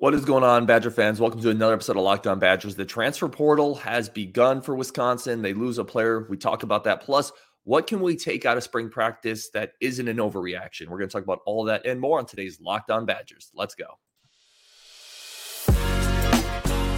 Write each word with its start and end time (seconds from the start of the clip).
What 0.00 0.14
is 0.14 0.24
going 0.24 0.44
on, 0.44 0.64
Badger 0.64 0.90
fans? 0.90 1.20
Welcome 1.20 1.42
to 1.42 1.50
another 1.50 1.74
episode 1.74 1.98
of 1.98 2.02
Locked 2.04 2.26
On 2.26 2.38
Badgers. 2.38 2.74
The 2.74 2.86
transfer 2.86 3.28
portal 3.28 3.74
has 3.74 4.08
begun 4.08 4.62
for 4.62 4.74
Wisconsin. 4.74 5.42
They 5.42 5.52
lose 5.52 5.76
a 5.76 5.84
player. 5.84 6.26
We 6.30 6.38
talk 6.38 6.62
about 6.62 6.84
that. 6.84 7.02
Plus, 7.02 7.30
what 7.64 7.86
can 7.86 8.00
we 8.00 8.16
take 8.16 8.46
out 8.46 8.56
of 8.56 8.62
spring 8.62 8.88
practice 8.88 9.50
that 9.50 9.72
isn't 9.78 10.08
an 10.08 10.16
overreaction? 10.16 10.88
We're 10.88 10.96
going 10.96 11.10
to 11.10 11.12
talk 11.12 11.22
about 11.22 11.40
all 11.44 11.64
that 11.64 11.84
and 11.84 12.00
more 12.00 12.18
on 12.18 12.24
today's 12.24 12.62
Locked 12.62 12.90
On 12.90 13.04
Badgers. 13.04 13.50
Let's 13.54 13.74
go. 13.74 13.98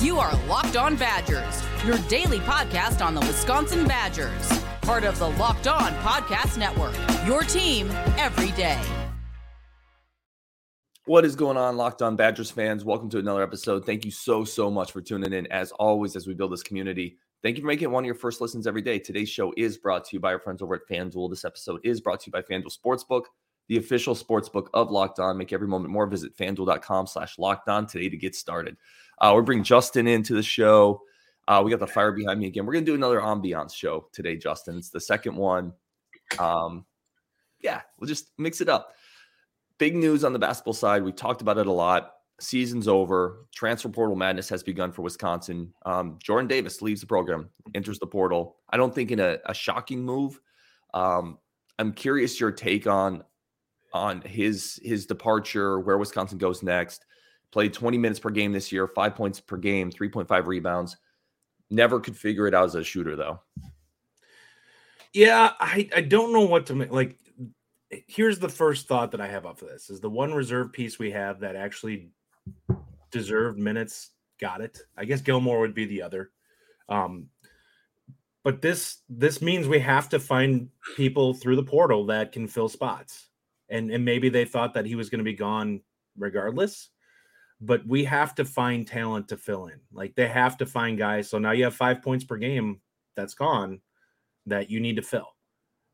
You 0.01 0.21
are 0.21 0.37
Locked 0.47 0.77
On 0.77 0.95
Badgers, 0.95 1.61
your 1.85 1.99
daily 2.09 2.39
podcast 2.39 3.05
on 3.05 3.17
the 3.17 3.21
Wisconsin 3.23 3.85
Badgers, 3.85 4.63
part 4.83 5.03
of 5.03 5.19
the 5.19 5.31
Locked 5.31 5.67
On 5.67 5.93
Podcast 6.05 6.57
Network. 6.57 6.95
Your 7.27 7.43
team 7.43 7.91
every 8.17 8.53
day. 8.53 8.81
What 11.07 11.25
is 11.25 11.35
going 11.35 11.57
on, 11.57 11.77
Locked 11.77 12.01
On 12.01 12.15
Badgers 12.15 12.53
fans? 12.53 12.85
Welcome 12.85 13.11
to 13.11 13.19
another 13.19 13.43
episode. 13.43 13.85
Thank 13.85 14.05
you 14.05 14.13
so, 14.13 14.45
so 14.45 14.71
much 14.71 14.93
for 14.93 15.01
tuning 15.01 15.33
in. 15.33 15.51
As 15.51 15.73
always, 15.73 16.15
as 16.15 16.29
we 16.29 16.35
build 16.35 16.53
this 16.53 16.63
community, 16.63 17.19
thank 17.43 17.57
you 17.57 17.63
for 17.63 17.67
making 17.67 17.87
it 17.87 17.91
one 17.91 18.05
of 18.05 18.07
your 18.07 18.15
first 18.15 18.41
listens 18.41 18.69
every 18.69 18.83
day. 18.83 19.01
Today's 19.01 19.29
show 19.29 19.53
is 19.57 19.77
brought 19.77 20.05
to 20.05 20.11
you 20.13 20.21
by 20.21 20.33
our 20.33 20.39
friends 20.39 20.63
over 20.63 20.77
at 20.77 20.87
FanDuel. 20.89 21.29
This 21.29 21.45
episode 21.45 21.81
is 21.83 22.01
brought 22.01 22.21
to 22.21 22.29
you 22.29 22.31
by 22.31 22.43
FanDuel 22.43 22.73
Sportsbook, 22.79 23.23
the 23.67 23.79
official 23.79 24.15
sportsbook 24.15 24.69
of 24.75 24.93
Locked 24.93 25.19
On. 25.19 25.37
Make 25.37 25.53
every 25.53 25.67
moment 25.67 25.93
more. 25.93 26.07
Visit 26.07 26.37
fanduel.com 26.37 27.09
slash 27.09 27.37
locked 27.37 27.69
on 27.69 27.89
today 27.89 28.09
to 28.09 28.17
get 28.17 28.37
started. 28.37 28.77
Uh, 29.21 29.33
we're 29.35 29.43
bringing 29.43 29.65
Justin 29.65 30.07
into 30.07 30.35
the 30.35 30.43
show. 30.43 31.03
Uh, 31.49 31.63
we 31.65 31.73
got 31.73 31.81
the 31.81 31.87
fire 31.89 32.13
behind 32.13 32.39
me 32.39 32.47
again. 32.47 32.65
We're 32.65 32.75
going 32.75 32.85
to 32.85 32.91
do 32.93 32.95
another 32.95 33.21
ambiance 33.21 33.75
show 33.75 34.07
today, 34.13 34.37
Justin. 34.37 34.77
It's 34.79 34.91
the 34.91 35.01
second 35.01 35.35
one. 35.35 35.73
Um, 36.39 36.87
yeah, 37.61 37.81
we'll 37.99 38.07
just 38.07 38.31
mix 38.39 38.61
it 38.61 38.69
up 38.69 38.95
big 39.83 39.97
news 39.97 40.23
on 40.23 40.33
the 40.33 40.39
basketball 40.39 40.73
side. 40.73 41.03
We 41.03 41.11
talked 41.11 41.43
about 41.43 41.59
it 41.59 41.67
a 41.67 41.73
lot. 41.73 42.13
Season's 42.39 42.87
over. 42.87 43.47
Transfer 43.53 43.89
portal 43.89 44.15
madness 44.15 44.49
has 44.49 44.63
begun 44.63 44.93
for 44.93 45.03
Wisconsin. 45.03 45.75
Um, 45.85 46.21
Jordan 46.23 46.47
Davis 46.47 46.83
leaves 46.83 47.01
the 47.01 47.09
program, 47.09 47.51
enters 47.75 47.99
the 47.99 48.07
portal. 48.07 48.59
I 48.71 48.77
don't 48.77 48.95
think 48.95 49.11
in 49.11 49.19
a, 49.19 49.39
a 49.45 49.53
shocking 49.53 50.05
move. 50.05 50.41
Um, 50.95 51.39
I'm 51.81 51.93
curious 51.93 52.39
your 52.39 52.53
take 52.53 52.87
on 52.87 53.25
on 53.93 54.21
his 54.21 54.79
his 54.85 55.05
departure, 55.05 55.81
where 55.81 55.99
Wisconsin 55.99 56.39
goes 56.39 56.63
next. 56.63 57.05
Played 57.51 57.73
20 57.73 57.99
minutes 57.99 58.21
per 58.21 58.31
game 58.31 58.53
this 58.53 58.71
year, 58.71 58.87
five 58.87 59.17
points 59.17 59.41
per 59.41 59.57
game, 59.57 59.91
3.5 59.91 60.47
rebounds. 60.47 60.97
Never 61.71 61.99
could 61.99 62.17
figure 62.17 62.47
it 62.47 62.55
out 62.55 62.67
as 62.67 62.77
a 62.77 62.85
shooter 62.85 63.17
though. 63.17 63.41
Yeah, 65.13 65.55
I, 65.59 65.89
I 65.93 66.03
don't 66.03 66.33
know 66.33 66.45
what 66.45 66.67
to 66.67 66.77
make. 66.77 66.93
Like 66.93 67.19
here's 68.07 68.39
the 68.39 68.49
first 68.49 68.89
thought 68.89 69.11
that 69.11 69.21
I 69.21 69.29
have 69.29 69.47
of 69.47 69.61
this 69.61 69.91
is 69.91 70.01
the 70.01 70.11
one 70.11 70.33
reserve 70.33 70.73
piece 70.73 70.99
we 70.99 71.11
have 71.11 71.41
that 71.41 71.57
actually 71.57 72.11
deserved 73.11 73.59
minutes 73.59 74.11
got 74.41 74.61
it. 74.61 74.79
I 74.97 75.05
guess 75.05 75.21
Gilmore 75.21 75.61
would 75.61 75.75
be 75.75 75.85
the 75.85 76.03
other. 76.03 76.31
Um, 76.89 77.29
but 78.45 78.61
this 78.61 78.99
this 79.09 79.41
means 79.41 79.69
we 79.69 79.79
have 79.79 80.09
to 80.09 80.19
find 80.19 80.69
people 80.97 81.33
through 81.33 81.57
the 81.57 81.63
portal 81.63 82.07
that 82.07 82.33
can 82.33 82.49
fill 82.49 82.69
spots. 82.69 83.29
And 83.69 83.91
and 83.91 84.05
maybe 84.05 84.29
they 84.29 84.45
thought 84.45 84.75
that 84.75 84.87
he 84.87 84.97
was 84.97 85.11
going 85.11 85.21
to 85.21 85.25
be 85.25 85.35
gone 85.35 85.81
regardless. 86.17 86.89
But 87.61 87.87
we 87.87 88.05
have 88.05 88.35
to 88.37 88.45
find 88.45 88.87
talent 88.87 89.29
to 89.29 89.37
fill 89.37 89.69
in. 89.69 89.81
Like 89.93 90.17
they 90.17 90.27
have 90.27 90.57
to 90.59 90.67
find 90.67 90.99
guys. 90.99 91.31
So 91.31 91.39
now 91.39 91.53
you 91.53 91.65
have 91.65 91.77
five 91.77 92.03
points 92.03 92.25
per 92.25 92.37
game 92.37 92.81
that's 93.17 93.35
gone 93.35 93.81
that 94.47 94.69
you 94.69 94.81
need 94.81 94.97
to 94.97 95.03
fill. 95.03 95.29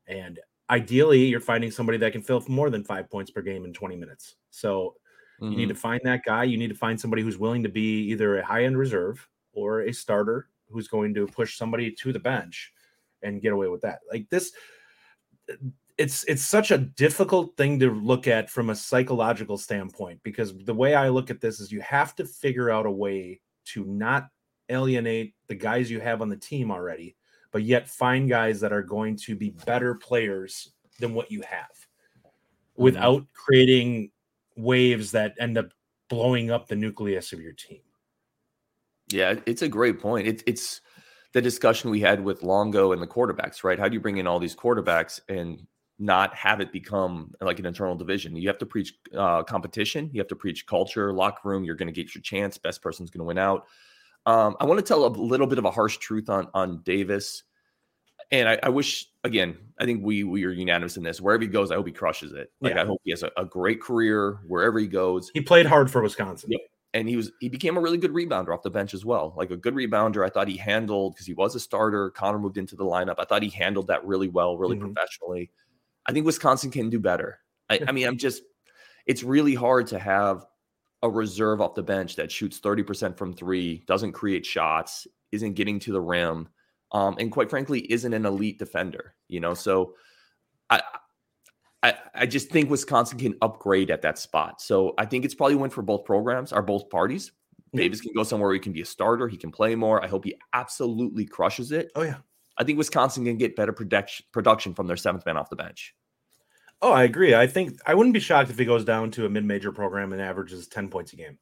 And 0.07 0.39
ideally 0.69 1.25
you're 1.25 1.39
finding 1.39 1.71
somebody 1.71 1.97
that 1.97 2.11
can 2.11 2.21
fill 2.21 2.43
more 2.47 2.69
than 2.69 2.83
five 2.83 3.09
points 3.09 3.31
per 3.31 3.41
game 3.41 3.65
in 3.65 3.73
20 3.73 3.95
minutes. 3.95 4.35
So 4.51 4.95
mm-hmm. 5.41 5.51
you 5.51 5.57
need 5.57 5.67
to 5.69 5.73
mm-hmm. 5.73 5.81
find 5.81 6.01
that 6.03 6.23
guy. 6.25 6.43
You 6.43 6.57
need 6.57 6.69
to 6.69 6.75
find 6.75 6.99
somebody 6.99 7.23
who's 7.23 7.37
willing 7.37 7.63
to 7.63 7.69
be 7.69 8.03
either 8.09 8.39
a 8.39 8.45
high 8.45 8.65
end 8.65 8.77
reserve 8.77 9.27
or 9.53 9.81
a 9.81 9.93
starter 9.93 10.47
who's 10.69 10.87
going 10.87 11.13
to 11.15 11.27
push 11.27 11.57
somebody 11.57 11.91
to 11.91 12.13
the 12.13 12.19
bench 12.19 12.71
and 13.23 13.41
get 13.41 13.53
away 13.53 13.67
with 13.67 13.81
that. 13.81 13.99
Like 14.11 14.29
this, 14.29 14.51
it's 15.97 16.23
it's 16.25 16.43
such 16.43 16.71
a 16.71 16.77
difficult 16.77 17.57
thing 17.57 17.79
to 17.79 17.91
look 17.91 18.27
at 18.27 18.49
from 18.49 18.69
a 18.69 18.75
psychological 18.75 19.57
standpoint 19.57 20.21
because 20.23 20.53
the 20.63 20.73
way 20.73 20.93
I 20.93 21.09
look 21.09 21.29
at 21.29 21.41
this 21.41 21.59
is 21.59 21.71
you 21.71 21.81
have 21.81 22.15
to 22.15 22.25
figure 22.25 22.69
out 22.69 22.85
a 22.85 22.91
way 22.91 23.41
to 23.65 23.83
not 23.85 24.29
alienate 24.69 25.33
the 25.47 25.55
guys 25.55 25.89
you 25.89 25.99
have 25.99 26.21
on 26.21 26.29
the 26.29 26.37
team 26.37 26.71
already 26.71 27.15
but 27.51 27.63
yet 27.63 27.89
find 27.89 28.29
guys 28.29 28.59
that 28.61 28.73
are 28.73 28.83
going 28.83 29.15
to 29.15 29.35
be 29.35 29.51
better 29.65 29.95
players 29.95 30.71
than 30.99 31.13
what 31.13 31.31
you 31.31 31.41
have 31.41 31.69
without 32.75 33.25
creating 33.33 34.11
waves 34.55 35.11
that 35.11 35.33
end 35.39 35.57
up 35.57 35.69
blowing 36.09 36.51
up 36.51 36.67
the 36.67 36.75
nucleus 36.75 37.33
of 37.33 37.41
your 37.41 37.53
team. 37.53 37.81
Yeah, 39.09 39.35
it's 39.45 39.61
a 39.61 39.67
great 39.67 39.99
point. 39.99 40.27
It, 40.27 40.43
it's 40.45 40.81
the 41.33 41.41
discussion 41.41 41.89
we 41.89 41.99
had 41.99 42.23
with 42.23 42.43
Longo 42.43 42.91
and 42.91 43.01
the 43.01 43.07
quarterbacks, 43.07 43.63
right? 43.63 43.79
How 43.79 43.87
do 43.87 43.93
you 43.93 43.99
bring 43.99 44.17
in 44.17 44.27
all 44.27 44.39
these 44.39 44.55
quarterbacks 44.55 45.19
and 45.29 45.65
not 45.97 46.33
have 46.35 46.61
it 46.61 46.71
become 46.71 47.33
like 47.41 47.59
an 47.59 47.65
internal 47.65 47.95
division? 47.95 48.35
You 48.35 48.47
have 48.47 48.57
to 48.59 48.65
preach 48.65 48.93
uh, 49.15 49.43
competition. 49.43 50.09
You 50.13 50.19
have 50.21 50.27
to 50.29 50.35
preach 50.35 50.65
culture, 50.65 51.11
locker 51.13 51.49
room. 51.49 51.63
You're 51.63 51.75
going 51.75 51.87
to 51.87 51.93
get 51.93 52.15
your 52.15 52.21
chance. 52.21 52.57
Best 52.57 52.81
person's 52.81 53.09
going 53.09 53.19
to 53.19 53.25
win 53.25 53.37
out. 53.37 53.65
Um, 54.29 54.55
I 54.59 54.65
want 54.65 54.77
to 54.77 54.85
tell 54.85 55.07
a 55.07 55.09
little 55.09 55.47
bit 55.47 55.57
of 55.57 55.65
a 55.65 55.71
harsh 55.71 55.97
truth 55.97 56.29
on 56.29 56.49
on 56.53 56.83
Davis, 56.83 57.41
and 58.29 58.47
I, 58.47 58.59
I, 58.61 58.69
wish 58.69 59.07
again. 59.23 59.57
I 59.79 59.85
think 59.85 60.01
we 60.03 60.23
we 60.23 60.45
are 60.45 60.51
unanimous 60.51 60.97
in 60.97 61.03
this. 61.03 61.19
Wherever 61.19 61.41
he 61.41 61.47
goes, 61.47 61.71
I 61.71 61.75
hope 61.75 61.87
he 61.87 61.91
crushes 61.91 62.33
it. 62.33 62.51
Like 62.61 62.75
yeah. 62.75 62.83
I 62.83 62.85
hope 62.85 63.01
he 63.03 63.09
has 63.09 63.23
a, 63.23 63.31
a, 63.35 63.43
great 63.43 63.81
career 63.81 64.41
wherever 64.45 64.77
he 64.77 64.85
goes. 64.85 65.31
He 65.33 65.41
played 65.41 65.65
hard 65.65 65.89
for 65.89 66.03
Wisconsin. 66.03 66.51
Yeah. 66.51 66.59
And 66.93 67.09
he 67.09 67.15
was 67.15 67.31
he 67.39 67.49
became 67.49 67.75
a 67.75 67.81
really 67.81 67.97
good 67.97 68.11
rebounder 68.11 68.53
off 68.53 68.61
the 68.61 68.69
bench 68.69 68.93
as 68.93 69.03
well. 69.03 69.33
Like 69.35 69.49
a 69.49 69.57
good 69.57 69.73
rebounder. 69.73 70.23
I 70.23 70.29
thought 70.29 70.47
he 70.47 70.57
handled 70.57 71.15
because 71.15 71.25
he 71.25 71.33
was 71.33 71.55
a 71.55 71.59
starter. 71.59 72.11
Connor 72.11 72.37
moved 72.37 72.59
into 72.59 72.75
the 72.75 72.85
lineup. 72.85 73.15
I 73.17 73.25
thought 73.25 73.41
he 73.41 73.49
handled 73.49 73.87
that 73.87 74.05
really 74.05 74.27
well, 74.27 74.59
really 74.59 74.75
mm-hmm. 74.75 74.93
professionally. 74.93 75.49
I 76.05 76.11
think 76.11 76.27
Wisconsin 76.27 76.69
can 76.69 76.91
do 76.91 76.99
better. 76.99 77.39
I, 77.67 77.79
I 77.87 77.91
mean, 77.93 78.07
I'm 78.07 78.17
just 78.19 78.43
it's 79.07 79.23
really 79.23 79.55
hard 79.55 79.87
to 79.87 79.97
have 79.97 80.45
a 81.01 81.09
reserve 81.09 81.61
off 81.61 81.75
the 81.75 81.83
bench 81.83 82.15
that 82.17 82.31
shoots 82.31 82.59
30% 82.59 83.17
from 83.17 83.33
three, 83.33 83.83
doesn't 83.87 84.11
create 84.11 84.45
shots, 84.45 85.07
isn't 85.31 85.53
getting 85.53 85.79
to 85.79 85.91
the 85.91 86.01
rim, 86.01 86.49
um, 86.91 87.15
and 87.19 87.31
quite 87.31 87.49
frankly, 87.49 87.79
isn't 87.91 88.13
an 88.13 88.25
elite 88.25 88.59
defender, 88.59 89.15
you 89.27 89.39
know. 89.39 89.53
So 89.53 89.93
I, 90.69 90.81
I 91.83 91.93
I 92.15 92.25
just 92.25 92.49
think 92.49 92.69
Wisconsin 92.69 93.19
can 93.19 93.35
upgrade 93.41 93.91
at 93.91 94.01
that 94.01 94.17
spot. 94.17 94.61
So 94.61 94.93
I 94.97 95.05
think 95.05 95.23
it's 95.23 95.35
probably 95.35 95.55
a 95.55 95.57
win 95.57 95.69
for 95.69 95.81
both 95.81 96.03
programs 96.03 96.51
or 96.51 96.61
both 96.61 96.89
parties. 96.89 97.31
Yeah. 97.71 97.83
Davis 97.83 98.01
can 98.01 98.13
go 98.13 98.23
somewhere 98.23 98.47
where 98.47 98.55
he 98.55 98.59
can 98.59 98.73
be 98.73 98.81
a 98.81 98.85
starter, 98.85 99.27
he 99.27 99.37
can 99.37 99.51
play 99.51 99.75
more. 99.75 100.03
I 100.03 100.07
hope 100.07 100.25
he 100.25 100.35
absolutely 100.53 101.25
crushes 101.25 101.71
it. 101.71 101.91
Oh 101.95 102.01
yeah. 102.01 102.17
I 102.57 102.63
think 102.63 102.77
Wisconsin 102.77 103.23
can 103.23 103.37
get 103.37 103.55
better 103.55 103.71
production 103.71 104.25
production 104.33 104.73
from 104.73 104.87
their 104.87 104.97
seventh 104.97 105.25
man 105.25 105.37
off 105.37 105.49
the 105.49 105.55
bench. 105.55 105.95
Oh, 106.81 106.91
I 106.91 107.03
agree. 107.03 107.35
I 107.35 107.45
think 107.47 107.79
I 107.85 107.93
wouldn't 107.93 108.13
be 108.13 108.19
shocked 108.19 108.49
if 108.49 108.57
he 108.57 108.65
goes 108.65 108.85
down 108.85 109.11
to 109.11 109.25
a 109.25 109.29
mid-major 109.29 109.71
program 109.71 110.13
and 110.13 110.21
averages 110.21 110.67
10 110.67 110.87
points 110.89 111.11
a 111.13 111.17
game. 111.17 111.37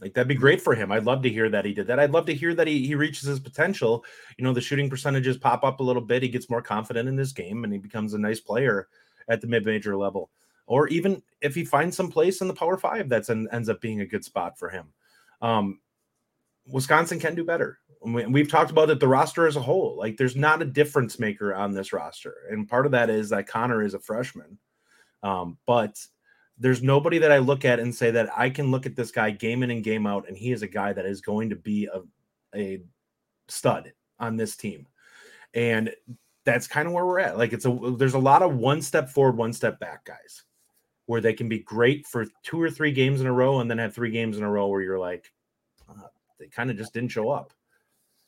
Like 0.00 0.14
that'd 0.14 0.28
be 0.28 0.34
great 0.34 0.60
for 0.60 0.74
him. 0.74 0.90
I'd 0.90 1.04
love 1.04 1.22
to 1.22 1.30
hear 1.30 1.48
that 1.48 1.64
he 1.64 1.72
did 1.72 1.86
that. 1.86 2.00
I'd 2.00 2.10
love 2.10 2.26
to 2.26 2.34
hear 2.34 2.54
that 2.54 2.66
he, 2.66 2.86
he 2.86 2.94
reaches 2.94 3.28
his 3.28 3.38
potential. 3.40 4.04
You 4.36 4.44
know, 4.44 4.52
the 4.52 4.60
shooting 4.60 4.90
percentages 4.90 5.36
pop 5.36 5.62
up 5.62 5.80
a 5.80 5.82
little 5.82 6.02
bit. 6.02 6.22
He 6.22 6.28
gets 6.28 6.50
more 6.50 6.62
confident 6.62 7.08
in 7.08 7.16
his 7.16 7.32
game 7.32 7.64
and 7.64 7.72
he 7.72 7.78
becomes 7.78 8.14
a 8.14 8.18
nice 8.18 8.40
player 8.40 8.88
at 9.28 9.40
the 9.40 9.46
mid-major 9.46 9.96
level. 9.96 10.30
Or 10.66 10.88
even 10.88 11.22
if 11.40 11.54
he 11.54 11.64
finds 11.64 11.96
some 11.96 12.10
place 12.10 12.40
in 12.40 12.48
the 12.48 12.54
power 12.54 12.76
five 12.76 13.08
that's 13.08 13.28
an, 13.28 13.48
ends 13.52 13.68
up 13.68 13.80
being 13.80 14.00
a 14.00 14.06
good 14.06 14.24
spot 14.24 14.58
for 14.58 14.68
him. 14.70 14.92
Um, 15.40 15.80
Wisconsin 16.66 17.20
can 17.20 17.34
do 17.34 17.44
better. 17.44 17.78
We've 18.04 18.50
talked 18.50 18.70
about 18.70 18.90
it, 18.90 18.98
the 18.98 19.08
roster 19.08 19.46
as 19.46 19.56
a 19.56 19.62
whole. 19.62 19.96
Like, 19.96 20.16
there's 20.16 20.34
not 20.34 20.62
a 20.62 20.66
difference 20.66 21.18
maker 21.18 21.54
on 21.54 21.72
this 21.72 21.92
roster. 21.92 22.34
And 22.50 22.68
part 22.68 22.86
of 22.86 22.92
that 22.92 23.10
is 23.10 23.28
that 23.28 23.46
Connor 23.46 23.82
is 23.82 23.94
a 23.94 24.00
freshman. 24.00 24.58
Um, 25.22 25.58
but 25.66 26.04
there's 26.58 26.82
nobody 26.82 27.18
that 27.18 27.30
I 27.30 27.38
look 27.38 27.64
at 27.64 27.78
and 27.78 27.94
say 27.94 28.10
that 28.10 28.30
I 28.36 28.50
can 28.50 28.70
look 28.70 28.86
at 28.86 28.96
this 28.96 29.12
guy 29.12 29.30
game 29.30 29.62
in 29.62 29.70
and 29.70 29.84
game 29.84 30.06
out, 30.06 30.26
and 30.26 30.36
he 30.36 30.52
is 30.52 30.62
a 30.62 30.68
guy 30.68 30.92
that 30.92 31.06
is 31.06 31.20
going 31.20 31.50
to 31.50 31.56
be 31.56 31.88
a, 31.92 32.00
a 32.56 32.82
stud 33.48 33.92
on 34.18 34.36
this 34.36 34.56
team. 34.56 34.86
And 35.54 35.92
that's 36.44 36.66
kind 36.66 36.88
of 36.88 36.94
where 36.94 37.06
we're 37.06 37.20
at. 37.20 37.38
Like, 37.38 37.52
it's 37.52 37.66
a 37.66 37.94
there's 37.96 38.14
a 38.14 38.18
lot 38.18 38.42
of 38.42 38.56
one 38.56 38.82
step 38.82 39.10
forward, 39.10 39.36
one 39.36 39.52
step 39.52 39.78
back 39.78 40.04
guys 40.04 40.42
where 41.06 41.20
they 41.20 41.32
can 41.32 41.48
be 41.48 41.58
great 41.58 42.06
for 42.06 42.26
two 42.42 42.60
or 42.60 42.70
three 42.70 42.92
games 42.92 43.20
in 43.20 43.26
a 43.26 43.32
row 43.32 43.60
and 43.60 43.70
then 43.70 43.78
have 43.78 43.94
three 43.94 44.10
games 44.10 44.38
in 44.38 44.44
a 44.44 44.50
row 44.50 44.68
where 44.68 44.80
you're 44.80 44.98
like, 44.98 45.32
uh, 45.88 46.06
they 46.38 46.46
kind 46.46 46.70
of 46.70 46.76
just 46.76 46.94
didn't 46.94 47.10
show 47.10 47.28
up. 47.30 47.52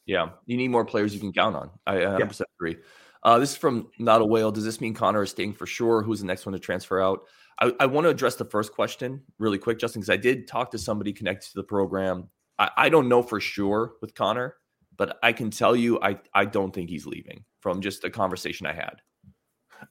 Yeah, 0.07 0.31
you 0.47 0.57
need 0.57 0.69
more 0.69 0.85
players 0.85 1.15
you 1.15 1.21
can 1.21 1.33
count 1.33 1.57
on. 1.57 1.71
I 1.87 1.97
100% 1.97 2.41
yeah. 2.41 2.47
agree. 2.59 2.77
Uh, 3.23 3.39
this 3.39 3.53
is 3.53 3.57
from 3.57 3.89
Not 3.99 4.21
a 4.21 4.25
Whale. 4.25 4.53
Does 4.53 4.65
this 4.65 4.81
mean 4.81 4.93
Connor 4.93 5.23
is 5.23 5.31
staying 5.31 5.55
for 5.55 5.67
sure? 5.67 6.03
Who's 6.03 6.21
the 6.21 6.27
next 6.27 6.45
one 6.45 6.53
to 6.53 6.59
transfer 6.59 7.01
out? 7.01 7.21
I, 7.59 7.73
I 7.81 7.87
want 7.87 8.05
to 8.05 8.11
address 8.11 8.37
the 8.37 8.45
first 8.45 8.73
question 8.73 9.23
really 9.39 9.59
quick, 9.59 9.79
Justin, 9.79 10.01
because 10.01 10.11
I 10.11 10.17
did 10.17 10.47
talk 10.47 10.71
to 10.73 10.79
somebody 10.79 11.13
connected 11.13 11.49
to 11.51 11.57
the 11.57 11.65
program. 11.65 12.29
I, 12.59 12.71
I 12.77 12.89
don't 12.89 13.09
know 13.09 13.23
for 13.23 13.41
sure 13.41 13.95
with 14.03 14.15
Connor, 14.15 14.57
but 14.97 15.19
I 15.23 15.33
can 15.33 15.51
tell 15.51 15.75
you 15.75 16.01
I, 16.03 16.19
I 16.35 16.45
don't 16.45 16.75
think 16.75 16.91
he's 16.91 17.07
leaving 17.07 17.45
from 17.61 17.81
just 17.81 18.05
a 18.05 18.11
conversation 18.11 18.67
I 18.67 18.75
had. 18.75 18.97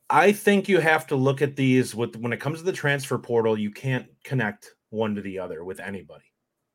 I 0.09 0.31
think 0.31 0.67
you 0.67 0.79
have 0.79 1.07
to 1.07 1.15
look 1.15 1.41
at 1.41 1.55
these 1.55 1.95
with 1.95 2.15
when 2.15 2.33
it 2.33 2.39
comes 2.39 2.59
to 2.59 2.65
the 2.65 2.71
transfer 2.71 3.17
portal, 3.17 3.57
you 3.57 3.71
can't 3.71 4.07
connect 4.23 4.75
one 4.89 5.15
to 5.15 5.21
the 5.21 5.39
other 5.39 5.63
with 5.63 5.79
anybody. 5.79 6.25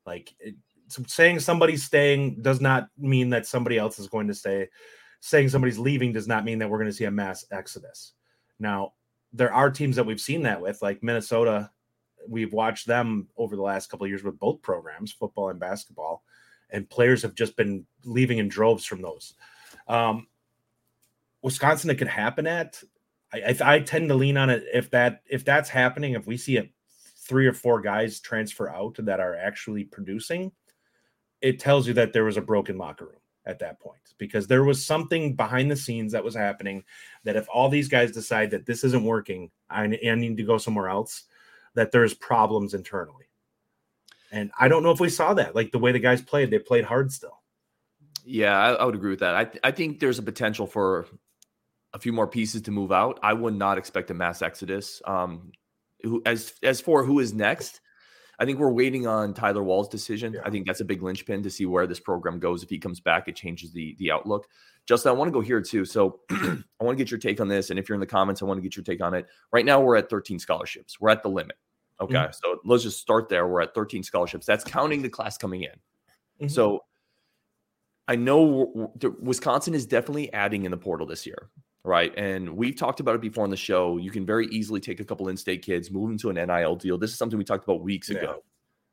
Like 0.07 0.35
it, 0.39 0.55
saying 0.89 1.41
somebody's 1.41 1.85
staying 1.85 2.43
does 2.43 2.61
not 2.61 2.89
mean 2.97 3.31
that 3.31 3.47
somebody 3.47 3.79
else 3.79 3.99
is 3.99 4.09
going 4.09 4.29
to 4.29 4.35
stay. 4.35 4.69
Saying 5.21 5.49
somebody's 5.49 5.79
leaving 5.79 6.13
does 6.13 6.29
not 6.29 6.45
mean 6.45 6.59
that 6.59 6.71
we're 6.71 6.79
going 6.79 6.91
to 6.91 6.97
see 6.97 7.05
a 7.05 7.11
mass 7.11 7.45
exodus. 7.51 8.13
Now, 8.59 8.93
there 9.33 9.53
are 9.53 9.71
teams 9.71 9.97
that 9.97 10.07
we've 10.07 10.21
seen 10.21 10.43
that 10.43 10.61
with, 10.61 10.81
like 10.81 11.03
Minnesota. 11.03 11.71
We've 12.29 12.53
watched 12.53 12.87
them 12.87 13.29
over 13.37 13.57
the 13.57 13.63
last 13.63 13.91
couple 13.91 14.05
of 14.05 14.11
years 14.11 14.25
with 14.25 14.39
both 14.39 14.63
programs, 14.63 15.13
football 15.13 15.51
and 15.51 15.61
basketball, 15.61 16.23
and 16.71 16.89
players 16.89 17.23
have 17.23 17.35
just 17.35 17.57
been 17.57 17.87
leaving 18.05 18.39
in 18.39 18.49
droves 18.49 18.85
from 18.85 19.03
those. 19.03 19.35
Um, 19.87 20.27
Wisconsin, 21.43 21.91
it 21.91 21.97
could 21.97 22.09
happen 22.09 22.47
at. 22.47 22.83
I, 23.33 23.39
I, 23.61 23.75
I 23.75 23.81
tend 23.81 24.09
to 24.09 24.15
lean 24.15 24.37
on 24.37 24.51
it 24.51 24.65
if 24.73 24.91
that 24.91 25.23
if 25.29 25.45
that's 25.45 25.69
happening. 25.69 26.15
If 26.15 26.27
we 26.27 26.37
see 26.37 26.57
a 26.57 26.69
three 27.29 27.47
or 27.47 27.53
four 27.53 27.81
guys 27.81 28.21
transfer 28.21 28.71
out 28.71 28.97
that 28.99 29.21
are 29.21 29.37
actually 29.37 29.85
producing, 29.85 30.51
it 31.41 31.59
tells 31.59 31.87
you 31.87 31.95
that 31.95 32.13
there 32.13 32.25
was 32.25 32.37
a 32.37 32.43
broken 32.43 32.79
locker 32.79 33.07
room 33.07 33.21
at 33.47 33.59
that 33.61 33.81
point 33.81 34.01
because 34.19 34.47
there 34.47 34.65
was 34.65 34.85
something 34.85 35.35
behind 35.35 35.71
the 35.71 35.77
scenes 35.77 36.13
that 36.13 36.23
was 36.23 36.35
happening 36.35 36.85
that 37.25 37.37
if 37.37 37.47
all 37.53 37.69
these 37.69 37.89
guys 37.89 38.13
decide 38.13 38.51
that 38.51 38.67
this 38.67 38.85
isn't 38.85 39.05
working 39.05 39.51
I, 39.71 39.85
I 39.85 40.15
need 40.15 40.37
to 40.37 40.43
go 40.43 40.59
somewhere 40.59 40.89
else 40.89 41.25
that 41.75 41.93
there's 41.93 42.15
problems 42.15 42.75
internally. 42.75 43.27
And 44.31 44.51
i 44.59 44.69
don't 44.69 44.83
know 44.83 44.91
if 44.91 45.01
we 45.01 45.09
saw 45.09 45.35
that 45.35 45.55
like 45.55 45.73
the 45.73 45.79
way 45.79 45.93
the 45.93 45.99
guys 45.99 46.21
played 46.21 46.51
they 46.51 46.59
played 46.59 46.85
hard 46.85 47.11
still. 47.11 47.41
Yeah 48.25 48.59
i, 48.59 48.73
I 48.75 48.85
would 48.85 48.95
agree 48.95 49.11
with 49.11 49.21
that. 49.21 49.35
I, 49.35 49.45
th- 49.45 49.61
I 49.65 49.71
think 49.71 50.01
there's 50.01 50.19
a 50.19 50.23
potential 50.23 50.67
for 50.67 51.07
a 51.95 51.99
few 51.99 52.13
more 52.13 52.27
pieces 52.27 52.61
to 52.63 52.71
move 52.71 52.93
out. 52.93 53.19
I 53.23 53.33
would 53.33 53.55
not 53.55 53.79
expect 53.79 54.11
a 54.11 54.15
mass 54.15 54.43
exodus. 54.43 55.01
Um 55.07 55.53
who 56.03 56.23
as 56.27 56.53
as 56.63 56.81
for 56.81 57.03
who 57.03 57.19
is 57.19 57.33
next 57.33 57.81
I 58.39 58.45
think 58.45 58.59
we're 58.59 58.73
waiting 58.73 59.07
on 59.07 59.35
Tyler 59.35 59.65
Wahl's 59.65 59.89
decision. 59.89 60.35
Yeah. 60.35 60.41
I 60.45 60.51
think 60.51 60.67
that's 60.67 60.81
a 60.81 60.85
big 60.85 61.03
linchpin 61.03 61.43
to 61.43 61.51
see 61.51 61.67
where 61.67 61.87
this 61.87 61.99
program 61.99 62.39
goes. 62.39 62.63
If 62.63 62.71
he 62.71 62.79
comes 62.79 63.01
back, 63.01 63.27
it 63.27 63.35
changes 63.35 63.73
the 63.73 63.97
the 63.99 64.13
outlook. 64.13 64.47
Justin, 64.87 65.11
I 65.11 65.13
want 65.13 65.29
to 65.29 65.33
go 65.33 65.41
here 65.41 65.61
too. 65.61 65.85
So 65.85 66.21
I 66.31 66.63
want 66.81 66.97
to 66.97 67.05
get 67.05 67.11
your 67.11 67.19
take 67.19 67.41
on 67.41 67.49
this. 67.49 67.71
And 67.71 67.79
if 67.79 67.89
you're 67.89 67.95
in 67.95 68.01
the 68.01 68.07
comments, 68.07 68.41
I 68.41 68.45
want 68.45 68.59
to 68.59 68.63
get 68.63 68.77
your 68.77 68.85
take 68.85 69.03
on 69.03 69.13
it. 69.13 69.27
Right 69.53 69.65
now, 69.65 69.81
we're 69.81 69.97
at 69.97 70.09
13 70.09 70.39
scholarships. 70.39 71.01
We're 71.01 71.11
at 71.11 71.23
the 71.23 71.29
limit. 71.29 71.57
Okay. 72.01 72.15
Mm-hmm. 72.15 72.33
So 72.33 72.61
let's 72.65 72.85
just 72.85 73.01
start 73.01 73.29
there. 73.29 73.47
We're 73.49 73.63
at 73.63 73.75
13 73.75 74.03
scholarships. 74.03 74.47
That's 74.47 74.65
counting 74.65 75.03
the 75.03 75.09
class 75.09 75.37
coming 75.37 75.63
in. 75.63 75.71
Mm-hmm. 75.71 76.49
So 76.49 76.85
I 78.07 78.17
know 78.17 78.93
Wisconsin 79.21 79.75
is 79.75 79.85
definitely 79.85 80.33
adding 80.33 80.65
in 80.65 80.71
the 80.71 80.77
portal 80.77 81.07
this 81.07 81.27
year 81.27 81.51
right? 81.85 82.13
And 82.17 82.57
we've 82.57 82.77
talked 82.77 83.01
about 83.01 83.15
it 83.15 83.21
before 83.21 83.45
on 83.45 83.51
the 83.51 83.57
show. 83.57 83.97
You 83.97 84.11
can 84.11 84.27
very 84.27 84.47
easily 84.49 84.81
take 84.81 85.01
a 85.01 85.05
couple 85.05 85.29
in-state 85.29 85.63
kids, 85.63 85.91
move 85.91 86.09
them 86.09 86.19
to 86.19 86.31
an 86.31 86.47
NIL 86.47 86.77
deal. 86.77 86.99
This 86.99 87.11
is 87.11 87.19
something 87.19 87.39
we 87.39 87.45
talked 87.45 87.65
about 87.65 87.83
weeks 87.83 88.11
yeah. 88.11 88.19
ago 88.19 88.43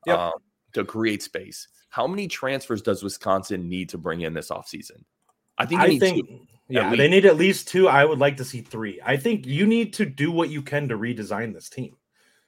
yep. 0.05 0.17
um, 0.17 0.33
to 0.73 0.85
create 0.85 1.23
space. 1.23 1.67
How 1.89 2.07
many 2.07 2.27
transfers 2.27 2.81
does 2.81 3.03
Wisconsin 3.03 3.69
need 3.69 3.89
to 3.89 3.97
bring 3.97 4.21
in 4.21 4.33
this 4.33 4.49
offseason? 4.49 5.03
I 5.57 5.65
think 5.65 5.81
I 5.81 5.97
think 5.97 6.27
two, 6.27 6.39
yeah, 6.67 6.93
they 6.93 7.07
need 7.07 7.25
at 7.25 7.37
least 7.37 7.69
two. 7.69 7.87
I 7.87 8.03
would 8.03 8.19
like 8.19 8.35
to 8.37 8.45
see 8.45 8.61
three. 8.61 8.99
I 9.05 9.15
think 9.15 9.45
you 9.45 9.65
need 9.65 9.93
to 9.93 10.05
do 10.05 10.31
what 10.31 10.49
you 10.49 10.61
can 10.61 10.89
to 10.89 10.97
redesign 10.97 11.53
this 11.53 11.69
team. 11.69 11.95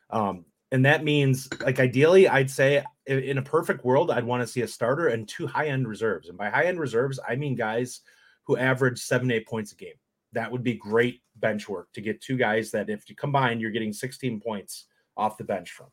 Um, 0.10 0.44
and 0.72 0.86
that 0.86 1.04
means 1.04 1.48
like 1.62 1.80
ideally 1.80 2.28
i'd 2.28 2.50
say 2.50 2.84
in 3.06 3.38
a 3.38 3.42
perfect 3.42 3.86
world 3.86 4.12
i'd 4.12 4.24
want 4.24 4.42
to 4.42 4.48
see 4.48 4.62
a 4.62 4.68
starter 4.68 5.08
and 5.08 5.28
two 5.28 5.48
high 5.48 5.68
end 5.68 5.88
reserves 5.88 6.30
and 6.30 6.38
by 6.38 6.50
high 6.50 6.66
end 6.66 6.80
reserves 6.80 7.20
i 7.28 7.36
mean 7.36 7.56
guys 7.56 8.02
who 8.44 8.58
average 8.58 9.00
seven 9.00 9.32
eight 9.32 9.48
points 9.48 9.72
a 9.72 9.76
game 9.76 9.94
that 10.34 10.52
would 10.52 10.64
be 10.64 10.74
great 10.74 11.22
bench 11.38 11.70
work 11.70 11.92
to 11.94 12.02
get 12.02 12.22
two 12.22 12.38
guys 12.38 12.72
that 12.72 12.90
if 12.90 13.10
you 13.10 13.16
combine, 13.16 13.60
you're 13.60 13.72
getting 13.72 13.94
16 13.94 14.40
points 14.40 14.86
off 15.16 15.38
the 15.38 15.44
bench 15.44 15.72
from. 15.72 15.88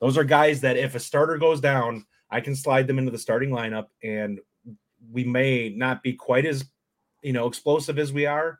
Those 0.00 0.16
are 0.16 0.24
guys 0.24 0.60
that 0.60 0.76
if 0.76 0.94
a 0.94 1.00
starter 1.00 1.38
goes 1.38 1.60
down, 1.60 2.06
I 2.30 2.40
can 2.40 2.54
slide 2.54 2.86
them 2.86 2.98
into 2.98 3.10
the 3.10 3.18
starting 3.18 3.50
lineup 3.50 3.86
and 4.02 4.40
we 5.10 5.24
may 5.24 5.68
not 5.68 6.02
be 6.02 6.14
quite 6.14 6.46
as 6.46 6.64
you 7.22 7.32
know 7.32 7.46
explosive 7.46 7.98
as 7.98 8.12
we 8.12 8.26
are, 8.26 8.58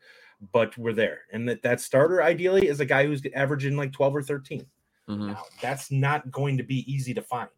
but 0.53 0.77
we're 0.77 0.93
there. 0.93 1.21
And 1.33 1.49
that 1.49 1.63
that 1.63 1.81
starter 1.81 2.23
ideally 2.23 2.69
is 2.69 2.81
a 2.81 2.85
guy 2.85 3.07
who's 3.07 3.23
averaging 3.35 3.77
like 3.77 3.93
12 3.93 4.17
or 4.17 4.23
13. 4.23 4.67
Mm-hmm. 5.09 5.29
Now, 5.29 5.45
that's 5.63 5.91
not 5.91 6.31
going 6.31 6.57
to 6.59 6.65
be 6.65 6.91
easy 6.93 7.15
to 7.15 7.23
find. 7.23 7.49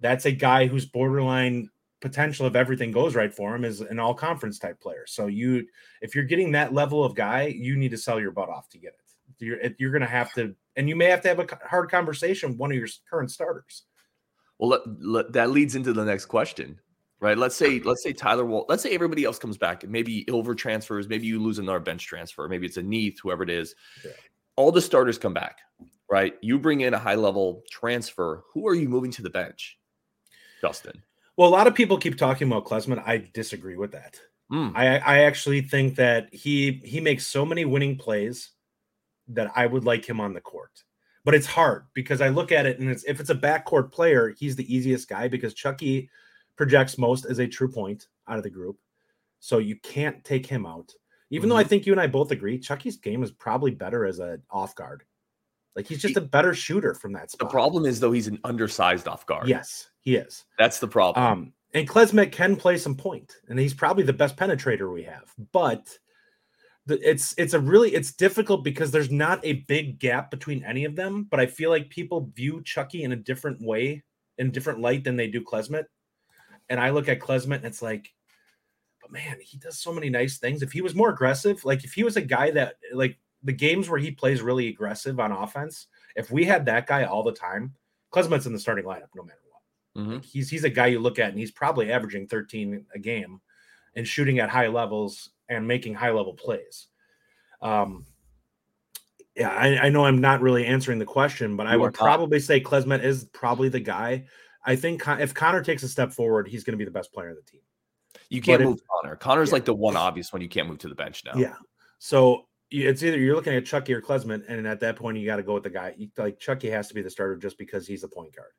That's 0.00 0.24
a 0.24 0.32
guy 0.32 0.66
who's 0.66 0.86
borderline 0.86 1.70
potential 2.04 2.46
if 2.46 2.54
everything 2.54 2.92
goes 2.92 3.16
right 3.16 3.34
for 3.34 3.54
him 3.54 3.64
is 3.64 3.80
an 3.80 3.98
all 3.98 4.14
conference 4.14 4.58
type 4.58 4.78
player. 4.78 5.04
So 5.06 5.26
you, 5.26 5.66
if 6.02 6.14
you're 6.14 6.24
getting 6.24 6.52
that 6.52 6.74
level 6.74 7.02
of 7.02 7.14
guy, 7.14 7.46
you 7.46 7.74
need 7.76 7.90
to 7.92 7.96
sell 7.96 8.20
your 8.20 8.30
butt 8.30 8.50
off 8.50 8.68
to 8.68 8.78
get 8.78 8.92
it. 8.92 9.00
You're 9.38 9.58
you're 9.78 9.90
going 9.90 10.02
to 10.02 10.06
have 10.06 10.32
to, 10.34 10.54
and 10.76 10.88
you 10.88 10.94
may 10.94 11.06
have 11.06 11.22
to 11.22 11.28
have 11.28 11.40
a 11.40 11.46
hard 11.66 11.90
conversation 11.90 12.50
with 12.50 12.58
one 12.58 12.70
of 12.70 12.76
your 12.76 12.86
current 13.10 13.30
starters. 13.30 13.84
Well, 14.58 14.70
let, 14.70 14.80
let, 15.00 15.32
that 15.32 15.50
leads 15.50 15.74
into 15.74 15.92
the 15.92 16.04
next 16.04 16.26
question, 16.26 16.78
right? 17.20 17.36
Let's 17.36 17.56
say 17.56 17.80
let's 17.80 18.02
say 18.02 18.12
Tyler 18.12 18.44
Wahl, 18.44 18.66
let's 18.68 18.82
say 18.82 18.94
everybody 18.94 19.24
else 19.24 19.38
comes 19.38 19.56
back, 19.56 19.88
maybe 19.88 20.24
Ilver 20.26 20.56
transfers, 20.56 21.08
maybe 21.08 21.26
you 21.26 21.40
lose 21.40 21.58
another 21.58 21.80
bench 21.80 22.06
transfer, 22.06 22.46
maybe 22.48 22.66
it's 22.66 22.76
a 22.76 22.82
Neath, 22.82 23.18
whoever 23.22 23.42
it 23.42 23.50
is. 23.50 23.74
Yeah. 24.04 24.12
All 24.56 24.70
the 24.70 24.80
starters 24.80 25.18
come 25.18 25.34
back, 25.34 25.58
right? 26.08 26.34
You 26.42 26.58
bring 26.58 26.82
in 26.82 26.94
a 26.94 26.98
high 26.98 27.16
level 27.16 27.64
transfer. 27.70 28.44
Who 28.52 28.68
are 28.68 28.74
you 28.74 28.88
moving 28.88 29.10
to 29.12 29.22
the 29.22 29.30
bench, 29.30 29.78
Justin? 30.60 31.02
Well, 31.36 31.48
a 31.48 31.50
lot 31.50 31.66
of 31.66 31.74
people 31.74 31.98
keep 31.98 32.16
talking 32.16 32.48
about 32.48 32.64
Klesmit. 32.64 33.02
I 33.06 33.28
disagree 33.32 33.76
with 33.76 33.92
that. 33.92 34.20
Mm. 34.52 34.72
I, 34.74 34.98
I 34.98 35.18
actually 35.22 35.62
think 35.62 35.96
that 35.96 36.32
he 36.32 36.80
he 36.84 37.00
makes 37.00 37.26
so 37.26 37.44
many 37.44 37.64
winning 37.64 37.96
plays 37.96 38.50
that 39.28 39.50
I 39.56 39.66
would 39.66 39.84
like 39.84 40.04
him 40.04 40.20
on 40.20 40.34
the 40.34 40.40
court. 40.40 40.84
But 41.24 41.34
it's 41.34 41.46
hard 41.46 41.86
because 41.94 42.20
I 42.20 42.28
look 42.28 42.52
at 42.52 42.66
it 42.66 42.78
and 42.78 42.90
it's 42.90 43.04
if 43.04 43.18
it's 43.20 43.30
a 43.30 43.34
backcourt 43.34 43.90
player, 43.90 44.34
he's 44.38 44.56
the 44.56 44.74
easiest 44.74 45.08
guy 45.08 45.28
because 45.28 45.54
Chucky 45.54 46.10
projects 46.56 46.98
most 46.98 47.24
as 47.24 47.38
a 47.38 47.46
true 47.46 47.70
point 47.70 48.08
out 48.28 48.36
of 48.36 48.42
the 48.42 48.50
group. 48.50 48.78
So 49.40 49.58
you 49.58 49.76
can't 49.76 50.22
take 50.24 50.46
him 50.46 50.66
out. 50.66 50.92
Even 51.30 51.44
mm-hmm. 51.44 51.50
though 51.50 51.56
I 51.56 51.62
mm-hmm. 51.62 51.68
think 51.70 51.86
you 51.86 51.92
and 51.92 52.00
I 52.00 52.06
both 52.06 52.30
agree, 52.30 52.58
Chucky's 52.58 52.98
game 52.98 53.22
is 53.22 53.30
probably 53.30 53.70
better 53.70 54.04
as 54.04 54.18
an 54.18 54.42
off 54.50 54.74
guard. 54.74 55.04
Like 55.74 55.86
he's 55.88 56.00
just 56.00 56.16
a 56.16 56.20
better 56.20 56.54
shooter 56.54 56.94
from 56.94 57.12
that 57.14 57.30
spot. 57.30 57.48
The 57.48 57.52
problem 57.52 57.86
is 57.86 57.98
though 57.98 58.12
he's 58.12 58.28
an 58.28 58.38
undersized 58.44 59.08
off 59.08 59.26
guard. 59.26 59.48
Yes, 59.48 59.88
he 60.04 60.16
is. 60.16 60.44
That's 60.58 60.78
the 60.78 60.88
problem. 60.88 61.24
Um, 61.24 61.52
and 61.72 61.88
Klesmit 61.88 62.30
can 62.30 62.54
play 62.56 62.76
some 62.76 62.94
point, 62.94 63.36
and 63.48 63.58
he's 63.58 63.74
probably 63.74 64.04
the 64.04 64.12
best 64.12 64.36
penetrator 64.36 64.92
we 64.92 65.02
have. 65.02 65.32
But 65.52 65.98
the, 66.86 66.98
it's 67.08 67.34
it's 67.36 67.54
a 67.54 67.58
really 67.58 67.94
it's 67.94 68.12
difficult 68.12 68.62
because 68.62 68.90
there's 68.90 69.10
not 69.10 69.40
a 69.44 69.64
big 69.66 69.98
gap 69.98 70.30
between 70.30 70.62
any 70.64 70.84
of 70.84 70.94
them. 70.94 71.26
But 71.28 71.40
I 71.40 71.46
feel 71.46 71.70
like 71.70 71.90
people 71.90 72.30
view 72.34 72.62
Chucky 72.62 73.02
in 73.02 73.12
a 73.12 73.16
different 73.16 73.60
way, 73.60 74.04
in 74.38 74.48
a 74.48 74.50
different 74.50 74.80
light 74.80 75.04
than 75.04 75.16
they 75.16 75.26
do 75.26 75.42
Klesmit. 75.42 75.84
And 76.68 76.78
I 76.78 76.90
look 76.90 77.08
at 77.08 77.20
Klesmit 77.20 77.56
and 77.56 77.64
it's 77.64 77.82
like, 77.82 78.12
but 79.00 79.10
man, 79.10 79.38
he 79.40 79.58
does 79.58 79.80
so 79.80 79.92
many 79.92 80.10
nice 80.10 80.38
things. 80.38 80.62
If 80.62 80.72
he 80.72 80.80
was 80.80 80.94
more 80.94 81.10
aggressive, 81.10 81.64
like 81.64 81.84
if 81.84 81.92
he 81.92 82.04
was 82.04 82.16
a 82.16 82.22
guy 82.22 82.50
that 82.52 82.76
like 82.92 83.18
the 83.42 83.52
games 83.52 83.88
where 83.88 84.00
he 84.00 84.10
plays 84.10 84.40
really 84.40 84.68
aggressive 84.68 85.18
on 85.18 85.32
offense, 85.32 85.88
if 86.14 86.30
we 86.30 86.44
had 86.44 86.66
that 86.66 86.86
guy 86.86 87.04
all 87.04 87.22
the 87.22 87.32
time, 87.32 87.74
Klesmit's 88.12 88.46
in 88.46 88.52
the 88.52 88.58
starting 88.58 88.84
lineup 88.84 89.08
no 89.14 89.22
matter 89.22 89.38
Mm-hmm. 89.96 90.18
He's 90.20 90.50
he's 90.50 90.64
a 90.64 90.70
guy 90.70 90.88
you 90.88 90.98
look 90.98 91.18
at 91.18 91.30
and 91.30 91.38
he's 91.38 91.52
probably 91.52 91.92
averaging 91.92 92.26
13 92.26 92.86
a 92.94 92.98
game 92.98 93.40
and 93.94 94.06
shooting 94.06 94.40
at 94.40 94.50
high 94.50 94.68
levels 94.68 95.30
and 95.48 95.68
making 95.68 95.94
high 95.94 96.10
level 96.10 96.34
plays. 96.34 96.88
Um, 97.62 98.06
yeah, 99.36 99.50
I, 99.50 99.86
I, 99.86 99.88
know 99.88 100.04
I'm 100.04 100.20
not 100.20 100.40
really 100.42 100.66
answering 100.66 100.98
the 100.98 101.04
question, 101.04 101.56
but 101.56 101.64
you 101.64 101.72
I 101.72 101.76
would 101.76 101.94
probably 101.94 102.38
say 102.38 102.60
Klesmit 102.60 103.02
is 103.02 103.24
probably 103.32 103.68
the 103.68 103.80
guy. 103.80 104.26
I 104.64 104.76
think 104.76 105.02
if 105.06 105.34
Connor 105.34 105.62
takes 105.62 105.82
a 105.82 105.88
step 105.88 106.12
forward, 106.12 106.46
he's 106.46 106.62
going 106.62 106.72
to 106.72 106.78
be 106.78 106.84
the 106.84 106.90
best 106.90 107.12
player 107.12 107.30
of 107.30 107.36
the 107.36 107.42
team. 107.42 107.60
You 108.28 108.40
can't 108.40 108.60
but 108.60 108.68
move 108.68 108.78
if, 108.78 108.86
Connor. 108.88 109.16
Connor's 109.16 109.48
yeah. 109.48 109.54
like 109.54 109.64
the 109.64 109.74
one 109.74 109.96
obvious 109.96 110.32
one 110.32 110.40
you 110.42 110.48
can't 110.48 110.68
move 110.68 110.78
to 110.78 110.88
the 110.88 110.94
bench 110.94 111.22
now. 111.24 111.34
Yeah. 111.36 111.54
So 111.98 112.46
it's 112.70 113.02
either 113.02 113.18
you're 113.18 113.34
looking 113.34 113.54
at 113.54 113.66
Chucky 113.66 113.92
or 113.92 114.00
Klesmit, 114.00 114.44
and 114.48 114.66
at 114.66 114.80
that 114.80 114.96
point 114.96 115.18
you 115.18 115.26
got 115.26 115.36
to 115.36 115.42
go 115.42 115.54
with 115.54 115.64
the 115.64 115.70
guy. 115.70 115.94
Like 116.16 116.38
Chucky 116.38 116.70
has 116.70 116.88
to 116.88 116.94
be 116.94 117.02
the 117.02 117.10
starter 117.10 117.36
just 117.36 117.58
because 117.58 117.86
he's 117.86 118.02
the 118.02 118.08
point 118.08 118.34
guard. 118.34 118.52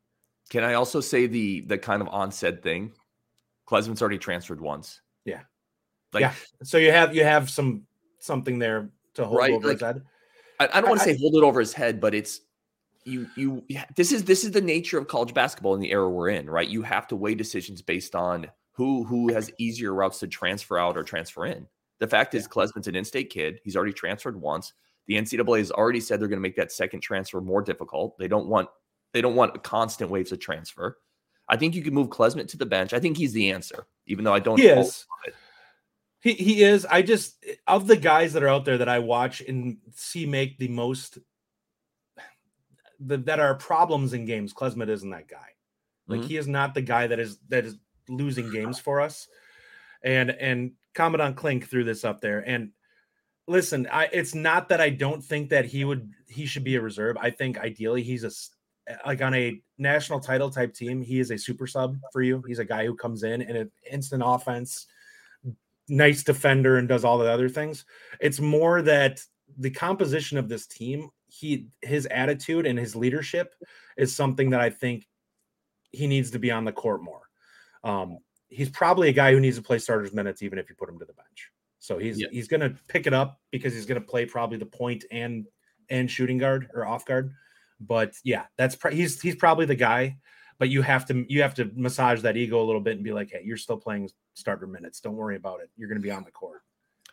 Can 0.50 0.64
I 0.64 0.74
also 0.74 1.02
say 1.02 1.28
the 1.28 1.62
the 1.62 1.78
kind 1.78 2.02
of 2.02 2.08
onset 2.10 2.62
thing? 2.62 2.92
Klesmit's 3.66 4.02
already 4.02 4.20
transferred 4.20 4.62
once. 4.62 5.02
Yeah, 5.26 5.42
like, 6.14 6.22
yeah. 6.22 6.34
So 6.64 6.78
you 6.78 6.92
have 6.92 7.16
you 7.16 7.24
have 7.24 7.50
some 7.50 7.84
something 8.20 8.60
there 8.60 8.90
to 9.16 9.26
hold 9.26 9.40
right, 9.40 9.52
over 9.52 9.68
like, 9.68 9.76
his 9.76 9.82
head. 9.82 10.04
I, 10.60 10.70
I 10.74 10.82
don't 10.82 10.90
want 10.90 11.02
to 11.02 11.06
say 11.06 11.18
hold 11.18 11.36
it 11.36 11.44
over 11.44 11.60
his 11.60 11.74
head, 11.74 12.00
but 12.00 12.14
it's 12.14 12.42
you 13.06 13.28
you 13.36 13.64
this 13.96 14.12
is 14.12 14.24
this 14.24 14.44
is 14.44 14.52
the 14.52 14.62
nature 14.62 14.98
of 14.98 15.08
college 15.08 15.34
basketball 15.34 15.76
in 15.76 15.80
the 15.80 15.92
era 15.92 16.10
we're 16.10 16.30
in, 16.30 16.50
right? 16.50 16.68
You 16.68 16.82
have 16.82 17.08
to 17.08 17.16
weigh 17.16 17.36
decisions 17.36 17.82
based 17.82 18.16
on 18.16 18.48
who 18.74 19.04
who 19.04 19.34
has 19.34 19.52
easier 19.58 19.94
routes 19.94 20.20
to 20.20 20.28
transfer 20.28 20.78
out 20.78 20.98
or 20.98 21.04
transfer 21.04 21.46
in. 21.46 21.68
The 22.00 22.08
fact 22.08 22.34
is, 22.36 22.48
Klesmit's 22.48 22.88
an 22.88 22.96
in-state 22.96 23.30
kid. 23.30 23.62
He's 23.64 23.76
already 23.76 23.94
transferred 23.94 24.40
once. 24.40 24.74
The 25.08 25.16
NCAA 25.16 25.60
has 25.60 25.72
already 25.72 26.02
said 26.02 26.20
they're 26.20 26.28
going 26.28 26.40
to 26.40 26.42
make 26.42 26.58
that 26.58 26.72
second 26.72 27.00
transfer 27.00 27.40
more 27.40 27.62
difficult. 27.62 28.18
They 28.18 28.28
don't 28.28 28.48
want 28.48 28.68
they 29.16 29.22
don't 29.22 29.36
want 29.36 29.64
constant 29.64 30.12
waves 30.12 30.34
of 30.34 30.40
transfer. 30.42 30.98
I 31.48 31.56
think 31.56 31.74
you 31.74 31.82
could 31.82 31.94
move 31.94 32.10
Klesmit 32.10 32.50
to 32.50 32.58
the 32.58 32.66
bench. 32.66 32.94
I 32.94 33.00
think 33.00 33.16
he's 33.16 33.32
the 33.32 33.50
answer, 33.52 33.88
even 34.08 34.26
though 34.26 34.34
I 34.34 34.40
don't. 34.40 34.60
He 34.60 34.68
is. 34.68 35.06
He, 36.20 36.34
he 36.34 36.64
is. 36.64 36.86
I 36.86 37.02
just 37.02 37.42
of 37.66 37.88
the 37.88 37.96
guys 37.96 38.34
that 38.34 38.44
are 38.44 38.50
out 38.50 38.66
there 38.66 38.80
that 38.80 38.90
I 38.90 39.00
watch 39.00 39.40
and 39.40 39.78
see 39.94 40.26
make 40.26 40.58
the 40.58 40.68
most 40.68 41.18
the, 43.00 43.18
that 43.20 43.40
are 43.40 43.56
problems 43.56 44.12
in 44.12 44.26
games. 44.26 44.54
Klesmit 44.54 44.90
isn't 44.90 45.10
that 45.12 45.30
guy. 45.30 45.48
Like 46.08 46.20
mm-hmm. 46.20 46.28
he 46.28 46.36
is 46.36 46.48
not 46.48 46.74
the 46.74 46.82
guy 46.82 47.08
that 47.08 47.20
is 47.20 47.38
that 47.48 47.64
is 47.64 47.78
losing 48.10 48.52
games 48.52 48.80
for 48.80 49.00
us. 49.00 49.30
And 50.04 50.30
and 50.30 50.74
Commandant 50.94 51.38
Klink 51.38 51.70
threw 51.70 51.86
this 51.86 52.04
up 52.04 52.20
there. 52.20 52.40
And 52.40 52.72
listen, 53.48 53.88
I 53.90 54.10
it's 54.12 54.36
not 54.36 54.68
that 54.70 54.82
I 54.82 54.90
don't 54.90 55.24
think 55.24 55.52
that 55.52 55.64
he 55.64 55.86
would 55.86 56.12
he 56.28 56.46
should 56.46 56.66
be 56.66 56.76
a 56.76 56.82
reserve. 56.82 57.16
I 57.18 57.30
think 57.30 57.58
ideally 57.58 58.04
he's 58.04 58.26
a 58.26 58.32
like 59.06 59.22
on 59.22 59.34
a 59.34 59.62
national 59.78 60.20
title 60.20 60.50
type 60.50 60.74
team, 60.74 61.02
he 61.02 61.20
is 61.20 61.32
a 61.32 61.38
super 61.38 61.68
sub 61.68 61.98
for 62.12 62.22
you. 62.22 62.44
He's 62.48 62.60
a 62.60 62.66
guy 62.66 62.86
who 62.86 62.96
comes 62.96 63.24
in 63.24 63.42
and 63.42 63.58
an 63.58 63.72
instant 63.92 64.24
offense, 64.26 64.88
nice 65.90 66.24
defender, 66.24 66.78
and 66.78 66.88
does 66.88 67.04
all 67.04 67.18
the 67.18 67.32
other 67.32 67.50
things. 67.50 67.86
It's 68.20 68.40
more 68.40 68.82
that 68.84 69.22
the 69.58 69.72
composition 69.72 70.38
of 70.38 70.50
this 70.50 70.68
team, 70.68 71.10
he 71.28 71.68
his 71.82 72.06
attitude 72.08 72.66
and 72.66 72.78
his 72.78 72.96
leadership 72.96 73.56
is 73.98 74.16
something 74.16 74.50
that 74.52 74.62
I 74.62 74.70
think 74.70 75.08
he 75.92 76.08
needs 76.08 76.32
to 76.32 76.40
be 76.40 76.52
on 76.52 76.66
the 76.66 76.72
court 76.72 77.02
more. 77.02 77.22
Um, 77.84 78.20
he's 78.50 78.70
probably 78.70 79.10
a 79.10 79.14
guy 79.14 79.32
who 79.32 79.40
needs 79.40 79.58
to 79.58 79.64
play 79.64 79.80
starters 79.80 80.14
minutes, 80.14 80.42
even 80.42 80.60
if 80.60 80.70
you 80.70 80.76
put 80.76 80.90
him 80.90 81.00
to 81.00 81.06
the 81.06 81.14
bench. 81.14 81.52
So 81.80 81.98
he's 81.98 82.20
yeah. 82.20 82.28
he's 82.32 82.48
going 82.48 82.62
to 82.62 82.76
pick 82.88 83.08
it 83.08 83.14
up 83.14 83.40
because 83.52 83.74
he's 83.74 83.86
going 83.86 84.02
to 84.02 84.08
play 84.08 84.26
probably 84.26 84.58
the 84.58 84.66
point 84.66 85.06
and 85.12 85.46
and 85.90 86.10
shooting 86.10 86.38
guard 86.38 86.70
or 86.74 86.86
off 86.86 87.06
guard. 87.06 87.32
But 87.80 88.14
yeah, 88.24 88.46
that's 88.58 88.78
he's 88.92 89.22
he's 89.22 89.36
probably 89.36 89.66
the 89.66 89.76
guy. 89.76 90.18
But 90.58 90.70
you 90.70 90.82
have 90.84 91.06
to 91.08 91.26
you 91.28 91.42
have 91.42 91.54
to 91.56 91.70
massage 91.76 92.22
that 92.22 92.38
ego 92.38 92.62
a 92.62 92.64
little 92.64 92.82
bit 92.82 92.96
and 92.96 93.04
be 93.04 93.12
like, 93.12 93.32
hey, 93.32 93.42
you're 93.44 93.58
still 93.58 93.78
playing 93.78 94.10
starter 94.36 94.68
minutes. 94.68 95.02
Don't 95.02 95.16
worry 95.16 95.36
about 95.36 95.60
it. 95.60 95.70
You're 95.76 95.90
going 95.90 96.00
to 96.00 96.04
be 96.04 96.12
on 96.12 96.24
the 96.24 96.32
court. 96.32 96.62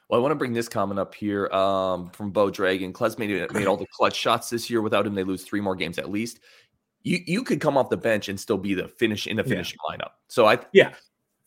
Well, 0.09 0.21
I 0.21 0.23
want 0.23 0.33
to 0.33 0.37
bring 0.37 0.53
this 0.53 0.69
comment 0.69 1.01
up 1.01 1.15
here 1.15 1.47
um, 1.49 2.11
from 2.11 2.31
Bo 2.33 2.51
Dragon. 2.51 2.93
Klez 2.93 3.19
made, 3.19 3.51
made 3.53 3.67
all 3.67 3.79
the 3.79 3.87
clutch 3.97 4.15
shots 4.15 4.51
this 4.51 4.69
year. 4.69 4.83
Without 4.83 5.07
him, 5.07 5.15
they 5.15 5.25
lose 5.25 5.43
three 5.43 5.61
more 5.61 5.75
games 5.75 5.99
at 5.99 6.11
least. 6.11 6.41
You 7.03 7.19
you 7.27 7.43
could 7.43 7.61
come 7.61 7.77
off 7.77 7.89
the 7.89 7.97
bench 7.97 8.29
and 8.29 8.39
still 8.39 8.59
be 8.59 8.75
the 8.75 8.87
finish 8.87 9.27
in 9.27 9.39
the 9.39 9.45
finishing 9.45 9.79
yeah. 9.89 9.97
lineup. 9.97 10.11
So 10.29 10.47
I 10.47 10.59
yeah 10.73 10.93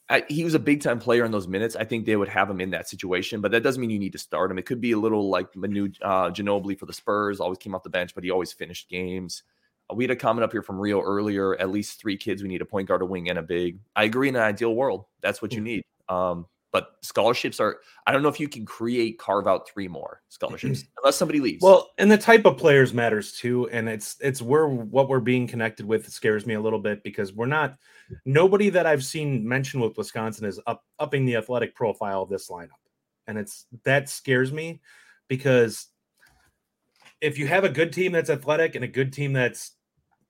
I, 0.08 0.24
he 0.28 0.44
was 0.44 0.54
a 0.54 0.60
big 0.60 0.82
time 0.82 1.00
player 1.00 1.26
in 1.26 1.32
those 1.32 1.48
minutes. 1.48 1.76
I 1.76 1.84
think 1.84 2.06
they 2.06 2.16
would 2.16 2.28
have 2.28 2.50
him 2.50 2.62
in 2.62 2.70
that 2.72 2.88
situation, 2.88 3.42
but 3.42 3.52
that 3.52 3.64
doesn't 3.64 3.82
mean 3.82 3.90
you 3.90 4.00
need 4.00 4.12
to 4.12 4.20
start 4.20 4.52
him. 4.52 4.60
It 4.60 4.66
could 4.66 4.80
be 4.80 4.92
a 4.92 4.98
little 4.98 5.30
like 5.30 5.56
Manu 5.56 5.90
uh, 6.02 6.30
Ginobili 6.30 6.78
for 6.78 6.86
the 6.86 6.94
Spurs, 6.94 7.40
always 7.40 7.58
came 7.58 7.74
off 7.74 7.84
the 7.84 7.90
bench, 7.90 8.14
but 8.14 8.24
he 8.24 8.30
always 8.30 8.54
finished 8.54 8.88
games. 8.88 9.44
Uh, 9.90 9.96
we 9.96 10.04
had 10.04 10.12
a 10.12 10.16
comment 10.16 10.44
up 10.44 10.52
here 10.52 10.62
from 10.62 10.80
Rio 10.80 11.02
earlier. 11.02 11.56
At 11.60 11.72
least 11.72 12.00
three 12.00 12.18
kids. 12.18 12.44
We 12.44 12.50
need 12.50 12.62
a 12.62 12.66
point 12.66 12.88
guard, 12.88 13.02
a 13.02 13.06
wing, 13.06 13.30
and 13.30 13.40
a 13.40 13.44
big. 13.44 13.80
I 13.96 14.04
agree. 14.04 14.30
In 14.30 14.36
an 14.36 14.44
ideal 14.44 14.76
world, 14.76 15.06
that's 15.22 15.42
what 15.42 15.54
you 15.54 15.62
mm. 15.62 15.66
need. 15.66 15.84
Um, 16.08 16.46
but 16.76 16.98
scholarships 17.02 17.62
are 17.62 17.78
i 18.06 18.12
don't 18.12 18.22
know 18.22 18.28
if 18.28 18.38
you 18.38 18.50
can 18.50 18.66
create 18.66 19.18
carve 19.18 19.48
out 19.48 19.66
three 19.66 19.88
more 19.88 20.22
scholarships 20.28 20.84
unless 21.02 21.16
somebody 21.16 21.40
leaves. 21.40 21.64
Well 21.64 21.92
and 21.98 22.12
the 22.12 22.18
type 22.18 22.44
of 22.44 22.58
players 22.58 22.94
matters 22.94 23.32
too 23.32 23.70
and 23.70 23.88
it's 23.88 24.18
it's 24.20 24.42
where 24.42 24.68
what 24.68 25.08
we're 25.08 25.22
being 25.22 25.48
connected 25.48 25.86
with 25.86 26.10
scares 26.10 26.46
me 26.46 26.56
a 26.56 26.60
little 26.60 26.80
bit 26.80 27.02
because 27.02 27.32
we're 27.32 27.46
not 27.46 27.78
nobody 28.26 28.70
that 28.72 28.86
i've 28.86 29.06
seen 29.06 29.48
mentioned 29.48 29.84
with 29.84 29.98
wisconsin 29.98 30.46
is 30.46 30.60
up 30.68 30.84
upping 31.00 31.26
the 31.26 31.38
athletic 31.38 31.74
profile 31.76 32.24
of 32.24 32.30
this 32.30 32.50
lineup 32.50 32.82
and 33.28 33.38
it's 33.38 33.68
that 33.86 34.10
scares 34.10 34.52
me 34.52 34.82
because 35.30 35.88
if 37.22 37.38
you 37.38 37.48
have 37.48 37.64
a 37.64 37.70
good 37.70 37.94
team 37.94 38.12
that's 38.12 38.30
athletic 38.30 38.76
and 38.76 38.84
a 38.84 38.90
good 38.90 39.14
team 39.14 39.32
that's 39.32 39.78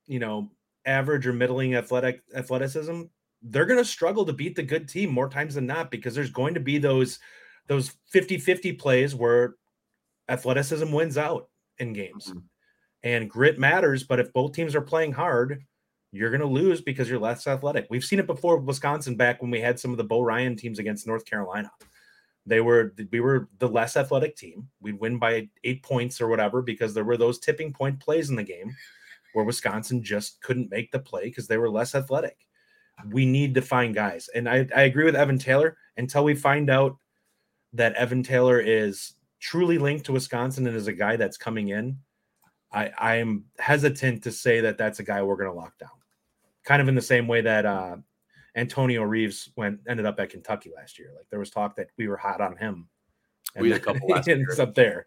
you 0.06 0.20
know 0.20 0.52
average 0.86 1.26
or 1.26 1.34
middling 1.34 1.74
athletic 1.74 2.22
athleticism 2.36 3.02
they're 3.50 3.66
going 3.66 3.80
to 3.80 3.86
struggle 3.86 4.26
to 4.26 4.34
beat 4.34 4.56
the 4.56 4.64
good 4.64 4.88
team 4.88 5.12
more 5.12 5.30
times 5.30 5.56
than 5.56 5.68
not 5.68 5.92
because 5.92 6.16
there's 6.16 6.32
going 6.32 6.54
to 6.56 6.60
be 6.60 6.78
those 6.78 7.20
those 7.68 7.94
50-50 8.14 8.78
plays 8.78 9.16
where 9.16 9.56
athleticism 10.30 10.92
wins 10.92 11.18
out 11.18 11.50
in 11.80 11.94
games. 11.94 12.28
Mm-hmm. 12.28 12.40
And 13.04 13.30
grit 13.30 13.58
matters, 13.60 14.04
but 14.04 14.20
if 14.20 14.32
both 14.34 14.54
teams 14.54 14.76
are 14.76 14.82
playing 14.82 15.14
hard, 15.14 15.64
you're 16.12 16.30
going 16.30 16.42
to 16.42 16.48
lose 16.48 16.82
because 16.82 17.10
you're 17.10 17.20
less 17.20 17.48
athletic. 17.48 17.88
We've 17.90 18.04
seen 18.04 18.20
it 18.20 18.28
before 18.28 18.58
with 18.58 18.68
Wisconsin 18.68 19.16
back 19.16 19.42
when 19.42 19.52
we 19.52 19.60
had 19.60 19.80
some 19.80 19.92
of 19.92 19.98
the 19.98 20.04
Bo 20.04 20.22
Ryan 20.22 20.56
teams 20.56 20.80
against 20.80 21.08
North 21.08 21.26
Carolina. 21.26 21.72
They 22.46 22.62
were 22.62 22.94
we 23.12 23.20
were 23.20 23.50
the 23.58 23.68
less 23.68 23.98
athletic 23.98 24.36
team. 24.36 24.68
We'd 24.80 25.00
win 25.00 25.18
by 25.18 25.50
8 25.64 25.84
points 25.84 26.22
or 26.22 26.28
whatever 26.28 26.62
because 26.62 26.94
there 26.94 27.04
were 27.04 27.18
those 27.18 27.40
tipping 27.40 27.74
point 27.74 28.00
plays 28.00 28.30
in 28.30 28.36
the 28.36 28.44
game 28.44 28.76
where 29.34 29.46
Wisconsin 29.46 30.04
just 30.04 30.42
couldn't 30.42 30.70
make 30.70 30.92
the 30.92 31.00
play 31.00 31.24
because 31.24 31.48
they 31.48 31.58
were 31.58 31.70
less 31.70 31.96
athletic 31.96 32.38
we 33.12 33.26
need 33.26 33.54
to 33.56 33.62
find 33.62 33.94
guys. 33.94 34.30
And 34.34 34.48
I, 34.50 34.68
I 34.76 34.84
agree 34.84 35.06
with 35.06 35.16
Evan 35.16 35.38
Taylor 35.38 35.78
until 35.98 36.24
we 36.24 36.36
find 36.36 36.70
out 36.70 36.98
that 37.74 37.94
Evan 37.94 38.24
Taylor 38.24 38.60
is 38.60 39.16
truly 39.40 39.78
linked 39.78 40.06
to 40.06 40.14
Wisconsin 40.14 40.66
and 40.68 40.76
is 40.76 40.88
a 40.88 40.94
guy 40.94 41.16
that's 41.16 41.38
coming 41.38 41.70
in. 41.70 41.98
I, 42.72 42.92
I 42.98 43.16
am 43.16 43.46
hesitant 43.60 44.24
to 44.24 44.32
say 44.32 44.60
that 44.62 44.78
that's 44.78 45.00
a 45.00 45.04
guy 45.04 45.22
we're 45.22 45.36
going 45.36 45.52
to 45.52 45.56
lock 45.56 45.78
down. 45.78 45.90
Kind 46.64 46.82
of 46.82 46.88
in 46.88 46.96
the 46.96 47.02
same 47.02 47.28
way 47.28 47.42
that 47.42 47.66
uh, 47.66 47.98
Antonio 48.56 49.04
Reeves 49.04 49.52
went 49.56 49.80
ended 49.88 50.06
up 50.06 50.20
at 50.20 50.30
Kentucky 50.30 50.72
last 50.76 50.98
year. 50.98 51.12
Like 51.16 51.28
there 51.30 51.40
was 51.40 51.50
talk 51.50 51.76
that 51.76 51.90
we 51.98 52.08
were 52.08 52.18
hot 52.18 52.42
on 52.42 52.58
him. 52.58 52.88
And 53.56 53.64
we 53.64 53.72
had 53.72 53.82
a 53.82 53.84
couple 53.84 54.08
last 54.10 54.28
year. 54.28 54.44
up 54.60 54.74
there. 54.74 55.06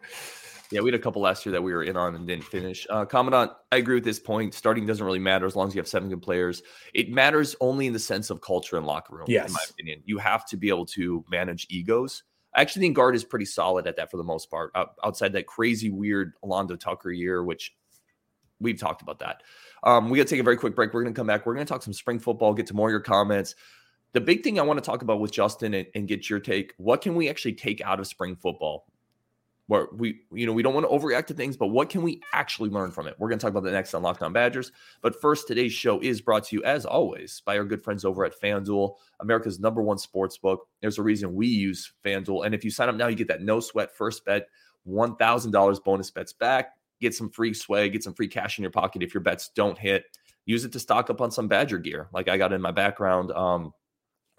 Yeah, 0.71 0.81
we 0.81 0.91
had 0.91 0.99
a 0.99 1.01
couple 1.01 1.21
last 1.21 1.45
year 1.45 1.53
that 1.53 1.63
we 1.63 1.73
were 1.73 1.83
in 1.83 1.97
on 1.97 2.13
and 2.13 2.27
didn't 2.27 2.43
finish. 2.43 2.85
Uh, 2.89 3.03
Commandant, 3.03 3.51
I 3.71 3.77
agree 3.77 3.95
with 3.95 4.03
this 4.03 4.19
point. 4.19 4.53
Starting 4.53 4.85
doesn't 4.85 5.03
really 5.03 5.19
matter 5.19 5.47
as 5.47 5.55
long 5.55 5.67
as 5.67 5.73
you 5.73 5.79
have 5.79 5.87
seven 5.87 6.09
good 6.09 6.21
players. 6.21 6.61
It 6.93 7.11
matters 7.11 7.55
only 7.59 7.87
in 7.87 7.93
the 7.93 7.99
sense 7.99 8.29
of 8.29 8.41
culture 8.41 8.77
and 8.77 8.85
locker 8.85 9.15
room, 9.15 9.25
yes. 9.27 9.47
in 9.47 9.53
my 9.53 9.63
opinion. 9.71 10.03
You 10.05 10.19
have 10.19 10.45
to 10.47 10.57
be 10.57 10.69
able 10.69 10.85
to 10.87 11.25
manage 11.29 11.65
egos. 11.69 12.23
I 12.53 12.61
actually 12.61 12.81
think 12.81 12.95
Gard 12.95 13.15
is 13.15 13.23
pretty 13.23 13.45
solid 13.45 13.87
at 13.87 13.95
that 13.97 14.11
for 14.11 14.17
the 14.17 14.23
most 14.23 14.49
part, 14.51 14.71
outside 15.03 15.33
that 15.33 15.47
crazy, 15.47 15.89
weird 15.89 16.33
Alonzo 16.43 16.75
Tucker 16.75 17.11
year, 17.11 17.43
which 17.43 17.75
we've 18.59 18.79
talked 18.79 19.01
about 19.01 19.19
that. 19.19 19.43
Um, 19.83 20.09
we 20.09 20.17
got 20.17 20.27
to 20.27 20.29
take 20.29 20.39
a 20.39 20.43
very 20.43 20.57
quick 20.57 20.75
break. 20.75 20.93
We're 20.93 21.03
going 21.03 21.13
to 21.13 21.19
come 21.19 21.27
back. 21.27 21.45
We're 21.45 21.53
going 21.53 21.65
to 21.65 21.71
talk 21.71 21.83
some 21.83 21.93
spring 21.93 22.19
football, 22.19 22.53
get 22.53 22.67
to 22.67 22.73
more 22.73 22.89
of 22.89 22.91
your 22.91 22.99
comments. 22.99 23.55
The 24.13 24.21
big 24.21 24.43
thing 24.43 24.59
I 24.59 24.63
want 24.63 24.77
to 24.77 24.85
talk 24.85 25.03
about 25.03 25.19
with 25.19 25.31
Justin 25.31 25.73
and, 25.75 25.87
and 25.93 26.07
get 26.07 26.29
your 26.29 26.39
take 26.39 26.73
what 26.77 27.01
can 27.01 27.15
we 27.15 27.29
actually 27.29 27.53
take 27.53 27.81
out 27.81 27.99
of 27.99 28.07
spring 28.07 28.35
football? 28.35 28.85
We, 29.69 30.21
you 30.33 30.47
know, 30.47 30.53
we 30.53 30.63
don't 30.63 30.73
want 30.73 30.89
to 30.89 30.91
overreact 30.91 31.27
to 31.27 31.35
things, 31.35 31.55
but 31.55 31.67
what 31.67 31.89
can 31.89 32.01
we 32.01 32.21
actually 32.33 32.71
learn 32.71 32.89
from 32.89 33.07
it? 33.07 33.15
We're 33.19 33.29
going 33.29 33.37
to 33.37 33.43
talk 33.43 33.51
about 33.51 33.63
the 33.63 33.71
next 33.71 33.93
on 33.93 34.01
Locked 34.01 34.23
On 34.23 34.33
Badgers. 34.33 34.71
But 35.01 35.21
first, 35.21 35.47
today's 35.47 35.73
show 35.73 35.99
is 35.99 36.21
brought 36.21 36.45
to 36.45 36.55
you, 36.55 36.63
as 36.63 36.85
always, 36.85 37.43
by 37.45 37.57
our 37.57 37.63
good 37.63 37.83
friends 37.83 38.03
over 38.03 38.25
at 38.25 38.39
FanDuel, 38.39 38.95
America's 39.19 39.59
number 39.59 39.83
one 39.83 39.99
sports 39.99 40.37
book. 40.37 40.67
There's 40.81 40.97
a 40.97 41.03
reason 41.03 41.35
we 41.35 41.47
use 41.47 41.93
FanDuel. 42.03 42.45
And 42.45 42.55
if 42.55 42.65
you 42.65 42.71
sign 42.71 42.89
up 42.89 42.95
now, 42.95 43.07
you 43.07 43.15
get 43.15 43.27
that 43.27 43.43
no 43.43 43.59
sweat 43.59 43.95
first 43.95 44.25
bet, 44.25 44.47
$1,000 44.87 45.83
bonus 45.83 46.09
bets 46.09 46.33
back, 46.33 46.71
get 46.99 47.13
some 47.13 47.29
free 47.29 47.53
swag, 47.53 47.93
get 47.93 48.03
some 48.03 48.15
free 48.15 48.27
cash 48.27 48.57
in 48.57 48.63
your 48.63 48.71
pocket 48.71 49.03
if 49.03 49.13
your 49.13 49.21
bets 49.21 49.51
don't 49.55 49.77
hit. 49.77 50.05
Use 50.45 50.65
it 50.65 50.71
to 50.71 50.79
stock 50.79 51.11
up 51.11 51.21
on 51.21 51.29
some 51.29 51.47
Badger 51.47 51.77
gear, 51.77 52.09
like 52.11 52.27
I 52.27 52.37
got 52.37 52.53
in 52.53 52.61
my 52.61 52.71
background. 52.71 53.31
Um, 53.33 53.71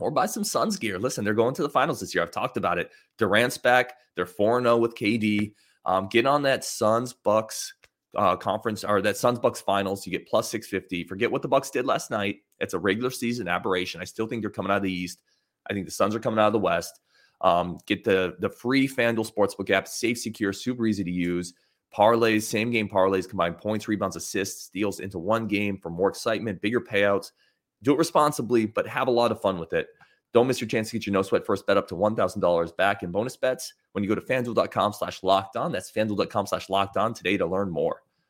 or 0.00 0.10
buy 0.10 0.26
some 0.26 0.44
Suns 0.44 0.76
gear. 0.76 0.98
Listen, 0.98 1.24
they're 1.24 1.34
going 1.34 1.54
to 1.54 1.62
the 1.62 1.68
finals 1.68 2.00
this 2.00 2.14
year. 2.14 2.22
I've 2.22 2.30
talked 2.30 2.56
about 2.56 2.78
it. 2.78 2.90
Durant's 3.18 3.58
back. 3.58 3.94
They're 4.16 4.26
4 4.26 4.62
0 4.62 4.76
with 4.78 4.94
KD. 4.94 5.52
Um, 5.84 6.08
get 6.08 6.26
on 6.26 6.42
that 6.42 6.64
Suns 6.64 7.12
Bucks 7.12 7.74
uh, 8.16 8.36
conference 8.36 8.84
or 8.84 9.00
that 9.02 9.16
Suns 9.16 9.38
Bucks 9.38 9.60
finals. 9.60 10.06
You 10.06 10.12
get 10.12 10.28
plus 10.28 10.48
650. 10.50 11.04
Forget 11.04 11.30
what 11.30 11.42
the 11.42 11.48
Bucks 11.48 11.70
did 11.70 11.86
last 11.86 12.10
night. 12.10 12.38
It's 12.58 12.74
a 12.74 12.78
regular 12.78 13.10
season 13.10 13.48
aberration. 13.48 14.00
I 14.00 14.04
still 14.04 14.26
think 14.26 14.42
they're 14.42 14.50
coming 14.50 14.70
out 14.72 14.78
of 14.78 14.82
the 14.82 14.92
East. 14.92 15.22
I 15.68 15.72
think 15.72 15.86
the 15.86 15.92
Suns 15.92 16.14
are 16.14 16.20
coming 16.20 16.38
out 16.38 16.48
of 16.48 16.52
the 16.52 16.58
West. 16.58 17.00
Um, 17.42 17.78
get 17.86 18.04
the 18.04 18.36
the 18.40 18.50
free 18.50 18.86
FanDuel 18.86 19.30
Sportsbook 19.30 19.70
app, 19.70 19.88
safe, 19.88 20.18
secure, 20.18 20.52
super 20.52 20.86
easy 20.86 21.04
to 21.04 21.10
use. 21.10 21.54
Parlays, 21.96 22.42
same 22.42 22.70
game 22.70 22.88
parlays, 22.88 23.28
combine 23.28 23.54
points, 23.54 23.88
rebounds, 23.88 24.14
assists, 24.14 24.64
steals 24.64 25.00
into 25.00 25.18
one 25.18 25.48
game 25.48 25.76
for 25.76 25.90
more 25.90 26.08
excitement, 26.08 26.60
bigger 26.60 26.80
payouts. 26.80 27.32
Do 27.82 27.94
it 27.94 27.98
responsibly, 27.98 28.66
but 28.66 28.86
have 28.86 29.08
a 29.08 29.12
lot 29.12 29.32
of 29.32 29.40
fun 29.40 29.58
with 29.58 29.72
it. 29.72 29.88
Don't 30.32 30.46
miss 30.46 30.60
your 30.60 30.68
chance 30.68 30.90
to 30.90 30.96
get 30.96 31.06
your 31.06 31.12
no 31.12 31.22
sweat 31.22 31.44
first 31.44 31.66
bet 31.66 31.76
up 31.76 31.88
to 31.88 31.94
$1,000 31.96 32.76
back 32.76 33.02
in 33.02 33.10
bonus 33.10 33.36
bets 33.36 33.74
when 33.92 34.04
you 34.04 34.08
go 34.08 34.14
to 34.14 34.20
fanduel.com 34.20 34.92
slash 34.92 35.22
locked 35.22 35.56
on. 35.56 35.72
That's 35.72 35.90
fanduel.com 35.90 36.46
slash 36.46 36.68
locked 36.68 36.96
on 36.96 37.14
today 37.14 37.36
to 37.36 37.46
learn 37.46 37.70
more. 37.70 38.02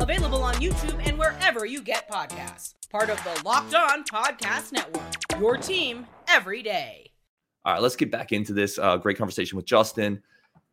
Available 0.00 0.42
on 0.42 0.54
YouTube 0.54 1.06
and 1.06 1.18
wherever 1.18 1.64
you 1.64 1.80
get 1.80 2.10
podcasts. 2.10 2.74
Part 2.90 3.10
of 3.10 3.22
the 3.24 3.42
Locked 3.44 3.74
On 3.74 4.04
Podcast 4.04 4.72
Network. 4.72 5.02
Your 5.38 5.56
team 5.56 6.06
every 6.28 6.62
day. 6.62 7.10
All 7.64 7.74
right, 7.74 7.82
let's 7.82 7.96
get 7.96 8.10
back 8.10 8.32
into 8.32 8.52
this 8.52 8.78
uh, 8.78 8.96
great 8.96 9.16
conversation 9.16 9.56
with 9.56 9.66
Justin. 9.66 10.22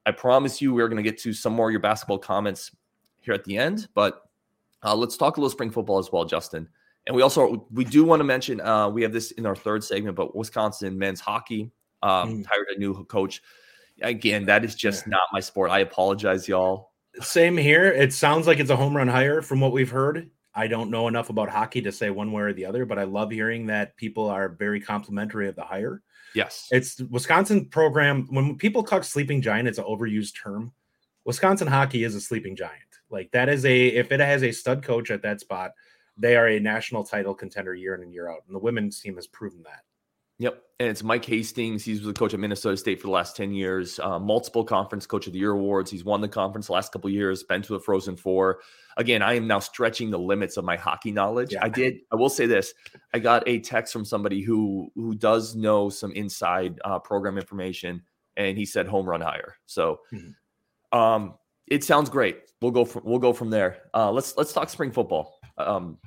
I 0.06 0.12
promise 0.12 0.62
you, 0.62 0.74
we're 0.74 0.88
going 0.88 1.04
to 1.04 1.10
get 1.10 1.20
to 1.20 1.34
some 1.34 1.54
more 1.54 1.70
of 1.70 1.72
your 1.72 1.80
basketball 1.80 2.18
comments 2.18 2.72
here 3.20 3.34
at 3.34 3.44
the 3.44 3.58
end, 3.58 3.88
but 3.94 4.24
uh, 4.84 4.96
let's 4.96 5.16
talk 5.16 5.38
a 5.38 5.40
little 5.40 5.52
spring 5.52 5.70
football 5.70 6.00
as 6.00 6.12
well, 6.12 6.26
Justin. 6.26 6.68
And 7.08 7.16
we 7.16 7.22
also 7.22 7.68
we 7.72 7.84
do 7.84 8.04
want 8.04 8.20
to 8.20 8.24
mention 8.24 8.62
uh, 8.62 8.90
we 8.90 9.02
have 9.04 9.14
this 9.14 9.32
in 9.32 9.46
our 9.46 9.56
third 9.56 9.84
segment, 9.84 10.16
but 10.16 10.36
Wisconsin 10.36 10.98
men's 10.98 11.20
hockey 11.20 11.72
um, 12.04 12.44
mm. 12.44 12.46
hired 12.46 12.68
a 12.76 12.80
new 12.80 13.04
coach. 13.06 13.42
Again, 14.02 14.46
that 14.46 14.66
is 14.66 14.76
just 14.76 15.06
yeah. 15.06 15.12
not 15.12 15.24
my 15.32 15.40
sport. 15.40 15.72
I 15.72 15.80
apologize, 15.80 16.48
y'all. 16.48 16.91
Same 17.20 17.58
here. 17.58 17.86
It 17.92 18.14
sounds 18.14 18.48
like 18.48 18.60
it's 18.60 18.70
a 18.70 18.76
home 18.76 18.96
run 18.96 19.08
hire 19.08 19.42
from 19.42 19.60
what 19.60 19.74
we've 19.74 19.90
heard. 19.90 20.30
I 20.54 20.68
don't 20.68 20.90
know 20.90 21.08
enough 21.08 21.30
about 21.30 21.50
hockey 21.50 21.82
to 21.82 21.92
say 21.92 22.10
one 22.10 22.32
way 22.32 22.44
or 22.44 22.54
the 22.54 22.66
other, 22.66 22.86
but 22.86 23.00
I 23.00 23.04
love 23.04 23.32
hearing 23.32 23.68
that 23.68 23.96
people 23.96 24.30
are 24.30 24.50
very 24.50 24.82
complimentary 24.82 25.48
of 25.48 25.56
the 25.56 25.64
hire. 25.64 26.02
Yes. 26.36 26.68
It's 26.72 27.00
Wisconsin 27.00 27.66
program. 27.66 28.28
When 28.30 28.58
people 28.58 28.84
talk 28.84 29.04
sleeping 29.04 29.42
giant, 29.42 29.68
it's 29.68 29.78
an 29.78 29.86
overused 29.86 30.42
term. 30.42 30.74
Wisconsin 31.26 31.68
hockey 31.68 32.04
is 32.04 32.16
a 32.16 32.22
sleeping 32.22 32.56
giant. 32.56 32.82
Like 33.10 33.32
that 33.32 33.50
is 33.50 33.66
a 33.66 33.88
if 33.88 34.12
it 34.12 34.20
has 34.20 34.44
a 34.44 34.52
stud 34.52 34.84
coach 34.84 35.12
at 35.12 35.22
that 35.24 35.42
spot, 35.42 35.72
they 36.18 36.36
are 36.36 36.48
a 36.48 36.60
national 36.60 37.04
title 37.04 37.34
contender 37.34 37.76
year 37.76 37.96
in 37.96 38.04
and 38.04 38.14
year 38.14 38.30
out. 38.30 38.44
And 38.48 38.56
the 38.56 38.60
women's 38.60 39.00
team 39.00 39.16
has 39.16 39.28
proven 39.28 39.64
that. 39.64 39.84
Yep. 40.42 40.60
And 40.80 40.90
it's 40.90 41.04
Mike 41.04 41.24
Hastings. 41.24 41.86
He's 41.86 42.02
the 42.02 42.14
coach 42.14 42.34
at 42.34 42.40
Minnesota 42.40 42.76
State 42.76 43.00
for 43.00 43.06
the 43.06 43.12
last 43.12 43.36
10 43.36 43.54
years, 43.54 44.00
uh, 44.00 44.18
multiple 44.18 44.64
conference 44.64 45.06
coach 45.06 45.28
of 45.28 45.34
the 45.34 45.40
year 45.40 45.52
awards. 45.52 45.92
He's 45.92 46.04
won 46.04 46.20
the 46.20 46.28
conference 46.28 46.66
the 46.66 46.74
last 46.74 46.92
couple 46.92 47.12
years, 47.12 47.44
been 47.44 47.62
to 47.62 47.74
the 47.74 47.80
Frozen 47.80 48.16
Four. 48.18 48.62
Again, 48.98 49.22
I 49.22 49.36
am 49.36 49.46
now 49.46 49.60
stretching 49.60 50.10
the 50.10 50.18
limits 50.18 50.58
of 50.58 50.66
my 50.66 50.78
hockey 50.78 51.12
knowledge. 51.12 51.54
Yeah. 51.54 51.64
I 51.64 51.70
did, 51.70 52.00
I 52.12 52.16
will 52.16 52.28
say 52.28 52.48
this. 52.48 52.74
I 53.14 53.20
got 53.20 53.48
a 53.48 53.60
text 53.60 53.94
from 53.94 54.04
somebody 54.04 54.42
who 54.42 54.92
who 54.96 55.14
does 55.14 55.56
know 55.56 55.90
some 55.90 56.12
inside 56.14 56.80
uh, 56.84 56.98
program 56.98 57.38
information, 57.38 58.02
and 58.36 58.58
he 58.58 58.66
said 58.66 58.88
home 58.88 59.08
run 59.08 59.22
hire. 59.22 59.58
So 59.68 60.00
mm-hmm. 60.12 60.98
um 60.98 61.36
it 61.68 61.84
sounds 61.84 62.10
great. 62.10 62.40
We'll 62.62 62.72
go 62.72 62.84
from 62.84 63.04
we'll 63.06 63.20
go 63.20 63.32
from 63.32 63.52
there. 63.52 63.78
Uh, 63.94 64.12
let's 64.12 64.36
let's 64.38 64.54
talk 64.54 64.70
spring 64.70 64.92
football. 64.92 65.40
Um, 65.60 66.00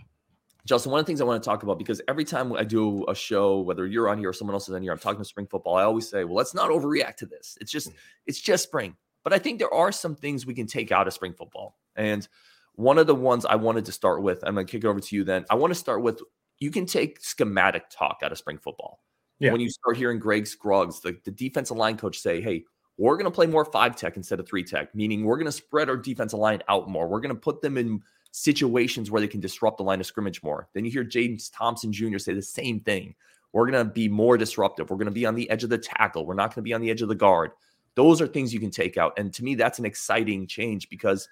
Justin, 0.67 0.93
one 0.93 1.01
of 1.01 1.05
the 1.05 1.11
things 1.11 1.21
I 1.21 1.25
want 1.25 1.43
to 1.43 1.47
talk 1.47 1.63
about 1.63 1.79
because 1.79 2.01
every 2.09 2.25
time 2.25 2.53
I 2.55 2.65
do 2.65 3.05
a 3.07 3.15
show, 3.15 3.61
whether 3.61 3.87
you're 3.87 4.09
on 4.09 4.19
here 4.19 4.31
or 4.31 4.33
someone 4.33 4.55
else 4.55 4.69
is 4.69 4.75
on 4.75 4.83
here, 4.83 4.93
I'm 4.93 4.99
talking 4.99 5.17
about 5.17 5.27
spring 5.27 5.47
football. 5.47 5.77
I 5.77 5.83
always 5.83 6.09
say, 6.09 6.25
well, 6.25 6.37
let's 6.37 6.55
not 6.55 6.71
overreact 6.71 7.17
to 7.17 7.27
this. 7.27 7.59
It's 7.61 7.71
just, 7.71 7.91
mm. 7.91 7.95
it's 8.27 8.41
just 8.41 8.65
spring. 8.65 8.97
But 9.25 9.33
I 9.33 9.39
think 9.39 9.59
there 9.59 9.73
are 9.73 9.93
some 9.93 10.17
things 10.17 10.47
we 10.47 10.55
can 10.55 10.67
take 10.67 10.91
out 10.91 11.07
of 11.07 11.13
spring 11.13 11.35
football. 11.35 11.79
And 11.97 12.27
one 12.75 12.99
of 12.99 13.07
the 13.07 13.15
ones 13.15 13.45
I 13.45 13.57
wanted 13.57 13.85
to 13.87 13.93
start 13.93 14.23
with, 14.23 14.43
I'm 14.45 14.55
going 14.55 14.67
to 14.67 14.71
kick 14.71 14.85
it 14.85 14.87
over 14.87 15.01
to 15.01 15.17
you 15.17 15.25
then. 15.25 15.45
I 15.51 15.55
want 15.55 15.71
to 15.71 15.79
start 15.79 16.03
with 16.03 16.21
you 16.59 16.71
can 16.71 16.87
take 16.87 17.21
schematic 17.21 17.85
talk 17.91 18.21
out 18.23 18.33
of 18.33 18.39
spring 18.39 18.59
football. 18.59 19.01
Yeah. 19.39 19.53
When 19.53 19.61
you 19.61 19.69
start 19.69 19.97
hearing 19.97 20.19
Greg 20.19 20.47
Scruggs, 20.47 21.01
the, 21.01 21.19
the 21.25 21.31
defensive 21.31 21.77
line 21.77 21.97
coach, 21.97 22.21
say, 22.21 22.41
hey, 22.41 22.65
we're 22.97 23.17
going 23.17 23.25
to 23.25 23.31
play 23.31 23.47
more 23.47 23.65
five 23.65 23.97
tech 23.97 24.17
instead 24.17 24.39
of 24.39 24.47
three 24.47 24.63
tech, 24.63 24.95
meaning 24.95 25.25
we're 25.25 25.37
going 25.37 25.47
to 25.47 25.53
spread 25.53 25.89
our 25.89 25.97
defensive 25.97 26.39
line 26.39 26.63
out 26.69 26.89
more. 26.89 27.09
We're 27.09 27.21
going 27.21 27.35
to 27.35 27.41
put 27.41 27.61
them 27.61 27.77
in 27.77 28.01
situations 28.37 29.13
where 29.13 29.21
they 29.21 29.29
can 29.29 29.39
disrupt 29.39 29.77
the 29.77 29.85
line 29.85 30.01
of 30.01 30.07
scrimmage 30.07 30.43
more. 30.43 30.69
Then 30.75 30.85
you 30.85 30.91
hear 30.91 31.05
James 31.05 31.49
Thompson 31.51 31.93
Jr. 31.93 32.19
say 32.19 32.35
the 32.35 32.43
same 32.43 32.81
thing. 32.81 33.15
We're 33.53 33.71
going 33.71 33.87
to 33.87 33.93
be 33.93 34.09
more 34.09 34.37
disruptive. 34.37 34.91
We're 34.91 34.97
going 34.97 35.07
to 35.07 35.13
be 35.13 35.25
on 35.25 35.37
the 35.37 35.49
edge 35.51 35.63
of 35.63 35.71
the 35.71 35.79
tackle. 35.79 36.27
We're 36.27 36.35
not 36.35 36.49
going 36.49 36.57
to 36.57 36.63
be 36.63 36.73
on 36.73 36.81
the 36.81 36.91
edge 36.91 37.01
of 37.01 37.07
the 37.07 37.15
guard. 37.15 37.53
Those 37.95 38.21
are 38.21 38.27
things 38.27 38.53
you 38.53 38.59
can 38.59 38.73
take 38.73 38.97
out. 38.97 39.17
And 39.17 39.33
to 39.35 39.45
me, 39.45 39.55
that's 39.55 39.79
an 39.79 39.85
exciting 39.85 40.49
change 40.49 40.89
because 40.89 41.29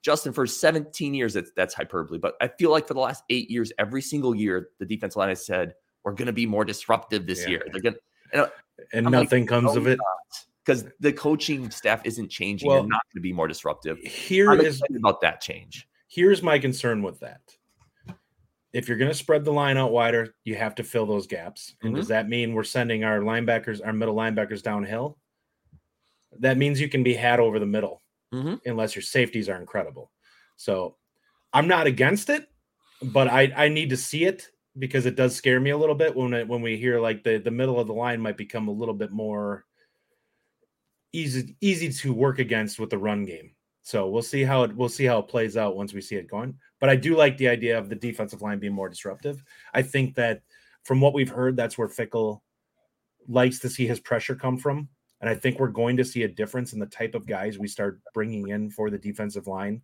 Justin, 0.00 0.32
for 0.32 0.46
17 0.46 1.12
years, 1.12 1.34
that's, 1.34 1.50
that's 1.54 1.74
hyperbole. 1.74 2.18
But 2.18 2.36
I 2.40 2.48
feel 2.48 2.70
like 2.70 2.88
for 2.88 2.94
the 2.94 3.00
last 3.00 3.22
eight 3.28 3.50
years, 3.50 3.70
every 3.78 4.00
single 4.00 4.34
year, 4.34 4.70
the 4.78 4.86
defensive 4.86 5.18
line 5.18 5.28
has 5.28 5.44
said, 5.44 5.74
we're 6.04 6.12
going 6.12 6.24
to 6.24 6.32
be 6.32 6.46
more 6.46 6.64
disruptive 6.64 7.26
this 7.26 7.42
yeah. 7.42 7.48
year. 7.50 7.66
They're 7.70 7.82
going 7.82 7.96
and, 8.32 8.50
and 8.94 9.10
nothing 9.10 9.42
like, 9.42 9.50
comes 9.50 9.74
no, 9.74 9.76
of 9.82 9.86
it. 9.88 9.98
Because 10.64 10.86
the 11.00 11.12
coaching 11.12 11.70
staff 11.70 12.00
isn't 12.06 12.30
changing 12.30 12.70
well, 12.70 12.80
and 12.80 12.88
not 12.88 13.02
going 13.12 13.20
to 13.20 13.22
be 13.22 13.34
more 13.34 13.46
disruptive. 13.46 13.98
Here 13.98 14.52
I'm 14.52 14.60
is 14.62 14.80
about 14.96 15.20
that 15.20 15.42
change. 15.42 15.86
Here's 16.16 16.42
my 16.42 16.58
concern 16.58 17.02
with 17.02 17.20
that. 17.20 17.42
If 18.72 18.88
you're 18.88 18.96
going 18.96 19.10
to 19.10 19.14
spread 19.14 19.44
the 19.44 19.52
line 19.52 19.76
out 19.76 19.92
wider, 19.92 20.34
you 20.44 20.54
have 20.54 20.74
to 20.76 20.82
fill 20.82 21.04
those 21.04 21.26
gaps. 21.26 21.74
And 21.82 21.90
mm-hmm. 21.90 21.96
does 21.96 22.08
that 22.08 22.26
mean 22.26 22.54
we're 22.54 22.64
sending 22.64 23.04
our 23.04 23.20
linebackers, 23.20 23.84
our 23.84 23.92
middle 23.92 24.14
linebackers 24.14 24.62
downhill? 24.62 25.18
That 26.38 26.56
means 26.56 26.80
you 26.80 26.88
can 26.88 27.02
be 27.02 27.12
had 27.12 27.38
over 27.38 27.58
the 27.58 27.66
middle 27.66 28.00
mm-hmm. 28.32 28.54
unless 28.64 28.96
your 28.96 29.02
safeties 29.02 29.50
are 29.50 29.60
incredible. 29.60 30.10
So 30.56 30.96
I'm 31.52 31.68
not 31.68 31.86
against 31.86 32.30
it, 32.30 32.48
but 33.02 33.28
I, 33.28 33.52
I 33.54 33.68
need 33.68 33.90
to 33.90 33.96
see 33.98 34.24
it 34.24 34.48
because 34.78 35.04
it 35.04 35.16
does 35.16 35.36
scare 35.36 35.60
me 35.60 35.68
a 35.68 35.76
little 35.76 35.94
bit 35.94 36.16
when 36.16 36.32
it, 36.32 36.48
when 36.48 36.62
we 36.62 36.78
hear 36.78 36.98
like 36.98 37.24
the, 37.24 37.36
the 37.36 37.50
middle 37.50 37.78
of 37.78 37.88
the 37.88 37.92
line 37.92 38.22
might 38.22 38.38
become 38.38 38.68
a 38.68 38.72
little 38.72 38.94
bit 38.94 39.10
more 39.10 39.66
easy 41.12 41.56
easy 41.60 41.90
to 41.90 42.14
work 42.14 42.38
against 42.38 42.80
with 42.80 42.88
the 42.88 42.96
run 42.96 43.26
game. 43.26 43.50
So 43.86 44.08
we'll 44.08 44.20
see 44.20 44.42
how 44.42 44.64
it 44.64 44.74
we'll 44.74 44.88
see 44.88 45.04
how 45.04 45.20
it 45.20 45.28
plays 45.28 45.56
out 45.56 45.76
once 45.76 45.94
we 45.94 46.00
see 46.00 46.16
it 46.16 46.26
going. 46.26 46.58
But 46.80 46.88
I 46.88 46.96
do 46.96 47.16
like 47.16 47.36
the 47.36 47.46
idea 47.46 47.78
of 47.78 47.88
the 47.88 47.94
defensive 47.94 48.42
line 48.42 48.58
being 48.58 48.72
more 48.72 48.88
disruptive. 48.88 49.44
I 49.74 49.82
think 49.82 50.16
that 50.16 50.42
from 50.82 51.00
what 51.00 51.14
we've 51.14 51.30
heard, 51.30 51.56
that's 51.56 51.78
where 51.78 51.86
Fickell 51.86 52.40
likes 53.28 53.60
to 53.60 53.68
see 53.68 53.86
his 53.86 54.00
pressure 54.00 54.34
come 54.34 54.58
from. 54.58 54.88
And 55.20 55.30
I 55.30 55.36
think 55.36 55.60
we're 55.60 55.68
going 55.68 55.96
to 55.98 56.04
see 56.04 56.24
a 56.24 56.28
difference 56.28 56.72
in 56.72 56.80
the 56.80 56.86
type 56.86 57.14
of 57.14 57.28
guys 57.28 57.60
we 57.60 57.68
start 57.68 58.00
bringing 58.12 58.48
in 58.48 58.70
for 58.70 58.90
the 58.90 58.98
defensive 58.98 59.46
line. 59.46 59.82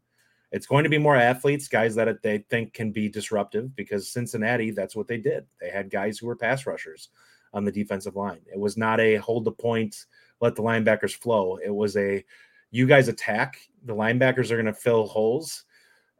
It's 0.50 0.66
going 0.66 0.82
to 0.82 0.90
be 0.90 0.98
more 0.98 1.14
athletes, 1.14 1.68
guys 1.68 1.94
that 1.94 2.24
they 2.24 2.38
think 2.50 2.72
can 2.74 2.90
be 2.90 3.08
disruptive 3.08 3.76
because 3.76 4.10
Cincinnati, 4.10 4.72
that's 4.72 4.96
what 4.96 5.06
they 5.06 5.18
did. 5.18 5.46
They 5.60 5.70
had 5.70 5.90
guys 5.90 6.18
who 6.18 6.26
were 6.26 6.34
pass 6.34 6.66
rushers 6.66 7.10
on 7.54 7.64
the 7.64 7.70
defensive 7.70 8.16
line. 8.16 8.40
It 8.52 8.58
was 8.58 8.76
not 8.76 8.98
a 8.98 9.14
hold 9.18 9.44
the 9.44 9.52
point, 9.52 10.06
let 10.40 10.56
the 10.56 10.62
linebackers 10.62 11.14
flow. 11.14 11.58
It 11.64 11.72
was 11.72 11.96
a 11.96 12.24
you 12.72 12.86
guys 12.86 13.06
attack. 13.06 13.60
The 13.84 13.94
linebackers 13.94 14.50
are 14.50 14.56
going 14.56 14.66
to 14.66 14.72
fill 14.72 15.06
holes, 15.06 15.64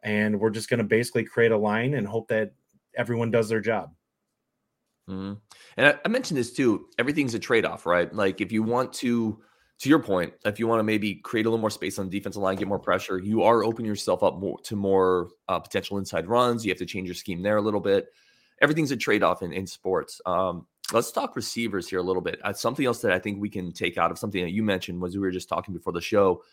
and 0.03 0.39
we're 0.39 0.51
just 0.51 0.69
going 0.69 0.77
to 0.77 0.85
basically 0.85 1.25
create 1.25 1.51
a 1.51 1.57
line 1.57 1.95
and 1.95 2.07
hope 2.07 2.29
that 2.29 2.53
everyone 2.95 3.31
does 3.31 3.49
their 3.49 3.59
job. 3.59 3.93
Mm-hmm. 5.09 5.33
And 5.77 5.87
I, 5.87 5.95
I, 6.05 6.07
mentioned 6.07 6.37
this 6.37 6.53
too. 6.53 6.87
Everything's 6.97 7.33
a 7.33 7.39
trade 7.39 7.65
off, 7.65 7.85
right? 7.85 8.13
Like 8.13 8.39
if 8.39 8.53
you 8.53 8.63
want 8.63 8.93
to, 8.93 9.41
to 9.79 9.89
your 9.89 9.99
point, 9.99 10.33
if 10.45 10.59
you 10.59 10.67
want 10.67 10.79
to 10.79 10.83
maybe 10.83 11.15
create 11.15 11.45
a 11.45 11.49
little 11.49 11.59
more 11.59 11.69
space 11.69 11.99
on 11.99 12.09
the 12.09 12.17
defensive 12.17 12.41
line, 12.41 12.55
get 12.55 12.69
more 12.69 12.79
pressure, 12.79 13.19
you 13.19 13.43
are 13.43 13.65
opening 13.65 13.89
yourself 13.89 14.23
up 14.23 14.39
more 14.39 14.57
to 14.61 14.77
more 14.77 15.31
uh, 15.49 15.59
potential 15.59 15.97
inside 15.97 16.27
runs. 16.27 16.65
You 16.65 16.71
have 16.71 16.77
to 16.77 16.85
change 16.85 17.09
your 17.09 17.15
scheme 17.15 17.41
there 17.41 17.57
a 17.57 17.61
little 17.61 17.81
bit. 17.81 18.13
Everything's 18.61 18.91
a 18.91 18.97
trade 18.97 19.23
off 19.23 19.41
in, 19.41 19.51
in 19.51 19.67
sports. 19.67 20.21
Um, 20.25 20.67
let's 20.91 21.11
talk 21.11 21.35
receivers 21.35 21.87
here 21.87 21.99
a 21.99 22.03
little 22.03 22.21
bit. 22.21 22.39
Uh, 22.43 22.53
something 22.53 22.85
else 22.85 23.01
that 23.01 23.11
I 23.13 23.19
think 23.19 23.39
we 23.39 23.49
can 23.49 23.71
take 23.71 23.97
out 23.97 24.11
of 24.11 24.19
something 24.19 24.43
that 24.43 24.51
you 24.51 24.63
mentioned 24.63 25.01
was 25.01 25.13
we 25.13 25.21
were 25.21 25.31
just 25.31 25.49
talking 25.49 25.73
before 25.73 25.93
the 25.93 26.01
show. 26.01 26.43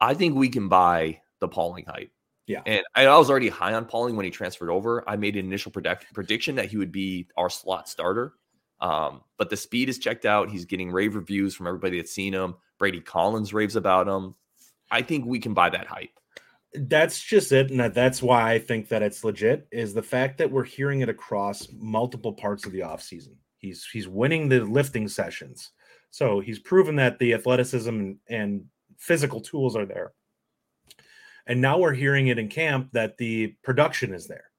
I 0.00 0.14
think 0.14 0.36
we 0.36 0.48
can 0.48 0.68
buy 0.68 1.20
the 1.40 1.48
Pauling 1.48 1.84
hype. 1.86 2.10
Yeah. 2.46 2.62
And 2.66 2.82
I, 2.94 3.06
I 3.06 3.18
was 3.18 3.30
already 3.30 3.50
high 3.50 3.74
on 3.74 3.84
Pauling 3.84 4.16
when 4.16 4.24
he 4.24 4.30
transferred 4.30 4.70
over. 4.70 5.08
I 5.08 5.16
made 5.16 5.36
an 5.36 5.44
initial 5.44 5.70
predict- 5.70 6.12
prediction 6.14 6.56
that 6.56 6.66
he 6.66 6.78
would 6.78 6.92
be 6.92 7.28
our 7.36 7.50
slot 7.50 7.88
starter. 7.88 8.34
Um, 8.80 9.22
but 9.36 9.50
the 9.50 9.56
speed 9.56 9.88
is 9.88 9.98
checked 9.98 10.24
out. 10.24 10.50
He's 10.50 10.64
getting 10.64 10.90
rave 10.90 11.14
reviews 11.14 11.54
from 11.54 11.66
everybody 11.66 11.98
that's 11.98 12.12
seen 12.12 12.32
him. 12.32 12.54
Brady 12.78 13.00
Collins 13.00 13.52
raves 13.52 13.76
about 13.76 14.08
him. 14.08 14.34
I 14.90 15.02
think 15.02 15.26
we 15.26 15.40
can 15.40 15.52
buy 15.52 15.68
that 15.70 15.86
hype. 15.86 16.10
That's 16.74 17.20
just 17.20 17.52
it. 17.52 17.70
And 17.70 17.92
that's 17.92 18.22
why 18.22 18.52
I 18.52 18.58
think 18.58 18.88
that 18.88 19.02
it's 19.02 19.24
legit 19.24 19.66
is 19.70 19.94
the 19.94 20.02
fact 20.02 20.38
that 20.38 20.50
we're 20.50 20.64
hearing 20.64 21.00
it 21.00 21.08
across 21.08 21.68
multiple 21.72 22.32
parts 22.32 22.66
of 22.66 22.72
the 22.72 22.80
offseason. 22.80 23.34
He's 23.58 23.86
he's 23.92 24.08
winning 24.08 24.48
the 24.48 24.60
lifting 24.60 25.08
sessions. 25.08 25.72
So 26.10 26.40
he's 26.40 26.58
proven 26.58 26.96
that 26.96 27.18
the 27.18 27.34
athleticism 27.34 28.12
and, 28.28 28.64
physical 28.96 29.40
tools 29.40 29.76
are 29.76 29.86
there. 29.86 30.12
And 31.46 31.60
now 31.60 31.78
we're 31.78 31.92
hearing 31.92 32.26
it 32.26 32.38
in 32.38 32.48
camp 32.48 32.90
that 32.94 33.16
the 33.16 33.54
production 33.62 34.12
is 34.12 34.26
there. 34.26 34.50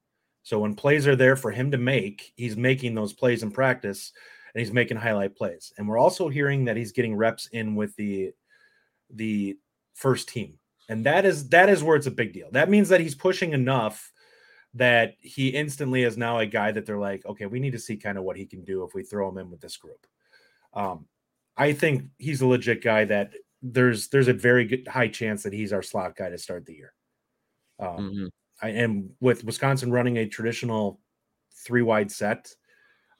So 0.44 0.60
when 0.60 0.74
plays 0.74 1.06
are 1.06 1.14
there 1.14 1.36
for 1.36 1.50
him 1.50 1.70
to 1.72 1.76
make, 1.76 2.32
he's 2.36 2.56
making 2.56 2.94
those 2.94 3.12
plays 3.12 3.42
in 3.42 3.50
practice 3.50 4.12
and 4.54 4.60
he's 4.60 4.72
making 4.72 4.96
highlight 4.96 5.36
plays. 5.36 5.74
And 5.76 5.86
we're 5.86 5.98
also 5.98 6.30
hearing 6.30 6.64
that 6.64 6.78
he's 6.78 6.92
getting 6.92 7.14
reps 7.14 7.48
in 7.48 7.74
with 7.74 7.94
the 7.96 8.30
the 9.10 9.58
first 9.94 10.28
team. 10.30 10.58
And 10.88 11.04
that 11.04 11.26
is 11.26 11.50
that 11.50 11.68
is 11.68 11.82
where 11.82 11.96
it's 11.96 12.06
a 12.06 12.10
big 12.10 12.32
deal. 12.32 12.48
That 12.52 12.70
means 12.70 12.88
that 12.88 13.00
he's 13.00 13.14
pushing 13.14 13.52
enough 13.52 14.10
that 14.74 15.16
he 15.20 15.48
instantly 15.48 16.04
is 16.04 16.16
now 16.16 16.38
a 16.38 16.46
guy 16.46 16.70
that 16.70 16.86
they're 16.86 16.98
like, 16.98 17.24
okay, 17.26 17.46
we 17.46 17.60
need 17.60 17.72
to 17.72 17.78
see 17.78 17.96
kind 17.96 18.18
of 18.18 18.24
what 18.24 18.36
he 18.36 18.46
can 18.46 18.64
do 18.64 18.84
if 18.84 18.94
we 18.94 19.02
throw 19.02 19.28
him 19.28 19.38
in 19.38 19.50
with 19.50 19.60
this 19.60 19.76
group. 19.76 20.06
Um, 20.74 21.06
I 21.56 21.72
think 21.72 22.04
he's 22.18 22.40
a 22.40 22.46
legit 22.46 22.82
guy 22.82 23.04
that 23.06 23.32
there's 23.62 24.08
there's 24.08 24.28
a 24.28 24.32
very 24.32 24.64
good 24.64 24.88
high 24.88 25.08
chance 25.08 25.42
that 25.42 25.52
he's 25.52 25.72
our 25.72 25.82
slot 25.82 26.16
guy 26.16 26.30
to 26.30 26.38
start 26.38 26.64
the 26.66 26.74
year. 26.74 26.94
Um, 27.78 27.96
mm-hmm. 27.96 28.26
I, 28.62 28.68
and 28.70 29.10
with 29.20 29.44
Wisconsin 29.44 29.90
running 29.90 30.18
a 30.18 30.26
traditional 30.26 31.00
three 31.52 31.82
wide 31.82 32.10
set, 32.10 32.54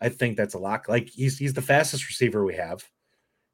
I 0.00 0.08
think 0.08 0.36
that's 0.36 0.54
a 0.54 0.58
lock. 0.58 0.88
Like 0.88 1.08
he's 1.08 1.38
he's 1.38 1.54
the 1.54 1.62
fastest 1.62 2.06
receiver 2.08 2.44
we 2.44 2.54
have. 2.54 2.82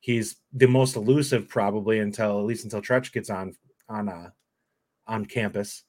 He's 0.00 0.36
the 0.52 0.68
most 0.68 0.94
elusive 0.94 1.48
probably 1.48 1.98
until 1.98 2.38
at 2.38 2.44
least 2.44 2.64
until 2.64 2.82
Treach 2.82 3.12
gets 3.12 3.30
on 3.30 3.56
on 3.88 4.08
uh 4.08 4.30
on 5.06 5.24
campus. 5.24 5.82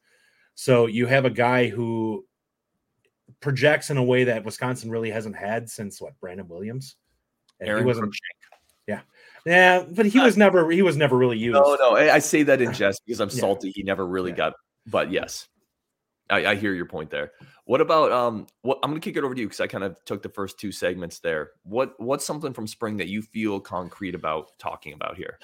So 0.59 0.87
you 0.87 1.05
have 1.05 1.23
a 1.23 1.29
guy 1.29 1.67
who 1.67 2.25
projects 3.41 3.91
in 3.91 3.97
a 3.97 4.03
way 4.03 4.23
that 4.23 4.43
Wisconsin 4.43 4.89
really 4.89 5.11
hasn't 5.11 5.35
had 5.35 5.69
since 5.69 6.01
what 6.01 6.19
Brandon 6.19 6.47
Williams. 6.47 6.95
And 7.59 7.69
Aaron 7.69 7.83
he 7.83 7.87
wasn't. 7.87 8.15
Yeah, 8.87 9.01
yeah, 9.45 9.83
but 9.87 10.07
he 10.07 10.19
was 10.19 10.35
never 10.35 10.71
he 10.71 10.81
was 10.81 10.97
never 10.97 11.15
really 11.15 11.37
used. 11.37 11.53
No, 11.53 11.75
no, 11.79 11.95
I 11.95 12.17
say 12.17 12.41
that 12.41 12.59
in 12.59 12.73
jest 12.73 13.03
because 13.05 13.19
I'm 13.19 13.29
salty. 13.29 13.71
He 13.75 13.83
never 13.83 14.07
really 14.07 14.31
yeah. 14.31 14.37
got. 14.37 14.53
But 14.87 15.11
yes, 15.11 15.47
I, 16.27 16.47
I 16.47 16.55
hear 16.55 16.73
your 16.73 16.87
point 16.87 17.11
there. 17.11 17.33
What 17.65 17.79
about 17.79 18.11
um? 18.11 18.47
What 18.63 18.79
I'm 18.81 18.89
going 18.89 18.99
to 18.99 19.07
kick 19.07 19.15
it 19.15 19.23
over 19.23 19.35
to 19.35 19.39
you 19.39 19.45
because 19.45 19.61
I 19.61 19.67
kind 19.67 19.83
of 19.83 20.03
took 20.05 20.23
the 20.23 20.29
first 20.29 20.59
two 20.59 20.71
segments 20.71 21.19
there. 21.19 21.51
What 21.65 21.93
what's 21.99 22.25
something 22.25 22.53
from 22.53 22.65
spring 22.65 22.97
that 22.97 23.09
you 23.09 23.21
feel 23.21 23.59
concrete 23.59 24.15
about 24.15 24.57
talking 24.57 24.93
about 24.93 25.17
here? 25.17 25.37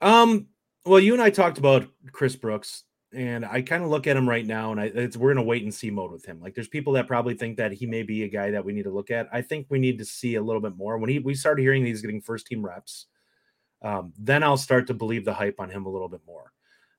Um. 0.00 0.46
Well, 0.86 1.00
you 1.00 1.12
and 1.12 1.22
I 1.22 1.30
talked 1.30 1.58
about 1.58 1.88
Chris 2.12 2.36
Brooks, 2.36 2.84
and 3.12 3.44
I 3.44 3.62
kind 3.62 3.82
of 3.82 3.90
look 3.90 4.06
at 4.06 4.16
him 4.16 4.28
right 4.28 4.46
now, 4.46 4.70
and 4.70 4.80
I, 4.80 4.84
it's 4.84 5.16
we're 5.16 5.32
in 5.32 5.38
a 5.38 5.42
wait 5.42 5.64
and 5.64 5.74
see 5.74 5.90
mode 5.90 6.12
with 6.12 6.24
him. 6.24 6.40
Like, 6.40 6.54
there's 6.54 6.68
people 6.68 6.92
that 6.94 7.08
probably 7.08 7.34
think 7.34 7.56
that 7.56 7.72
he 7.72 7.86
may 7.86 8.02
be 8.02 8.22
a 8.22 8.28
guy 8.28 8.50
that 8.52 8.64
we 8.64 8.72
need 8.72 8.84
to 8.84 8.90
look 8.90 9.10
at. 9.10 9.28
I 9.32 9.42
think 9.42 9.66
we 9.68 9.78
need 9.78 9.98
to 9.98 10.04
see 10.04 10.36
a 10.36 10.42
little 10.42 10.60
bit 10.60 10.76
more. 10.76 10.98
When 10.98 11.10
he 11.10 11.18
we 11.18 11.34
started 11.34 11.62
hearing 11.62 11.84
he's 11.84 12.02
getting 12.02 12.20
first 12.20 12.46
team 12.46 12.64
reps, 12.64 13.06
um, 13.82 14.12
then 14.18 14.42
I'll 14.42 14.56
start 14.56 14.86
to 14.88 14.94
believe 14.94 15.24
the 15.24 15.34
hype 15.34 15.58
on 15.58 15.70
him 15.70 15.86
a 15.86 15.90
little 15.90 16.08
bit 16.08 16.20
more. 16.26 16.52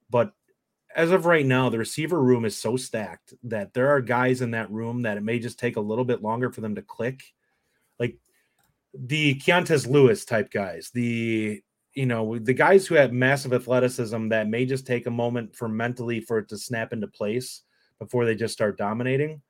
But 0.09 0.33
as 0.95 1.11
of 1.11 1.25
right 1.25 1.45
now, 1.45 1.69
the 1.69 1.77
receiver 1.77 2.21
room 2.21 2.43
is 2.43 2.57
so 2.57 2.75
stacked 2.75 3.33
that 3.43 3.73
there 3.73 3.89
are 3.89 4.01
guys 4.01 4.41
in 4.41 4.51
that 4.51 4.69
room 4.71 5.03
that 5.03 5.17
it 5.17 5.23
may 5.23 5.39
just 5.39 5.59
take 5.59 5.77
a 5.77 5.81
little 5.81 6.03
bit 6.03 6.21
longer 6.21 6.51
for 6.51 6.59
them 6.59 6.75
to 6.75 6.81
click. 6.81 7.21
Like 7.99 8.17
the 8.93 9.35
Keontez 9.35 9.87
Lewis 9.87 10.25
type 10.25 10.51
guys, 10.51 10.91
the 10.93 11.61
you 11.93 12.05
know, 12.05 12.39
the 12.39 12.53
guys 12.53 12.87
who 12.87 12.95
have 12.95 13.11
massive 13.11 13.53
athleticism 13.53 14.29
that 14.29 14.47
may 14.47 14.65
just 14.65 14.87
take 14.87 15.07
a 15.07 15.11
moment 15.11 15.55
for 15.55 15.67
mentally 15.67 16.21
for 16.21 16.37
it 16.37 16.49
to 16.49 16.57
snap 16.57 16.93
into 16.93 17.07
place 17.07 17.63
before 17.99 18.25
they 18.25 18.35
just 18.35 18.53
start 18.53 18.77
dominating 18.77 19.41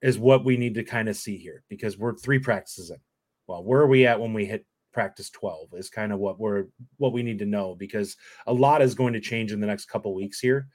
is 0.00 0.18
what 0.18 0.44
we 0.44 0.56
need 0.56 0.74
to 0.74 0.84
kind 0.84 1.08
of 1.08 1.16
see 1.16 1.36
here 1.36 1.62
because 1.68 1.98
we're 1.98 2.14
three 2.14 2.38
practices 2.38 2.90
in. 2.90 2.98
Well, 3.46 3.62
where 3.62 3.80
are 3.80 3.86
we 3.86 4.06
at 4.06 4.20
when 4.20 4.32
we 4.32 4.46
hit 4.46 4.66
practice 4.92 5.28
12 5.30 5.74
is 5.74 5.90
kind 5.90 6.12
of 6.12 6.20
what 6.20 6.38
we're 6.38 6.66
what 6.98 7.12
we 7.12 7.22
need 7.22 7.40
to 7.40 7.44
know 7.44 7.74
because 7.74 8.16
a 8.46 8.52
lot 8.52 8.80
is 8.80 8.94
going 8.94 9.12
to 9.12 9.20
change 9.20 9.50
in 9.52 9.60
the 9.60 9.66
next 9.66 9.86
couple 9.86 10.14
weeks 10.14 10.38
here 10.38 10.68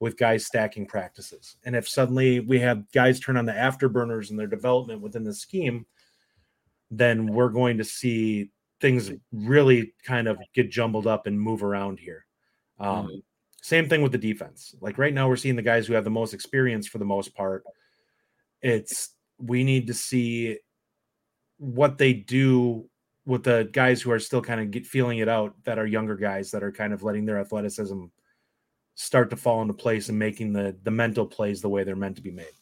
with 0.00 0.18
guys 0.18 0.44
stacking 0.44 0.86
practices. 0.86 1.56
And 1.64 1.74
if 1.74 1.88
suddenly 1.88 2.40
we 2.40 2.58
have 2.60 2.90
guys 2.92 3.18
turn 3.18 3.36
on 3.36 3.46
the 3.46 3.52
afterburners 3.52 4.30
in 4.30 4.36
their 4.36 4.46
development 4.46 5.00
within 5.00 5.24
the 5.24 5.34
scheme, 5.34 5.86
then 6.90 7.26
we're 7.26 7.48
going 7.48 7.78
to 7.78 7.84
see 7.84 8.50
things 8.84 9.10
really 9.32 9.94
kind 10.04 10.28
of 10.28 10.36
get 10.52 10.70
jumbled 10.70 11.06
up 11.06 11.26
and 11.26 11.40
move 11.40 11.62
around 11.64 11.98
here. 11.98 12.26
Um, 12.78 13.06
mm-hmm. 13.06 13.18
Same 13.62 13.88
thing 13.88 14.02
with 14.02 14.12
the 14.12 14.18
defense. 14.18 14.74
Like 14.82 14.98
right 14.98 15.14
now, 15.14 15.26
we're 15.26 15.36
seeing 15.36 15.56
the 15.56 15.62
guys 15.62 15.86
who 15.86 15.94
have 15.94 16.04
the 16.04 16.10
most 16.10 16.34
experience 16.34 16.86
for 16.86 16.98
the 16.98 17.06
most 17.06 17.34
part. 17.34 17.64
It's 18.60 19.14
we 19.38 19.64
need 19.64 19.86
to 19.86 19.94
see 19.94 20.58
what 21.56 21.96
they 21.96 22.12
do 22.12 22.90
with 23.24 23.44
the 23.44 23.70
guys 23.72 24.02
who 24.02 24.10
are 24.10 24.18
still 24.18 24.42
kind 24.42 24.60
of 24.60 24.70
get, 24.70 24.84
feeling 24.84 25.16
it 25.16 25.30
out 25.30 25.54
that 25.64 25.78
are 25.78 25.86
younger 25.86 26.14
guys 26.14 26.50
that 26.50 26.62
are 26.62 26.72
kind 26.72 26.92
of 26.92 27.02
letting 27.02 27.24
their 27.24 27.40
athleticism 27.40 28.04
start 28.96 29.30
to 29.30 29.36
fall 29.36 29.62
into 29.62 29.72
place 29.72 30.10
and 30.10 30.18
making 30.18 30.52
the 30.52 30.76
the 30.82 30.90
mental 30.90 31.24
plays 31.24 31.62
the 31.62 31.70
way 31.70 31.84
they're 31.84 31.96
meant 31.96 32.16
to 32.16 32.22
be 32.22 32.30
made. 32.30 32.52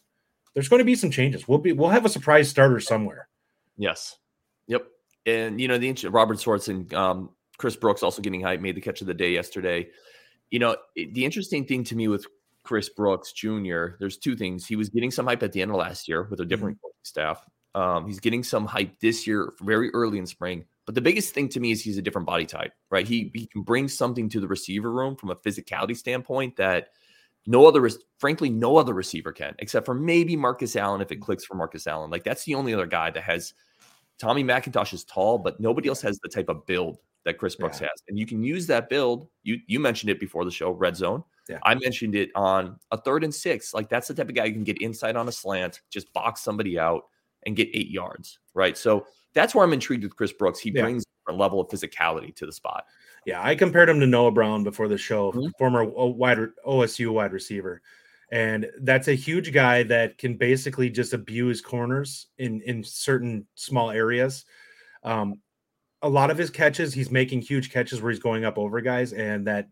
There's 0.53 0.69
going 0.69 0.79
to 0.79 0.85
be 0.85 0.95
some 0.95 1.11
changes. 1.11 1.49
We'll 1.49 1.57
be 1.57 1.73
we'll 1.73 1.89
have 1.89 2.05
a 2.05 2.09
surprise 2.09 2.47
starter 2.47 2.79
somewhere. 2.79 3.27
Yes. 3.75 4.19
Yep. 4.67 4.87
And 5.25 5.59
you 5.59 5.67
know 5.67 5.77
the 5.77 5.87
ancient 5.87 6.13
Robert 6.13 6.39
Schwartz 6.39 6.67
and 6.67 6.93
um, 6.93 7.29
Chris 7.57 7.75
Brooks 7.75 8.03
also 8.03 8.21
getting 8.21 8.41
hype 8.41 8.61
made 8.61 8.75
the 8.75 8.81
catch 8.81 9.01
of 9.01 9.07
the 9.07 9.13
day 9.13 9.31
yesterday. 9.31 9.87
You 10.51 10.59
know 10.59 10.75
it, 10.95 11.13
the 11.13 11.25
interesting 11.25 11.65
thing 11.65 11.83
to 11.85 11.95
me 11.95 12.07
with 12.07 12.25
Chris 12.63 12.89
Brooks 12.89 13.31
Jr. 13.31 13.95
There's 13.99 14.17
two 14.17 14.35
things. 14.35 14.65
He 14.65 14.75
was 14.75 14.89
getting 14.89 15.11
some 15.11 15.27
hype 15.27 15.43
at 15.43 15.51
the 15.51 15.61
end 15.61 15.71
of 15.71 15.77
last 15.77 16.07
year 16.07 16.27
with 16.29 16.39
a 16.39 16.45
different 16.45 16.77
mm-hmm. 16.77 16.89
staff. 17.03 17.43
Um, 17.75 18.05
he's 18.05 18.19
getting 18.19 18.43
some 18.43 18.65
hype 18.65 18.99
this 18.99 19.25
year, 19.25 19.53
very 19.61 19.89
early 19.93 20.19
in 20.19 20.27
spring. 20.27 20.65
But 20.85 20.95
the 20.95 21.01
biggest 21.01 21.33
thing 21.33 21.49
to 21.49 21.59
me 21.59 21.71
is 21.71 21.81
he's 21.81 21.97
a 21.97 22.01
different 22.01 22.27
body 22.27 22.45
type, 22.45 22.73
right? 22.89 23.07
He 23.07 23.31
he 23.33 23.47
can 23.47 23.61
bring 23.61 23.87
something 23.87 24.29
to 24.29 24.39
the 24.39 24.47
receiver 24.47 24.91
room 24.91 25.15
from 25.15 25.29
a 25.29 25.35
physicality 25.35 25.95
standpoint 25.95 26.57
that 26.57 26.89
no 27.45 27.65
other, 27.65 27.89
frankly, 28.19 28.49
no 28.49 28.77
other 28.77 28.93
receiver 28.93 29.31
can, 29.31 29.55
except 29.59 29.85
for 29.85 29.93
maybe 29.93 30.35
Markus 30.35 30.75
Allen 30.75 31.01
if 31.01 31.11
it 31.11 31.21
clicks 31.21 31.45
for 31.45 31.55
Markus 31.55 31.87
Allen. 31.87 32.11
Like 32.11 32.23
that's 32.23 32.43
the 32.43 32.55
only 32.55 32.73
other 32.73 32.87
guy 32.87 33.11
that 33.11 33.23
has. 33.23 33.53
Tommy 34.23 34.41
McIntosh 34.41 34.93
is 34.93 35.03
tall, 35.03 35.37
but 35.37 35.59
nobody 35.59 35.89
else 35.89 36.01
has 36.01 36.17
the 36.19 36.29
type 36.29 36.47
of 36.47 36.65
build 36.65 36.99
that 37.25 37.37
Chris 37.37 37.57
Brooks 37.57 37.81
yeah. 37.81 37.87
has, 37.87 38.01
and 38.07 38.17
you 38.17 38.25
can 38.25 38.41
use 38.41 38.65
that 38.67 38.87
build. 38.89 39.27
You 39.43 39.59
you 39.67 39.81
mentioned 39.81 40.11
it 40.11 40.19
before 40.19 40.45
the 40.45 40.51
show, 40.51 40.71
red 40.71 40.95
zone. 40.95 41.25
Yeah. 41.49 41.59
I 41.63 41.75
mentioned 41.75 42.15
it 42.15 42.29
on 42.33 42.79
a 42.91 42.97
third 42.97 43.25
and 43.25 43.35
six. 43.35 43.73
Like 43.73 43.89
that's 43.89 44.07
the 44.07 44.13
type 44.13 44.29
of 44.29 44.35
guy 44.35 44.45
you 44.45 44.53
can 44.53 44.63
get 44.63 44.81
inside 44.81 45.17
on 45.17 45.27
a 45.27 45.31
slant, 45.31 45.81
just 45.89 46.13
box 46.13 46.39
somebody 46.39 46.79
out 46.79 47.03
and 47.45 47.53
get 47.53 47.67
eight 47.73 47.89
yards, 47.89 48.39
right? 48.53 48.77
So 48.77 49.05
that's 49.33 49.53
where 49.53 49.65
I'm 49.65 49.73
intrigued 49.73 50.03
with 50.03 50.15
Chris 50.15 50.31
Brooks. 50.31 50.59
He 50.59 50.71
yeah. 50.71 50.83
brings 50.83 51.03
a 51.27 51.33
level 51.33 51.59
of 51.59 51.67
physicality 51.67 52.33
to 52.35 52.45
the 52.45 52.53
spot. 52.53 52.85
Yeah, 53.25 53.43
I 53.43 53.55
compared 53.55 53.89
him 53.89 53.99
to 53.99 54.07
Noah 54.07 54.31
Brown 54.31 54.63
before 54.63 54.87
the 54.87 54.97
show, 54.97 55.33
mm-hmm. 55.33 55.49
former 55.57 55.83
wide 55.83 56.37
OSU 56.65 57.11
wide 57.11 57.33
receiver. 57.33 57.81
And 58.33 58.65
that's 58.81 59.09
a 59.09 59.13
huge 59.13 59.53
guy 59.53 59.83
that 59.83 60.17
can 60.17 60.37
basically 60.37 60.89
just 60.89 61.13
abuse 61.13 61.61
corners 61.61 62.25
in 62.39 62.61
in 62.61 62.83
certain 62.83 63.45
small 63.53 63.91
areas. 63.91 64.45
Um, 65.03 65.39
a 66.01 66.09
lot 66.09 66.31
of 66.31 66.37
his 66.39 66.49
catches, 66.49 66.95
he's 66.95 67.11
making 67.11 67.43
huge 67.43 67.71
catches 67.71 68.01
where 68.01 68.11
he's 68.11 68.19
going 68.19 68.43
up 68.43 68.57
over 68.57 68.81
guys, 68.81 69.13
and 69.13 69.45
that, 69.45 69.69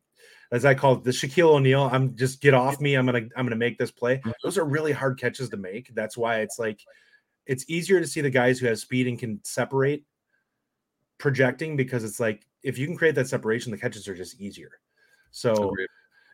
as 0.52 0.64
I 0.64 0.76
call 0.76 0.94
it, 0.94 1.04
the 1.04 1.10
Shaquille 1.10 1.56
O'Neal. 1.56 1.90
I'm 1.92 2.16
just 2.16 2.40
get 2.40 2.54
off 2.54 2.80
me. 2.80 2.94
I'm 2.94 3.08
gonna 3.08 3.28
I'm 3.36 3.48
gonna 3.48 3.56
make 3.56 3.80
this 3.80 3.90
play. 3.90 4.18
Mm-hmm. 4.18 4.30
Those 4.44 4.60
are 4.60 4.64
really 4.64 4.92
hard 4.92 5.20
catches 5.20 5.50
to 5.50 5.58
make. 5.58 5.92
That's 5.96 6.16
why 6.16 6.42
it's 6.42 6.60
like 6.60 6.82
it's 7.48 7.66
easier 7.68 8.00
to 8.00 8.06
see 8.06 8.22
the 8.22 8.30
guys 8.30 8.60
who 8.60 8.68
have 8.68 8.78
speed 8.78 9.08
and 9.08 9.18
can 9.18 9.40
separate 9.44 10.06
projecting 11.18 11.76
because 11.76 12.04
it's 12.04 12.20
like 12.20 12.46
if 12.62 12.78
you 12.78 12.86
can 12.86 12.96
create 12.96 13.16
that 13.16 13.28
separation, 13.28 13.72
the 13.72 13.78
catches 13.80 14.08
are 14.08 14.14
just 14.14 14.40
easier. 14.40 14.70
So 15.32 15.74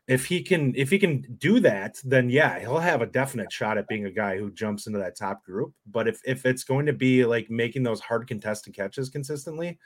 if 0.07 0.25
he 0.25 0.41
can 0.41 0.73
if 0.75 0.89
he 0.89 0.99
can 0.99 1.21
do 1.37 1.59
that, 1.59 1.97
then 2.03 2.29
yeah, 2.29 2.59
he'll 2.59 2.79
have 2.79 3.01
a 3.01 3.05
definite 3.05 3.51
shot 3.51 3.77
at 3.77 3.87
being 3.87 4.05
a 4.05 4.11
guy 4.11 4.37
who 4.37 4.51
jumps 4.51 4.87
into 4.87 4.99
that 4.99 5.17
top 5.17 5.43
group. 5.43 5.73
But 5.85 6.07
if 6.07 6.21
if 6.25 6.45
it's 6.45 6.63
going 6.63 6.85
to 6.85 6.93
be 6.93 7.25
like 7.25 7.49
making 7.49 7.83
those 7.83 7.99
hard 7.99 8.25
contested 8.27 8.73
catches 8.73 9.09
consistently, 9.09 9.77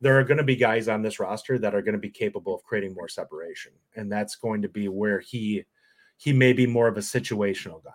there 0.00 0.18
are 0.18 0.24
going 0.24 0.38
to 0.38 0.44
be 0.44 0.56
guys 0.56 0.88
on 0.88 1.02
this 1.02 1.18
roster 1.18 1.58
that 1.58 1.74
are 1.74 1.82
going 1.82 1.94
to 1.94 1.98
be 1.98 2.10
capable 2.10 2.54
of 2.54 2.62
creating 2.62 2.94
more 2.94 3.08
separation. 3.08 3.72
And 3.96 4.10
that's 4.10 4.36
going 4.36 4.62
to 4.62 4.68
be 4.68 4.88
where 4.88 5.18
he 5.18 5.64
he 6.16 6.32
may 6.32 6.52
be 6.52 6.66
more 6.66 6.86
of 6.86 6.96
a 6.96 7.00
situational 7.00 7.82
guy. 7.82 7.90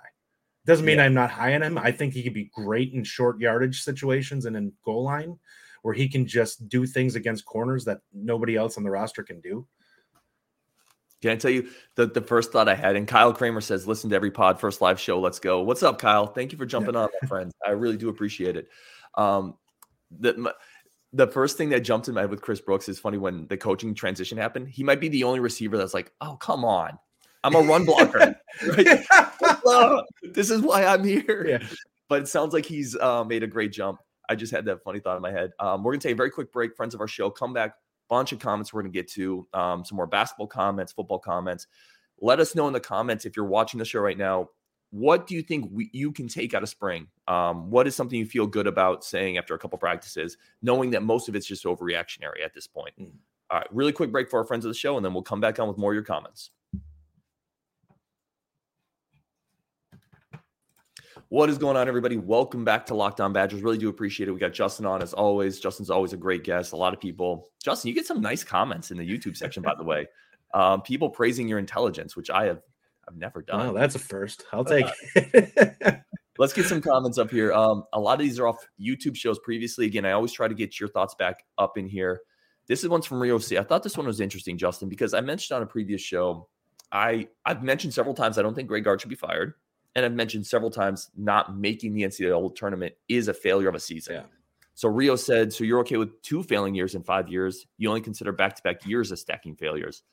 Doesn't 0.65 0.85
mean 0.85 0.97
yeah. 0.97 1.05
I'm 1.05 1.13
not 1.13 1.31
high 1.31 1.55
on 1.55 1.63
him. 1.63 1.77
I 1.77 1.91
think 1.91 2.13
he 2.13 2.21
could 2.21 2.33
be 2.33 2.51
great 2.53 2.93
in 2.93 3.05
short 3.05 3.39
yardage 3.39 3.81
situations 3.81 4.45
and 4.45 4.57
in 4.57 4.73
goal 4.83 5.03
line 5.03 5.39
where 5.83 5.93
he 5.93 6.07
can 6.07 6.27
just 6.27 6.67
do 6.69 6.85
things 6.85 7.15
against 7.15 7.45
corners 7.45 7.85
that 7.85 8.01
nobody 8.13 8.55
else 8.55 8.77
on 8.77 8.83
the 8.83 8.91
roster 8.91 9.23
can 9.23 9.41
do. 9.41 9.65
Can 11.21 11.31
I 11.31 11.35
tell 11.35 11.51
you 11.51 11.69
the, 11.95 12.07
the 12.07 12.21
first 12.21 12.51
thought 12.51 12.67
I 12.67 12.75
had? 12.75 12.95
And 12.95 13.07
Kyle 13.07 13.33
Kramer 13.33 13.61
says, 13.61 13.87
listen 13.87 14.09
to 14.09 14.15
every 14.15 14.31
pod, 14.31 14.59
first 14.59 14.81
live 14.81 14.99
show. 14.99 15.19
Let's 15.19 15.39
go. 15.39 15.61
What's 15.61 15.83
up, 15.83 15.99
Kyle? 15.99 16.27
Thank 16.27 16.51
you 16.51 16.57
for 16.57 16.65
jumping 16.65 16.95
yeah. 16.95 17.01
on, 17.01 17.09
my 17.21 17.27
friend. 17.27 17.51
I 17.65 17.71
really 17.71 17.97
do 17.97 18.09
appreciate 18.09 18.57
it. 18.57 18.69
Um, 19.15 19.55
the, 20.19 20.53
the 21.13 21.27
first 21.27 21.57
thing 21.57 21.69
that 21.69 21.81
jumped 21.81 22.07
in 22.07 22.15
my 22.15 22.21
head 22.21 22.29
with 22.29 22.41
Chris 22.41 22.59
Brooks 22.59 22.89
is 22.89 22.99
funny 22.99 23.17
when 23.17 23.47
the 23.47 23.57
coaching 23.57 23.93
transition 23.93 24.37
happened. 24.37 24.69
He 24.69 24.83
might 24.83 24.99
be 24.99 25.09
the 25.09 25.23
only 25.23 25.39
receiver 25.39 25.77
that's 25.77 25.93
like, 25.93 26.11
oh, 26.21 26.37
come 26.37 26.65
on. 26.65 26.97
I'm 27.43 27.55
a 27.55 27.59
run 27.61 27.85
blocker. 27.85 28.39
this 30.23 30.49
is 30.49 30.61
why 30.61 30.85
I'm 30.85 31.03
here. 31.03 31.45
Yeah. 31.47 31.67
But 32.07 32.23
it 32.23 32.27
sounds 32.27 32.53
like 32.53 32.65
he's 32.65 32.95
uh, 32.95 33.23
made 33.23 33.43
a 33.43 33.47
great 33.47 33.71
jump. 33.71 33.99
I 34.29 34.35
just 34.35 34.51
had 34.51 34.65
that 34.65 34.83
funny 34.83 34.99
thought 34.99 35.15
in 35.15 35.21
my 35.21 35.31
head. 35.31 35.51
Um, 35.59 35.83
we're 35.83 35.93
gonna 35.93 36.01
take 36.01 36.13
a 36.13 36.15
very 36.15 36.29
quick 36.29 36.51
break, 36.51 36.75
friends 36.75 36.93
of 36.93 37.01
our 37.01 37.07
show. 37.07 37.29
Come 37.29 37.53
back, 37.53 37.75
bunch 38.11 38.33
of 38.33 38.39
comments. 38.39 38.73
We're 38.73 38.81
gonna 38.81 38.91
get 38.91 39.07
to 39.13 39.47
um, 39.53 39.85
some 39.85 39.95
more 39.95 40.05
basketball 40.05 40.47
comments, 40.47 40.91
football 40.91 41.17
comments. 41.17 41.65
Let 42.19 42.39
us 42.39 42.53
know 42.53 42.67
in 42.67 42.73
the 42.73 42.79
comments 42.79 43.25
if 43.25 43.35
you're 43.35 43.45
watching 43.45 43.79
the 43.79 43.85
show 43.85 44.01
right 44.01 44.17
now. 44.17 44.49
What 44.91 45.25
do 45.25 45.35
you 45.35 45.41
think 45.41 45.69
we, 45.71 45.89
you 45.93 46.11
can 46.11 46.27
take 46.27 46.53
out 46.53 46.61
of 46.61 46.67
spring? 46.67 47.07
Um, 47.29 47.71
what 47.71 47.87
is 47.87 47.95
something 47.95 48.19
you 48.19 48.25
feel 48.25 48.45
good 48.45 48.67
about 48.67 49.05
saying 49.05 49.37
after 49.37 49.55
a 49.55 49.57
couple 49.57 49.79
practices, 49.79 50.37
knowing 50.61 50.91
that 50.91 51.01
most 51.01 51.29
of 51.29 51.35
it's 51.35 51.47
just 51.47 51.63
overreactionary 51.63 52.43
at 52.43 52.53
this 52.53 52.67
point? 52.67 52.93
Mm. 52.99 53.13
All 53.49 53.59
right, 53.59 53.67
really 53.73 53.93
quick 53.93 54.11
break 54.11 54.29
for 54.29 54.39
our 54.39 54.45
friends 54.45 54.65
of 54.65 54.69
the 54.69 54.77
show, 54.77 54.97
and 54.97 55.05
then 55.05 55.13
we'll 55.13 55.23
come 55.23 55.39
back 55.39 55.59
on 55.59 55.69
with 55.69 55.77
more 55.77 55.91
of 55.91 55.95
your 55.95 56.03
comments. 56.03 56.51
What 61.31 61.49
is 61.49 61.57
going 61.57 61.77
on, 61.77 61.87
everybody? 61.87 62.17
Welcome 62.17 62.65
back 62.65 62.85
to 62.87 62.93
Locked 62.93 63.21
On 63.21 63.31
Badgers. 63.31 63.61
Really 63.61 63.77
do 63.77 63.87
appreciate 63.87 64.27
it. 64.27 64.33
We 64.33 64.39
got 64.41 64.51
Justin 64.51 64.85
on 64.85 65.01
as 65.01 65.13
always. 65.13 65.61
Justin's 65.61 65.89
always 65.89 66.11
a 66.11 66.17
great 66.17 66.43
guest. 66.43 66.73
A 66.73 66.75
lot 66.75 66.93
of 66.93 66.99
people, 66.99 67.51
Justin, 67.63 67.87
you 67.87 67.95
get 67.95 68.05
some 68.05 68.19
nice 68.19 68.43
comments 68.43 68.91
in 68.91 68.97
the 68.97 69.09
YouTube 69.09 69.37
section, 69.37 69.63
by 69.63 69.73
the 69.73 69.83
way. 69.83 70.07
Um, 70.53 70.81
people 70.81 71.09
praising 71.09 71.47
your 71.47 71.59
intelligence, 71.59 72.17
which 72.17 72.29
I 72.29 72.43
have 72.47 72.59
I've 73.07 73.15
never 73.15 73.41
done. 73.41 73.73
That's 73.73 73.95
a 73.95 73.99
first. 73.99 74.43
I'll 74.51 74.65
take 74.65 74.85
it. 75.15 76.01
Let's 76.37 76.51
get 76.51 76.65
some 76.65 76.81
comments 76.81 77.17
up 77.17 77.31
here. 77.31 77.53
Um, 77.53 77.85
a 77.93 77.99
lot 78.01 78.15
of 78.15 78.19
these 78.19 78.37
are 78.37 78.47
off 78.49 78.57
YouTube 78.77 79.15
shows 79.15 79.39
previously. 79.39 79.85
Again, 79.85 80.03
I 80.03 80.11
always 80.11 80.33
try 80.33 80.49
to 80.49 80.53
get 80.53 80.77
your 80.77 80.89
thoughts 80.89 81.15
back 81.15 81.45
up 81.57 81.77
in 81.77 81.87
here. 81.87 82.19
This 82.67 82.83
is 82.83 82.89
one's 82.89 83.05
from 83.05 83.21
Rio 83.21 83.37
C. 83.37 83.57
I 83.57 83.63
thought 83.63 83.81
this 83.81 83.95
one 83.95 84.07
was 84.07 84.19
interesting, 84.19 84.57
Justin, 84.57 84.89
because 84.89 85.13
I 85.13 85.21
mentioned 85.21 85.55
on 85.55 85.63
a 85.63 85.65
previous 85.65 86.01
show, 86.01 86.49
I 86.91 87.29
I've 87.45 87.63
mentioned 87.63 87.93
several 87.93 88.13
times 88.13 88.37
I 88.37 88.41
don't 88.41 88.53
think 88.53 88.67
Greg 88.67 88.83
Gard 88.83 88.99
should 88.99 89.09
be 89.09 89.15
fired 89.15 89.53
and 89.95 90.05
I've 90.05 90.13
mentioned 90.13 90.47
several 90.47 90.71
times, 90.71 91.09
not 91.17 91.57
making 91.57 91.93
the 91.93 92.03
NCAA 92.03 92.55
tournament 92.55 92.93
is 93.09 93.27
a 93.27 93.33
failure 93.33 93.69
of 93.69 93.75
a 93.75 93.79
season. 93.79 94.15
Yeah. 94.15 94.23
So 94.73 94.87
Rio 94.89 95.15
said, 95.15 95.51
so 95.51 95.63
you're 95.63 95.79
okay 95.81 95.97
with 95.97 96.21
two 96.21 96.43
failing 96.43 96.73
years 96.73 96.95
in 96.95 97.03
five 97.03 97.27
years. 97.27 97.67
You 97.77 97.89
only 97.89 98.01
consider 98.01 98.31
back 98.31 98.55
to 98.55 98.63
back 98.63 98.85
years 98.85 99.11
as 99.11 99.21
stacking 99.21 99.55
failures. 99.55 100.03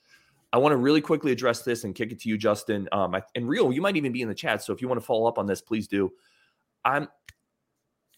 I 0.52 0.58
want 0.58 0.72
to 0.72 0.76
really 0.76 1.00
quickly 1.00 1.30
address 1.30 1.62
this 1.62 1.84
and 1.84 1.94
kick 1.94 2.10
it 2.10 2.20
to 2.20 2.28
you, 2.28 2.36
Justin. 2.38 2.88
Um, 2.90 3.14
I, 3.14 3.22
and 3.34 3.48
Rio, 3.48 3.70
you 3.70 3.80
might 3.80 3.96
even 3.96 4.12
be 4.12 4.22
in 4.22 4.28
the 4.28 4.34
chat. 4.34 4.62
So 4.62 4.72
if 4.72 4.82
you 4.82 4.88
want 4.88 5.00
to 5.00 5.06
follow 5.06 5.26
up 5.26 5.38
on 5.38 5.46
this, 5.46 5.60
please 5.60 5.86
do. 5.86 6.10
I'm 6.84 7.08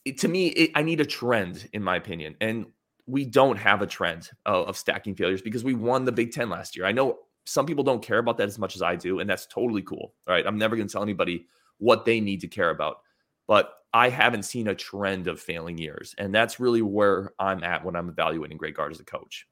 it, 0.04 0.18
to 0.18 0.28
me, 0.28 0.48
it, 0.48 0.70
I 0.74 0.82
need 0.82 1.00
a 1.00 1.06
trend, 1.06 1.68
in 1.72 1.82
my 1.82 1.96
opinion. 1.96 2.36
And 2.40 2.66
we 3.06 3.24
don't 3.24 3.56
have 3.56 3.82
a 3.82 3.86
trend 3.86 4.30
of, 4.46 4.68
of 4.68 4.76
stacking 4.76 5.14
failures 5.14 5.42
because 5.42 5.64
we 5.64 5.74
won 5.74 6.04
the 6.04 6.12
Big 6.12 6.32
Ten 6.32 6.48
last 6.48 6.76
year. 6.76 6.86
I 6.86 6.92
know 6.92 7.18
some 7.46 7.66
people 7.66 7.84
don't 7.84 8.02
care 8.02 8.18
about 8.18 8.38
that 8.38 8.48
as 8.48 8.58
much 8.58 8.76
as 8.76 8.82
I 8.82 8.96
do, 8.96 9.20
and 9.20 9.28
that's 9.28 9.46
totally 9.46 9.82
cool. 9.82 10.14
All 10.26 10.34
right. 10.34 10.46
I'm 10.46 10.58
never 10.58 10.76
going 10.76 10.88
to 10.88 10.92
tell 10.92 11.02
anybody 11.02 11.46
what 11.78 12.04
they 12.04 12.20
need 12.20 12.40
to 12.42 12.48
care 12.48 12.70
about. 12.70 12.98
But 13.46 13.72
I 13.92 14.08
haven't 14.08 14.44
seen 14.44 14.68
a 14.68 14.74
trend 14.74 15.26
of 15.26 15.40
failing 15.40 15.76
years. 15.76 16.14
And 16.18 16.34
that's 16.34 16.60
really 16.60 16.82
where 16.82 17.32
I'm 17.38 17.64
at 17.64 17.84
when 17.84 17.96
I'm 17.96 18.08
evaluating 18.08 18.56
Greg 18.56 18.74
Gard 18.74 18.92
as 18.92 19.00
a 19.00 19.04
coach. 19.04 19.46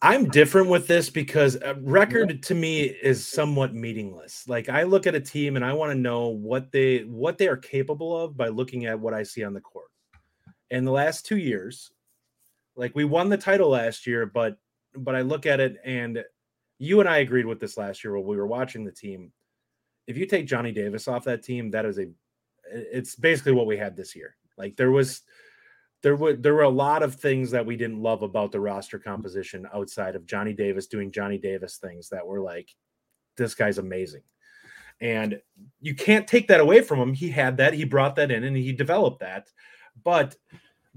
I'm 0.00 0.28
different 0.28 0.68
with 0.68 0.86
this 0.86 1.10
because 1.10 1.56
uh, 1.56 1.74
a 1.76 1.80
record 1.80 2.42
to 2.44 2.54
me 2.54 2.82
is 2.82 3.26
somewhat 3.26 3.74
meaningless. 3.74 4.46
Like 4.46 4.68
I 4.68 4.84
look 4.84 5.08
at 5.08 5.16
a 5.16 5.20
team 5.20 5.56
and 5.56 5.64
I 5.64 5.72
want 5.72 5.90
to 5.90 5.98
know 5.98 6.28
what 6.28 6.70
they 6.70 7.00
what 7.00 7.36
they 7.36 7.48
are 7.48 7.56
capable 7.56 8.16
of 8.16 8.36
by 8.36 8.46
looking 8.46 8.86
at 8.86 8.98
what 8.98 9.12
I 9.12 9.24
see 9.24 9.42
on 9.42 9.54
the 9.54 9.60
court. 9.60 9.88
In 10.70 10.84
the 10.84 10.92
last 10.92 11.26
2 11.26 11.38
years, 11.38 11.90
like 12.76 12.94
we 12.94 13.04
won 13.04 13.28
the 13.28 13.36
title 13.36 13.70
last 13.70 14.06
year, 14.06 14.24
but 14.24 14.56
but 15.04 15.14
I 15.14 15.22
look 15.22 15.46
at 15.46 15.60
it 15.60 15.76
and 15.84 16.24
you 16.78 17.00
and 17.00 17.08
I 17.08 17.18
agreed 17.18 17.46
with 17.46 17.60
this 17.60 17.76
last 17.76 18.04
year 18.04 18.14
while 18.14 18.24
we 18.24 18.36
were 18.36 18.46
watching 18.46 18.84
the 18.84 18.92
team. 18.92 19.32
If 20.06 20.16
you 20.16 20.26
take 20.26 20.46
Johnny 20.46 20.72
Davis 20.72 21.08
off 21.08 21.24
that 21.24 21.42
team, 21.42 21.70
that 21.72 21.84
is 21.84 21.98
a 21.98 22.06
it's 22.70 23.14
basically 23.14 23.52
what 23.52 23.66
we 23.66 23.76
had 23.76 23.96
this 23.96 24.14
year. 24.14 24.36
Like 24.56 24.76
there 24.76 24.90
was 24.90 25.22
there 26.02 26.16
were 26.16 26.34
there 26.34 26.54
were 26.54 26.62
a 26.62 26.68
lot 26.68 27.02
of 27.02 27.16
things 27.16 27.50
that 27.50 27.66
we 27.66 27.76
didn't 27.76 28.02
love 28.02 28.22
about 28.22 28.52
the 28.52 28.60
roster 28.60 28.98
composition 28.98 29.66
outside 29.74 30.14
of 30.14 30.26
Johnny 30.26 30.52
Davis 30.52 30.86
doing 30.86 31.10
Johnny 31.10 31.38
Davis 31.38 31.78
things 31.78 32.08
that 32.10 32.26
were 32.26 32.40
like 32.40 32.68
this 33.36 33.54
guy's 33.54 33.78
amazing. 33.78 34.22
And 35.00 35.40
you 35.80 35.94
can't 35.94 36.26
take 36.26 36.48
that 36.48 36.60
away 36.60 36.80
from 36.80 36.98
him. 36.98 37.14
He 37.14 37.28
had 37.28 37.56
that, 37.58 37.72
he 37.72 37.84
brought 37.84 38.16
that 38.16 38.30
in 38.30 38.44
and 38.44 38.56
he 38.56 38.72
developed 38.72 39.20
that. 39.20 39.48
But 40.04 40.36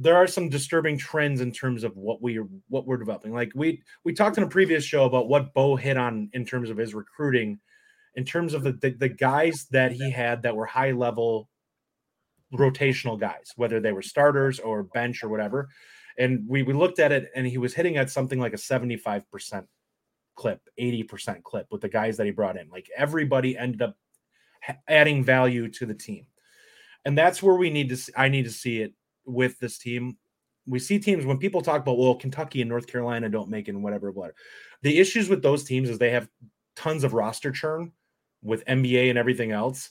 there 0.01 0.15
are 0.15 0.25
some 0.25 0.49
disturbing 0.49 0.97
trends 0.97 1.41
in 1.41 1.51
terms 1.51 1.83
of 1.83 1.95
what 1.95 2.21
we 2.21 2.39
what 2.69 2.87
we're 2.87 2.97
developing. 2.97 3.33
Like 3.33 3.51
we 3.53 3.83
we 4.03 4.13
talked 4.13 4.37
in 4.37 4.43
a 4.43 4.47
previous 4.47 4.83
show 4.83 5.05
about 5.05 5.29
what 5.29 5.53
Bo 5.53 5.75
hit 5.75 5.95
on 5.95 6.29
in 6.33 6.43
terms 6.43 6.71
of 6.71 6.77
his 6.77 6.95
recruiting, 6.95 7.59
in 8.15 8.25
terms 8.25 8.55
of 8.55 8.63
the 8.63 8.73
the, 8.73 8.89
the 8.91 9.09
guys 9.09 9.67
that 9.69 9.91
he 9.91 10.09
had 10.09 10.41
that 10.41 10.55
were 10.55 10.65
high 10.65 10.91
level 10.91 11.49
rotational 12.53 13.19
guys, 13.19 13.51
whether 13.55 13.79
they 13.79 13.91
were 13.91 14.01
starters 14.01 14.59
or 14.59 14.83
bench 14.83 15.23
or 15.23 15.29
whatever. 15.29 15.69
And 16.17 16.43
we, 16.47 16.63
we 16.63 16.73
looked 16.73 16.99
at 16.99 17.11
it 17.11 17.31
and 17.35 17.47
he 17.47 17.57
was 17.57 17.73
hitting 17.73 17.95
at 17.97 18.09
something 18.09 18.39
like 18.39 18.53
a 18.53 18.57
75% 18.57 19.65
clip, 20.35 20.59
80% 20.79 21.43
clip 21.43 21.67
with 21.71 21.79
the 21.79 21.87
guys 21.87 22.17
that 22.17 22.25
he 22.25 22.31
brought 22.31 22.57
in. 22.57 22.67
Like 22.69 22.89
everybody 22.97 23.57
ended 23.57 23.81
up 23.81 23.95
adding 24.87 25.23
value 25.23 25.69
to 25.69 25.85
the 25.85 25.93
team. 25.93 26.25
And 27.05 27.17
that's 27.17 27.41
where 27.41 27.55
we 27.55 27.69
need 27.69 27.87
to 27.89 27.97
see, 27.97 28.11
I 28.17 28.27
need 28.27 28.43
to 28.43 28.51
see 28.51 28.81
it 28.81 28.93
with 29.25 29.59
this 29.59 29.77
team. 29.77 30.17
We 30.67 30.79
see 30.79 30.99
teams 30.99 31.25
when 31.25 31.37
people 31.37 31.61
talk 31.61 31.81
about, 31.81 31.97
well, 31.97 32.15
Kentucky 32.15 32.61
and 32.61 32.69
North 32.69 32.87
Carolina 32.87 33.29
don't 33.29 33.49
make 33.49 33.67
it 33.67 33.71
and 33.71 33.83
whatever, 33.83 34.11
whatever. 34.11 34.35
The 34.83 34.99
issues 34.99 35.29
with 35.29 35.41
those 35.41 35.63
teams 35.63 35.89
is 35.89 35.97
they 35.97 36.11
have 36.11 36.29
tons 36.75 37.03
of 37.03 37.13
roster 37.13 37.51
churn 37.51 37.91
with 38.43 38.65
NBA 38.65 39.09
and 39.09 39.17
everything 39.17 39.51
else 39.51 39.89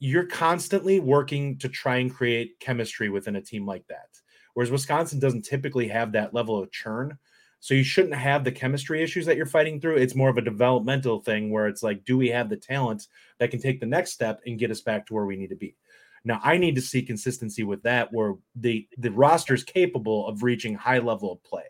you're 0.00 0.24
constantly 0.24 0.98
working 0.98 1.58
to 1.58 1.68
try 1.68 1.98
and 1.98 2.12
create 2.12 2.58
chemistry 2.58 3.10
within 3.10 3.36
a 3.36 3.40
team 3.40 3.66
like 3.66 3.86
that. 3.88 4.08
Whereas 4.54 4.70
Wisconsin 4.70 5.20
doesn't 5.20 5.44
typically 5.44 5.86
have 5.88 6.12
that 6.12 6.34
level 6.34 6.60
of 6.60 6.72
churn. 6.72 7.16
So 7.60 7.74
you 7.74 7.84
shouldn't 7.84 8.14
have 8.14 8.42
the 8.42 8.50
chemistry 8.50 9.02
issues 9.02 9.26
that 9.26 9.36
you're 9.36 9.44
fighting 9.44 9.78
through. 9.78 9.96
It's 9.96 10.14
more 10.14 10.30
of 10.30 10.38
a 10.38 10.42
developmental 10.42 11.20
thing 11.20 11.50
where 11.50 11.68
it's 11.68 11.82
like, 11.82 12.06
do 12.06 12.16
we 12.16 12.28
have 12.28 12.48
the 12.48 12.56
talent 12.56 13.06
that 13.38 13.50
can 13.50 13.60
take 13.60 13.78
the 13.78 13.86
next 13.86 14.12
step 14.12 14.40
and 14.46 14.58
get 14.58 14.70
us 14.70 14.80
back 14.80 15.06
to 15.06 15.14
where 15.14 15.26
we 15.26 15.36
need 15.36 15.50
to 15.50 15.56
be? 15.56 15.76
Now 16.24 16.40
I 16.42 16.58
need 16.58 16.74
to 16.74 16.80
see 16.80 17.02
consistency 17.02 17.62
with 17.62 17.82
that 17.82 18.12
where 18.12 18.34
the 18.54 18.86
the 18.98 19.10
roster 19.10 19.54
is 19.54 19.64
capable 19.64 20.26
of 20.26 20.42
reaching 20.42 20.74
high 20.74 20.98
level 20.98 21.32
of 21.32 21.42
play. 21.42 21.64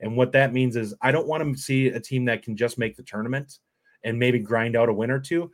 And 0.00 0.16
what 0.16 0.32
that 0.32 0.52
means 0.52 0.76
is 0.76 0.94
I 1.00 1.12
don't 1.12 1.28
want 1.28 1.42
to 1.44 1.60
see 1.60 1.88
a 1.88 2.00
team 2.00 2.24
that 2.24 2.42
can 2.42 2.56
just 2.56 2.78
make 2.78 2.96
the 2.96 3.04
tournament 3.04 3.58
and 4.04 4.18
maybe 4.18 4.40
grind 4.40 4.76
out 4.76 4.88
a 4.88 4.92
win 4.92 5.10
or 5.10 5.20
two. 5.20 5.50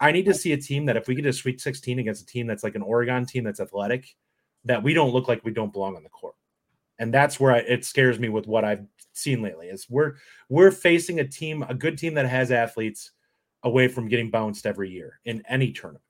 I 0.00 0.12
need 0.12 0.24
to 0.24 0.34
see 0.34 0.52
a 0.54 0.56
team 0.56 0.86
that 0.86 0.96
if 0.96 1.06
we 1.06 1.14
get 1.14 1.26
a 1.26 1.32
Sweet 1.32 1.60
16 1.60 1.98
against 1.98 2.22
a 2.22 2.26
team 2.26 2.46
that's 2.46 2.64
like 2.64 2.74
an 2.74 2.82
Oregon 2.82 3.26
team 3.26 3.44
that's 3.44 3.60
athletic, 3.60 4.16
that 4.64 4.82
we 4.82 4.94
don't 4.94 5.12
look 5.12 5.28
like 5.28 5.44
we 5.44 5.52
don't 5.52 5.72
belong 5.72 5.96
on 5.96 6.02
the 6.02 6.08
court. 6.08 6.34
And 6.98 7.12
that's 7.12 7.38
where 7.38 7.52
I, 7.52 7.58
it 7.58 7.84
scares 7.84 8.18
me 8.18 8.30
with 8.30 8.46
what 8.46 8.64
I've 8.64 8.86
seen 9.12 9.42
lately. 9.42 9.68
Is 9.68 9.86
we're 9.90 10.14
we're 10.48 10.70
facing 10.70 11.20
a 11.20 11.28
team, 11.28 11.62
a 11.68 11.74
good 11.74 11.98
team 11.98 12.14
that 12.14 12.26
has 12.26 12.50
athletes, 12.50 13.12
away 13.62 13.88
from 13.88 14.08
getting 14.08 14.30
bounced 14.30 14.66
every 14.66 14.90
year 14.90 15.20
in 15.24 15.42
any 15.48 15.72
tournament. 15.72 16.04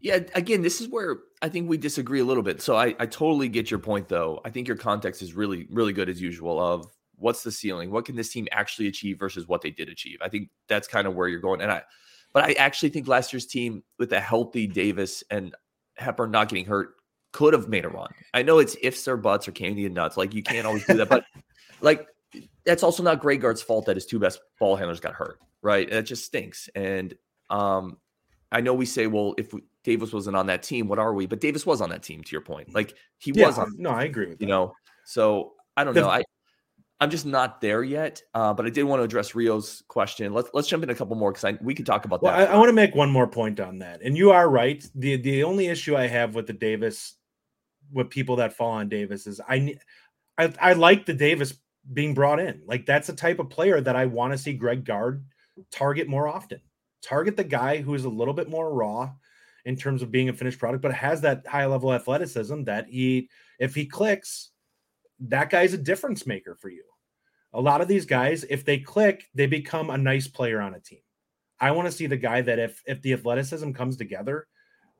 Yeah, 0.00 0.20
again, 0.34 0.62
this 0.62 0.80
is 0.80 0.88
where 0.88 1.18
I 1.40 1.48
think 1.48 1.68
we 1.68 1.76
disagree 1.78 2.20
a 2.20 2.24
little 2.24 2.42
bit. 2.42 2.60
So 2.60 2.76
I, 2.76 2.94
I 2.98 3.06
totally 3.06 3.48
get 3.48 3.70
your 3.70 3.80
point, 3.80 4.08
though. 4.08 4.40
I 4.44 4.50
think 4.50 4.68
your 4.68 4.76
context 4.76 5.22
is 5.22 5.34
really, 5.34 5.66
really 5.70 5.92
good 5.92 6.08
as 6.08 6.20
usual. 6.20 6.60
Of 6.60 6.86
what's 7.16 7.42
the 7.42 7.52
ceiling? 7.52 7.90
What 7.90 8.04
can 8.04 8.16
this 8.16 8.30
team 8.30 8.46
actually 8.52 8.88
achieve 8.88 9.18
versus 9.18 9.48
what 9.48 9.62
they 9.62 9.70
did 9.70 9.88
achieve? 9.88 10.18
I 10.20 10.28
think 10.28 10.50
that's 10.68 10.88
kind 10.88 11.06
of 11.06 11.14
where 11.14 11.28
you're 11.28 11.40
going. 11.40 11.60
And 11.60 11.72
I 11.72 11.82
but 12.34 12.44
I 12.44 12.52
actually 12.54 12.90
think 12.90 13.08
last 13.08 13.32
year's 13.32 13.46
team 13.46 13.82
with 13.98 14.12
a 14.12 14.20
healthy 14.20 14.66
Davis 14.66 15.22
and 15.30 15.54
Hepburn 15.96 16.32
not 16.32 16.48
getting 16.48 16.66
hurt 16.66 16.96
could 17.32 17.52
have 17.54 17.68
made 17.68 17.84
a 17.84 17.88
run. 17.88 18.10
I 18.34 18.42
know 18.42 18.58
it's 18.58 18.76
ifs 18.82 19.08
or 19.08 19.16
buts 19.16 19.48
or 19.48 19.52
candy 19.52 19.86
and 19.86 19.94
nuts. 19.94 20.16
Like 20.16 20.34
you 20.34 20.42
can't 20.42 20.66
always 20.66 20.84
do 20.84 20.94
that, 20.94 21.08
but 21.08 21.24
like 21.80 22.06
that's 22.66 22.82
also 22.82 23.02
not 23.02 23.20
Greg 23.20 23.40
Gard's 23.40 23.62
fault 23.62 23.86
that 23.86 23.96
his 23.96 24.04
two 24.04 24.18
best 24.18 24.40
ball 24.58 24.74
handlers 24.76 25.00
got 25.00 25.14
hurt, 25.14 25.38
right? 25.62 25.88
That 25.88 26.02
just 26.02 26.24
stinks. 26.24 26.68
And 26.74 27.14
um, 27.50 27.98
I 28.50 28.60
know 28.60 28.74
we 28.74 28.86
say, 28.86 29.06
well, 29.06 29.34
if 29.38 29.52
we, 29.52 29.62
Davis 29.84 30.12
wasn't 30.12 30.36
on 30.36 30.46
that 30.46 30.62
team, 30.62 30.88
what 30.88 30.98
are 30.98 31.14
we? 31.14 31.26
But 31.26 31.40
Davis 31.40 31.64
was 31.64 31.80
on 31.80 31.90
that 31.90 32.02
team. 32.02 32.22
To 32.22 32.32
your 32.32 32.40
point, 32.40 32.74
like 32.74 32.94
he 33.18 33.32
yeah, 33.34 33.46
was 33.46 33.58
on. 33.58 33.72
No, 33.78 33.90
I 33.90 34.04
agree 34.04 34.26
with 34.26 34.40
you. 34.40 34.46
That. 34.46 34.52
Know, 34.52 34.72
so 35.04 35.52
I 35.76 35.84
don't 35.84 35.94
the, 35.94 36.00
know. 36.00 36.08
I 36.10 36.24
I'm 37.00 37.10
just 37.10 37.26
not 37.26 37.60
there 37.60 37.82
yet. 37.82 38.22
Uh, 38.32 38.54
but 38.54 38.66
I 38.66 38.70
did 38.70 38.84
want 38.84 39.00
to 39.00 39.04
address 39.04 39.34
Rio's 39.34 39.82
question. 39.88 40.32
Let's 40.32 40.48
let's 40.54 40.68
jump 40.68 40.82
in 40.82 40.90
a 40.90 40.94
couple 40.94 41.16
more 41.16 41.32
because 41.32 41.58
we 41.60 41.74
could 41.74 41.86
talk 41.86 42.04
about 42.04 42.22
well, 42.22 42.36
that. 42.36 42.50
I, 42.50 42.54
I 42.54 42.56
want 42.56 42.68
to 42.68 42.74
make 42.74 42.94
one 42.94 43.10
more 43.10 43.26
point 43.26 43.60
on 43.60 43.78
that. 43.80 44.00
And 44.02 44.16
you 44.16 44.30
are 44.30 44.48
right. 44.48 44.84
the 44.94 45.16
The 45.16 45.44
only 45.44 45.66
issue 45.66 45.96
I 45.96 46.06
have 46.06 46.34
with 46.34 46.46
the 46.46 46.52
Davis, 46.52 47.14
with 47.92 48.10
people 48.10 48.36
that 48.36 48.56
fall 48.56 48.72
on 48.72 48.88
Davis, 48.88 49.26
is 49.26 49.40
I 49.46 49.76
I, 50.38 50.52
I 50.60 50.72
like 50.72 51.04
the 51.04 51.14
Davis 51.14 51.54
being 51.92 52.14
brought 52.14 52.40
in. 52.40 52.62
Like 52.66 52.86
that's 52.86 53.08
a 53.08 53.14
type 53.14 53.38
of 53.38 53.50
player 53.50 53.80
that 53.80 53.96
I 53.96 54.06
want 54.06 54.32
to 54.32 54.38
see 54.38 54.54
Greg 54.54 54.84
Gard 54.84 55.24
target 55.70 56.08
more 56.08 56.28
often. 56.28 56.60
Target 57.02 57.36
the 57.36 57.44
guy 57.44 57.82
who 57.82 57.94
is 57.94 58.04
a 58.04 58.08
little 58.08 58.34
bit 58.34 58.48
more 58.48 58.72
raw 58.72 59.12
in 59.64 59.76
terms 59.76 60.02
of 60.02 60.10
being 60.10 60.28
a 60.28 60.32
finished 60.32 60.58
product, 60.58 60.82
but 60.82 60.92
has 60.92 61.20
that 61.22 61.46
high 61.46 61.66
level 61.66 61.92
athleticism 61.92 62.64
that 62.64 62.86
he, 62.88 63.28
if 63.58 63.74
he 63.74 63.86
clicks, 63.86 64.50
that 65.20 65.50
guy's 65.50 65.72
a 65.72 65.78
difference 65.78 66.26
maker 66.26 66.54
for 66.54 66.68
you. 66.68 66.84
A 67.52 67.60
lot 67.60 67.80
of 67.80 67.88
these 67.88 68.04
guys, 68.04 68.44
if 68.50 68.64
they 68.64 68.78
click, 68.78 69.28
they 69.34 69.46
become 69.46 69.90
a 69.90 69.98
nice 69.98 70.26
player 70.26 70.60
on 70.60 70.74
a 70.74 70.80
team. 70.80 70.98
I 71.60 71.70
want 71.70 71.86
to 71.86 71.92
see 71.92 72.06
the 72.06 72.16
guy 72.16 72.42
that 72.42 72.58
if 72.58 72.82
if 72.84 73.00
the 73.00 73.12
athleticism 73.12 73.70
comes 73.72 73.96
together, 73.96 74.48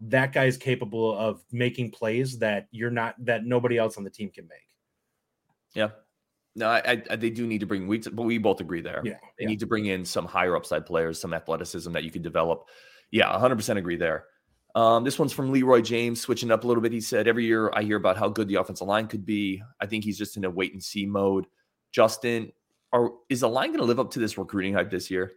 that 0.00 0.33
guy 0.33 0.44
is 0.44 0.57
capable 0.57 1.16
of 1.16 1.42
making 1.50 1.90
plays 1.90 2.38
that 2.38 2.68
you're 2.70 2.90
not 2.90 3.16
that 3.24 3.44
nobody 3.44 3.77
else 3.77 3.96
on 3.96 4.05
the 4.05 4.11
team 4.11 4.31
can 4.31 4.46
make. 4.46 4.59
Yeah. 5.74 5.90
No, 6.57 6.68
I, 6.68 7.03
I 7.11 7.16
they 7.16 7.31
do 7.31 7.46
need 7.46 7.61
to 7.61 7.66
bring 7.66 7.88
we 7.88 7.98
but 7.98 8.22
we 8.22 8.38
both 8.38 8.61
agree 8.61 8.81
there. 8.81 9.03
Yeah. 9.05 9.18
They 9.37 9.44
yeah. 9.44 9.48
need 9.48 9.61
to 9.61 9.66
bring 9.66 9.87
in 9.87 10.05
some 10.05 10.24
higher 10.24 10.57
upside 10.57 10.87
players, 10.87 11.20
some 11.20 11.35
athleticism 11.35 11.92
that 11.92 12.05
you 12.05 12.11
can 12.11 12.22
develop. 12.22 12.68
Yeah, 13.11 13.31
100% 13.33 13.77
agree 13.77 13.96
there. 13.96 14.27
Um, 14.74 15.04
this 15.04 15.18
one's 15.18 15.32
from 15.32 15.52
Leroy 15.52 15.80
James, 15.80 16.20
switching 16.20 16.50
up 16.50 16.64
a 16.64 16.66
little 16.66 16.82
bit. 16.82 16.92
He 16.92 17.00
said, 17.00 17.28
Every 17.28 17.44
year 17.44 17.70
I 17.74 17.82
hear 17.82 17.96
about 17.96 18.16
how 18.16 18.28
good 18.28 18.48
the 18.48 18.56
offensive 18.56 18.88
line 18.88 19.06
could 19.06 19.24
be. 19.24 19.62
I 19.80 19.87
think 19.87 20.04
he's 20.04 20.18
just 20.18 20.37
in 20.37 20.44
a 20.44 20.50
wait 20.50 20.72
and 20.72 20.82
see 20.82 21.06
mode. 21.06 21.46
Justin, 21.92 22.50
are, 22.92 23.10
is 23.28 23.40
the 23.40 23.48
line 23.48 23.68
going 23.68 23.78
to 23.78 23.84
live 23.84 24.00
up 24.00 24.10
to 24.12 24.18
this 24.18 24.37
recruiting 24.37 24.74
hype 24.74 24.90
this 24.90 25.10
year? 25.10 25.32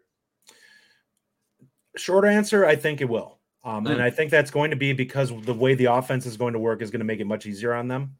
Short 1.95 2.26
answer 2.26 2.65
I 2.65 2.76
think 2.76 3.02
it 3.02 3.10
will. 3.10 3.39
Um, 3.63 3.86
mm. 3.86 3.91
And 3.91 4.02
I 4.02 4.10
think 4.10 4.32
that's 4.32 4.52
going 4.52 4.71
to 4.71 4.78
be 4.78 4.93
because 4.93 5.30
the 5.41 5.54
way 5.54 5.76
the 5.76 5.86
offense 5.86 6.26
is 6.26 6.38
going 6.38 6.54
to 6.54 6.60
work 6.60 6.82
is 6.82 6.89
going 6.89 7.00
to 7.00 7.06
make 7.06 7.19
it 7.19 7.26
much 7.26 7.45
easier 7.45 7.73
on 7.73 7.88
them. 7.88 8.15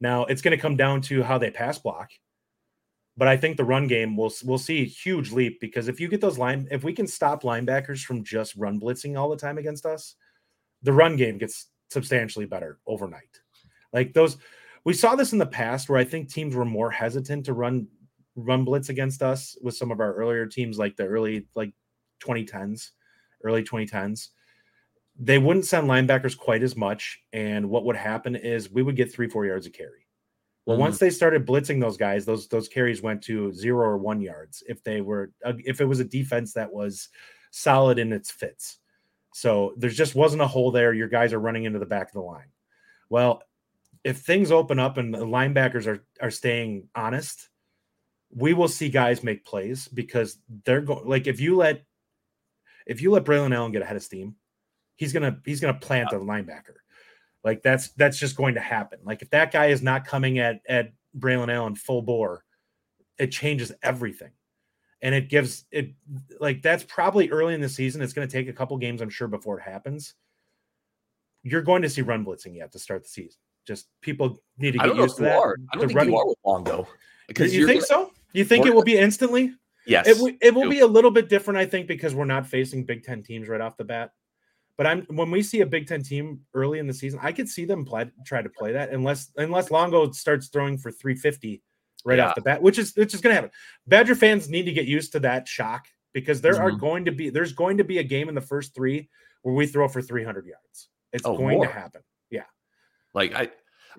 Now, 0.00 0.24
it's 0.24 0.42
going 0.42 0.56
to 0.56 0.60
come 0.60 0.76
down 0.76 1.02
to 1.02 1.22
how 1.22 1.38
they 1.38 1.50
pass 1.50 1.78
block. 1.78 2.10
But 3.16 3.28
I 3.28 3.36
think 3.36 3.56
the 3.56 3.64
run 3.64 3.86
game 3.86 4.16
will 4.16 4.32
we'll 4.42 4.58
see 4.58 4.80
a 4.80 4.86
huge 4.86 5.32
leap 5.32 5.60
because 5.60 5.86
if 5.86 6.00
you 6.00 6.08
get 6.08 6.22
those 6.22 6.38
line 6.38 6.66
if 6.70 6.82
we 6.82 6.94
can 6.94 7.06
stop 7.06 7.42
linebackers 7.42 8.02
from 8.02 8.24
just 8.24 8.56
run 8.56 8.80
blitzing 8.80 9.18
all 9.18 9.28
the 9.28 9.36
time 9.36 9.58
against 9.58 9.84
us, 9.84 10.16
the 10.82 10.92
run 10.92 11.16
game 11.16 11.38
gets 11.38 11.68
substantially 11.90 12.46
better 12.46 12.78
overnight. 12.86 13.40
Like 13.92 14.14
those, 14.14 14.38
we 14.84 14.92
saw 14.94 15.14
this 15.14 15.32
in 15.32 15.38
the 15.38 15.46
past 15.46 15.88
where 15.88 15.98
I 15.98 16.04
think 16.04 16.28
teams 16.28 16.54
were 16.54 16.64
more 16.64 16.90
hesitant 16.90 17.46
to 17.46 17.52
run 17.52 17.88
run 18.34 18.64
blitz 18.64 18.88
against 18.88 19.22
us 19.22 19.56
with 19.62 19.76
some 19.76 19.90
of 19.90 20.00
our 20.00 20.14
earlier 20.14 20.46
teams, 20.46 20.78
like 20.78 20.96
the 20.96 21.04
early 21.06 21.46
like 21.54 21.72
2010s, 22.24 22.90
early 23.44 23.62
2010s. 23.62 24.28
They 25.18 25.36
wouldn't 25.38 25.66
send 25.66 25.86
linebackers 25.86 26.36
quite 26.36 26.62
as 26.62 26.74
much, 26.74 27.20
and 27.34 27.68
what 27.68 27.84
would 27.84 27.96
happen 27.96 28.34
is 28.34 28.70
we 28.72 28.82
would 28.82 28.96
get 28.96 29.12
three, 29.12 29.28
four 29.28 29.44
yards 29.44 29.66
of 29.66 29.74
carry. 29.74 30.06
Well, 30.64 30.76
Mhm. 30.78 30.80
once 30.80 30.98
they 30.98 31.10
started 31.10 31.46
blitzing 31.46 31.80
those 31.80 31.96
guys, 31.98 32.24
those 32.24 32.48
those 32.48 32.68
carries 32.68 33.02
went 33.02 33.22
to 33.24 33.52
zero 33.52 33.86
or 33.86 33.98
one 33.98 34.20
yards 34.22 34.62
if 34.68 34.82
they 34.82 35.02
were 35.02 35.32
if 35.44 35.80
it 35.80 35.84
was 35.84 36.00
a 36.00 36.04
defense 36.04 36.54
that 36.54 36.72
was 36.72 37.10
solid 37.50 37.98
in 37.98 38.12
its 38.12 38.30
fits. 38.30 38.78
So 39.32 39.74
there 39.76 39.90
just 39.90 40.14
wasn't 40.14 40.42
a 40.42 40.46
hole 40.46 40.70
there. 40.70 40.92
Your 40.92 41.08
guys 41.08 41.32
are 41.32 41.40
running 41.40 41.64
into 41.64 41.78
the 41.78 41.86
back 41.86 42.08
of 42.08 42.12
the 42.12 42.20
line. 42.20 42.50
Well, 43.08 43.42
if 44.04 44.18
things 44.18 44.50
open 44.50 44.78
up 44.78 44.98
and 44.98 45.12
the 45.12 45.18
linebackers 45.18 45.86
are 45.86 46.04
are 46.20 46.30
staying 46.30 46.88
honest, 46.94 47.48
we 48.30 48.52
will 48.54 48.68
see 48.68 48.88
guys 48.88 49.22
make 49.22 49.44
plays 49.44 49.88
because 49.88 50.38
they're 50.64 50.80
going 50.80 51.06
like 51.06 51.26
if 51.26 51.40
you 51.40 51.56
let 51.56 51.84
if 52.86 53.00
you 53.00 53.10
let 53.10 53.24
Braylon 53.24 53.54
Allen 53.54 53.72
get 53.72 53.82
ahead 53.82 53.96
of 53.96 54.02
steam, 54.02 54.36
he's 54.96 55.12
gonna 55.12 55.38
he's 55.44 55.60
gonna 55.60 55.74
plant 55.74 56.10
the 56.10 56.16
linebacker. 56.16 56.76
Like 57.44 57.62
that's 57.62 57.88
that's 57.90 58.18
just 58.18 58.36
going 58.36 58.54
to 58.54 58.60
happen. 58.60 59.00
Like 59.04 59.22
if 59.22 59.30
that 59.30 59.52
guy 59.52 59.66
is 59.66 59.82
not 59.82 60.06
coming 60.06 60.38
at 60.38 60.60
at 60.68 60.92
Braylon 61.18 61.52
Allen 61.52 61.74
full 61.74 62.02
bore, 62.02 62.44
it 63.18 63.28
changes 63.28 63.72
everything. 63.82 64.30
And 65.02 65.14
it 65.14 65.28
gives 65.28 65.64
it 65.72 65.92
like 66.38 66.62
that's 66.62 66.84
probably 66.84 67.28
early 67.30 67.54
in 67.54 67.60
the 67.60 67.68
season. 67.68 68.00
It's 68.02 68.12
going 68.12 68.26
to 68.28 68.32
take 68.32 68.48
a 68.48 68.52
couple 68.52 68.76
games, 68.78 69.02
I'm 69.02 69.10
sure, 69.10 69.26
before 69.28 69.58
it 69.58 69.62
happens. 69.62 70.14
You're 71.42 71.62
going 71.62 71.82
to 71.82 71.90
see 71.90 72.02
run 72.02 72.24
blitzing 72.24 72.56
yet 72.56 72.70
to 72.72 72.78
start 72.78 73.02
the 73.02 73.08
season. 73.08 73.40
Just 73.66 73.88
people 74.00 74.38
need 74.58 74.72
to 74.72 74.78
get 74.78 74.86
don't 74.86 74.96
know 74.96 75.02
if 75.02 75.08
used 75.08 75.16
to 75.16 75.22
that. 75.24 75.36
are. 75.38 75.56
I 75.72 75.76
don't 75.76 75.82
The 75.82 75.86
think 75.88 75.96
running- 75.98 76.12
you 76.14 76.18
are 76.20 76.26
with 76.28 76.38
Longo. 76.44 76.86
Because 77.26 77.54
you 77.54 77.66
think 77.66 77.86
gonna- 77.88 78.06
so? 78.06 78.12
You 78.32 78.44
think 78.44 78.64
More 78.64 78.72
it 78.72 78.74
will 78.76 78.82
be 78.84 78.96
instantly? 78.96 79.52
Yes. 79.86 80.06
It, 80.06 80.14
w- 80.14 80.36
it 80.40 80.54
will 80.54 80.70
be 80.70 80.80
a 80.80 80.86
little 80.86 81.10
bit 81.10 81.28
different, 81.28 81.58
I 81.58 81.66
think, 81.66 81.86
because 81.88 82.14
we're 82.14 82.24
not 82.24 82.46
facing 82.46 82.84
Big 82.84 83.02
Ten 83.02 83.22
teams 83.22 83.48
right 83.48 83.60
off 83.60 83.76
the 83.76 83.84
bat. 83.84 84.12
But 84.76 84.86
I'm 84.86 85.02
when 85.10 85.30
we 85.30 85.42
see 85.42 85.60
a 85.60 85.66
Big 85.66 85.86
Ten 85.88 86.02
team 86.02 86.40
early 86.54 86.78
in 86.78 86.86
the 86.86 86.94
season, 86.94 87.18
I 87.22 87.32
could 87.32 87.48
see 87.48 87.64
them 87.64 87.84
play, 87.84 88.10
try 88.24 88.40
to 88.42 88.48
play 88.48 88.72
that 88.72 88.90
unless 88.90 89.30
unless 89.36 89.70
Longo 89.72 90.10
starts 90.12 90.48
throwing 90.48 90.78
for 90.78 90.90
350 90.92 91.62
right 92.04 92.18
Yeah. 92.18 92.28
off 92.28 92.34
the 92.34 92.40
bat, 92.42 92.62
which 92.62 92.78
is 92.78 92.94
which 92.96 93.14
is 93.14 93.20
going 93.20 93.30
to 93.32 93.34
happen. 93.34 93.50
Badger 93.86 94.14
fans 94.14 94.48
need 94.48 94.64
to 94.64 94.72
get 94.72 94.86
used 94.86 95.12
to 95.12 95.20
that 95.20 95.46
shock 95.48 95.86
because 96.12 96.40
there 96.40 96.60
are 96.60 96.70
Mhm. 96.70 96.80
going 96.80 97.04
to 97.06 97.12
be 97.12 97.30
there's 97.30 97.52
going 97.52 97.78
to 97.78 97.84
be 97.84 97.98
a 97.98 98.02
game 98.04 98.28
in 98.28 98.34
the 98.34 98.40
first 98.40 98.74
three 98.74 99.08
where 99.42 99.54
we 99.54 99.66
throw 99.66 99.88
for 99.88 100.02
300 100.02 100.46
yards. 100.46 100.88
It's 101.12 101.24
Oh, 101.26 101.36
going 101.36 101.56
more. 101.56 101.66
to 101.66 101.72
happen. 101.72 102.02
Yeah. 102.30 102.44
Like 103.14 103.34
I 103.34 103.50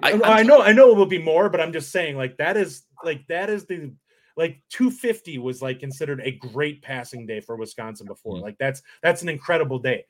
I, 0.02 0.40
I 0.40 0.44
know, 0.44 0.60
I 0.60 0.72
know 0.74 0.90
it 0.90 0.98
will 0.98 1.06
be 1.06 1.20
more, 1.22 1.50
but 1.50 1.62
I'm 1.62 1.72
just 1.72 1.92
saying, 1.92 2.18
like 2.18 2.38
that 2.38 2.58
is 2.58 2.84
like 3.04 3.28
that 3.28 3.50
is 3.52 3.66
the 3.68 3.94
like 4.36 4.60
250 4.70 5.38
was 5.38 5.62
like 5.62 5.80
considered 5.80 6.20
a 6.22 6.32
great 6.32 6.82
passing 6.82 7.28
day 7.28 7.40
for 7.40 7.56
Wisconsin 7.56 8.08
before. 8.08 8.38
Mhm. 8.38 8.42
Like 8.42 8.58
that's 8.58 8.82
that's 9.04 9.22
an 9.22 9.30
incredible 9.30 9.78
day. 9.78 10.06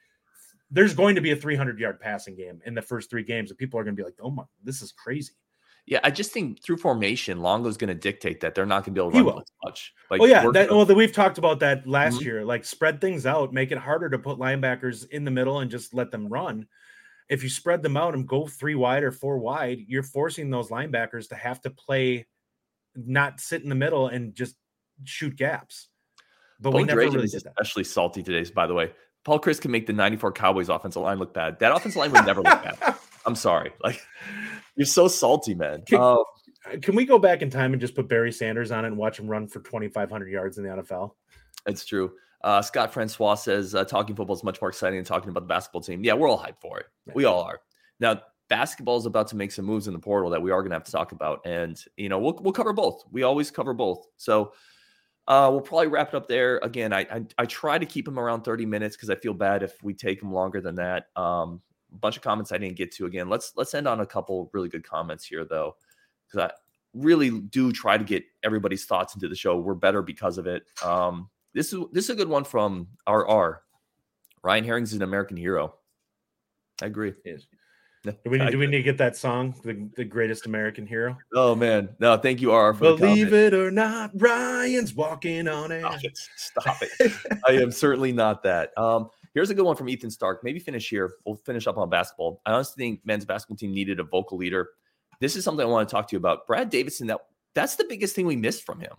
There's 0.72 0.94
going 0.94 1.16
to 1.16 1.22
be 1.22 1.32
a 1.32 1.36
300 1.36 1.78
yard 1.80 2.00
passing 2.00 2.36
game 2.36 2.62
in 2.66 2.74
the 2.74 2.82
first 2.82 3.10
three 3.10 3.24
games, 3.24 3.52
and 3.52 3.58
people 3.58 3.78
are 3.80 3.84
going 3.84 3.96
to 3.96 4.00
be 4.00 4.06
like, 4.06 4.16
"Oh 4.22 4.32
my, 4.32 4.44
this 4.64 4.82
is 4.82 4.92
crazy." 4.94 5.34
Yeah, 5.86 6.00
I 6.04 6.12
just 6.12 6.32
think 6.32 6.64
through 6.64 6.78
formation, 6.78 7.42
Longo's 7.42 7.76
going 7.76 7.90
to 7.90 7.94
dictate 7.94 8.40
that 8.40 8.56
they're 8.56 8.66
not 8.66 8.86
going 8.86 8.94
to 8.96 9.02
be 9.02 9.02
able 9.02 9.12
to 9.12 9.18
He 9.18 9.24
run 9.24 9.36
will. 9.36 9.44
much. 9.66 9.94
Like, 10.10 10.22
oh 10.22 10.26
yeah, 10.26 10.50
that, 10.54 10.72
well, 10.72 10.86
we've 10.86 11.12
talked 11.12 11.38
about 11.38 11.60
that 11.60 11.86
last 11.86 12.20
Mhm. 12.22 12.26
year. 12.26 12.46
Like 12.46 12.64
spread 12.64 13.02
things 13.02 13.26
out, 13.26 13.52
make 13.52 13.72
it 13.72 13.78
harder 13.78 14.10
to 14.10 14.18
put 14.18 14.38
linebackers 14.40 15.10
in 15.10 15.26
the 15.26 15.32
middle 15.32 15.60
and 15.60 15.70
just 15.70 15.94
let 15.94 16.10
them 16.10 16.28
run. 16.28 16.68
If 17.28 17.44
you 17.44 17.50
spread 17.50 17.84
them 17.84 17.98
out 17.98 18.14
and 18.14 18.26
go 18.28 18.48
three 18.48 18.76
wide 18.76 19.04
or 19.04 19.12
four 19.12 19.40
wide, 19.40 19.80
you're 19.88 20.04
forcing 20.04 20.50
those 20.50 20.70
linebackers 20.70 21.28
to 21.30 21.36
have 21.36 21.62
to 21.64 21.70
play, 21.70 22.28
not 22.96 23.42
sit 23.42 23.62
in 23.64 23.70
the 23.70 23.76
middle 23.76 24.08
and 24.08 24.34
just 24.36 24.56
shoot 25.04 25.36
gaps. 25.36 25.90
But 26.62 26.74
we 26.74 26.84
never 26.86 27.02
really 27.02 27.24
is 27.26 27.32
did 27.34 27.44
that. 27.44 27.50
especially 27.60 27.84
salty 27.84 28.24
today. 28.24 28.50
By 28.54 28.68
the 28.68 28.74
way, 28.74 28.92
Paul 29.26 29.40
Chryst 29.42 29.60
can 29.62 29.72
make 29.72 29.86
the 29.88 29.94
'94 29.94 30.32
Cowboys 30.32 30.70
offensive 30.70 31.02
line 31.02 31.18
look 31.20 31.34
bad. 31.34 31.60
That 31.60 31.74
offensive 31.74 31.98
line 31.98 32.12
would 32.14 32.26
never 32.26 32.42
look 32.42 32.62
bad. 32.64 32.96
I'm 33.26 33.36
sorry. 33.36 33.72
Like 33.84 34.02
you're 34.76 34.86
so 34.86 35.08
salty, 35.08 35.54
man. 35.56 35.84
Can- 35.86 36.00
Oh, 36.00 36.26
Can 36.82 36.96
we 36.96 37.06
go 37.06 37.20
back 37.20 37.42
in 37.42 37.50
time 37.50 37.74
and 37.74 37.82
just 37.82 37.94
put 37.96 38.08
Barry 38.08 38.32
Sanders 38.32 38.72
on 38.72 38.86
it 38.86 38.88
and 38.88 38.98
watch 38.98 39.20
him 39.20 39.28
run 39.28 39.48
for 39.48 39.60
2,500 39.60 40.30
yards 40.30 40.58
in 40.58 40.64
the 40.64 40.70
NFL? 40.70 41.12
it's 41.68 41.86
true. 41.86 42.14
Uh, 42.44 42.62
Scott 42.62 42.92
Francois 42.94 43.36
says 43.36 43.74
uh, 43.74 43.86
talking 43.86 44.16
football 44.16 44.36
is 44.36 44.44
much 44.44 44.60
more 44.62 44.70
exciting 44.70 44.98
than 44.98 45.06
talking 45.06 45.30
about 45.30 45.42
the 45.42 45.48
basketball 45.48 45.82
team. 45.82 46.04
Yeah, 46.04 46.14
we're 46.14 46.30
all 46.30 46.38
hyped 46.40 46.60
for 46.62 46.78
it. 46.80 46.88
Yeah. 47.08 47.14
We 47.16 47.24
all 47.26 47.42
are. 47.42 47.62
Now, 48.02 48.22
basketball 48.50 48.98
is 48.98 49.06
about 49.06 49.28
to 49.30 49.38
make 49.38 49.52
some 49.52 49.64
moves 49.64 49.88
in 49.88 49.94
the 49.94 50.00
portal 50.00 50.30
that 50.32 50.42
we 50.42 50.52
are 50.52 50.62
going 50.62 50.72
to 50.72 50.76
have 50.76 50.84
to 50.84 50.92
talk 50.92 51.14
about, 51.14 51.40
and 51.46 51.82
you 51.96 52.10
know 52.10 52.20
we'll 52.20 52.38
we'll 52.42 52.52
cover 52.52 52.74
both. 52.74 53.04
We 53.12 53.24
always 53.24 53.50
cover 53.50 53.74
both. 53.74 54.06
So 54.18 54.52
uh, 55.30 55.48
we'll 55.52 55.62
probably 55.62 55.88
wrap 55.88 56.10
it 56.10 56.16
up 56.16 56.28
there. 56.28 56.58
Again, 56.64 56.92
I 56.92 57.02
I, 57.10 57.22
I 57.38 57.46
try 57.46 57.78
to 57.78 57.86
keep 57.86 58.04
them 58.04 58.20
around 58.20 58.42
thirty 58.44 58.66
minutes 58.66 58.98
because 58.98 59.10
I 59.10 59.16
feel 59.16 59.34
bad 59.34 59.64
if 59.64 59.82
we 59.82 59.94
take 59.94 60.20
them 60.20 60.34
longer 60.34 60.60
than 60.60 60.76
that. 60.76 61.06
Um, 61.16 61.62
bunch 61.94 62.18
of 62.18 62.24
comments 62.24 62.52
I 62.52 62.58
didn't 62.58 62.78
get 62.78 62.92
to. 62.96 63.06
Again, 63.06 63.30
let's 63.30 63.54
let's 63.56 63.74
end 63.74 63.88
on 63.88 64.00
a 64.02 64.06
couple 64.06 64.50
really 64.54 64.70
good 64.70 64.84
comments 64.84 65.26
here 65.26 65.46
though, 65.46 65.76
because 66.28 66.50
I 66.50 66.54
really 66.94 67.30
do 67.30 67.72
try 67.72 67.98
to 67.98 68.04
get 68.04 68.24
everybody's 68.44 68.86
thoughts 68.86 69.16
into 69.16 69.28
the 69.28 69.36
show. 69.36 69.58
We're 69.58 69.74
better 69.76 70.02
because 70.02 70.38
of 70.38 70.48
it. 70.48 70.64
Um, 70.84 71.30
this 71.54 71.74
is 71.74 71.80
this 71.92 72.06
is 72.06 72.10
a 72.12 72.16
good 72.16 72.30
one 72.30 72.44
from 72.44 72.88
RR. 73.08 73.62
Ryan 74.44 74.64
Herring's 74.64 74.94
an 74.94 75.02
American 75.02 75.38
hero. 75.38 75.76
I 76.82 76.88
agree. 76.88 77.14
Yes. 77.24 77.46
Yeah, 78.04 78.12
Do 78.26 78.32
we 78.32 78.38
need, 78.38 78.52
do 78.52 78.58
we 78.58 78.68
need 78.68 78.78
to 78.78 78.84
get 78.84 78.98
that 78.98 79.16
song, 79.16 79.56
the, 79.64 79.90
the 79.96 80.04
greatest 80.04 80.46
American 80.46 80.86
hero? 80.86 81.18
Oh 81.34 81.56
man, 81.56 81.88
no, 82.00 82.18
thank 82.18 82.42
you, 82.42 82.54
RR, 82.54 82.74
for 82.74 82.84
the 82.92 82.96
Believe 82.98 83.28
comment. 83.28 83.34
it 83.34 83.54
or 83.54 83.72
not, 83.72 84.12
Ryan's 84.16 84.94
walking 84.94 85.48
on 85.48 85.72
air. 85.72 85.84
Stop 85.84 86.04
it. 86.04 86.18
Stop 86.36 86.78
it. 86.82 87.14
I 87.48 87.54
am 87.54 87.72
certainly 87.72 88.12
not 88.12 88.44
that. 88.44 88.78
Um, 88.78 89.10
here's 89.34 89.50
a 89.50 89.54
good 89.54 89.66
one 89.66 89.76
from 89.76 89.90
Ethan 89.90 90.12
Stark. 90.12 90.44
Maybe 90.44 90.60
finish 90.60 90.90
here. 90.90 91.14
We'll 91.26 91.36
finish 91.36 91.68
up 91.68 91.78
on 91.78 91.90
basketball. 91.90 92.42
I 92.46 92.54
honestly 92.54 92.84
think 92.84 93.02
men's 93.06 93.26
basketball 93.26 93.58
team 93.58 93.74
needed 93.74 94.00
a 94.00 94.04
vocal 94.04 94.38
leader. 94.38 94.70
This 95.20 95.36
is 95.36 95.44
something 95.44 95.66
I 95.66 95.70
want 95.70 95.88
to 95.88 95.94
talk 95.94 96.08
to 96.10 96.14
you 96.14 96.18
about. 96.18 96.48
Brad 96.48 96.70
Davison, 96.70 97.08
that 97.08 97.20
that's 97.54 97.76
the 97.76 97.86
biggest 97.88 98.16
thing 98.16 98.26
we 98.26 98.36
missed 98.36 98.64
from 98.66 98.80
him. 98.80 98.94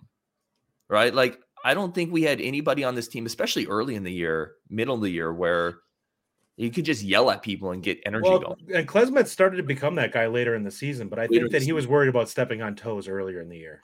Right? 0.88 1.14
Like, 1.14 1.40
I 1.64 1.74
don't 1.74 1.94
think 1.94 2.12
we 2.12 2.22
had 2.22 2.40
anybody 2.40 2.84
on 2.84 2.94
this 2.94 3.08
team, 3.08 3.26
especially 3.26 3.66
early 3.66 3.94
in 3.94 4.04
the 4.04 4.12
year, 4.12 4.54
middle 4.68 4.94
of 4.94 5.00
the 5.00 5.10
year, 5.10 5.32
where 5.32 5.78
you 6.56 6.70
could 6.70 6.84
just 6.84 7.02
yell 7.02 7.30
at 7.30 7.42
people 7.42 7.72
and 7.72 7.82
get 7.82 8.00
energy 8.06 8.28
Well, 8.28 8.38
going. 8.38 8.56
and 8.74 8.86
Klesmit 8.86 9.26
started 9.26 9.56
to 9.56 9.62
become 9.62 9.94
that 9.96 10.12
guy 10.12 10.26
later 10.28 10.54
in 10.54 10.62
the 10.62 10.70
season, 10.70 11.08
but 11.08 11.18
I 11.18 11.22
Later 11.22 11.44
think 11.48 11.52
that 11.52 11.62
he 11.62 11.72
was 11.72 11.86
worried 11.88 12.08
about 12.08 12.28
stepping 12.28 12.62
on 12.62 12.76
toes 12.76 13.08
earlier 13.08 13.40
in 13.40 13.48
the 13.48 13.56
year. 13.56 13.82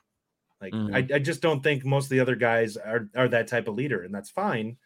Like 0.60 0.72
Mhm. 0.74 0.94
I, 0.94 1.16
I 1.16 1.18
just 1.18 1.40
don't 1.40 1.62
think 1.62 1.84
most 1.84 2.04
of 2.04 2.10
the 2.10 2.20
other 2.20 2.36
guys 2.36 2.76
are 2.76 3.08
are 3.16 3.28
that 3.28 3.48
type 3.48 3.66
of 3.66 3.74
leader, 3.74 4.02
and 4.02 4.14
that's 4.14 4.30
fine. 4.30 4.76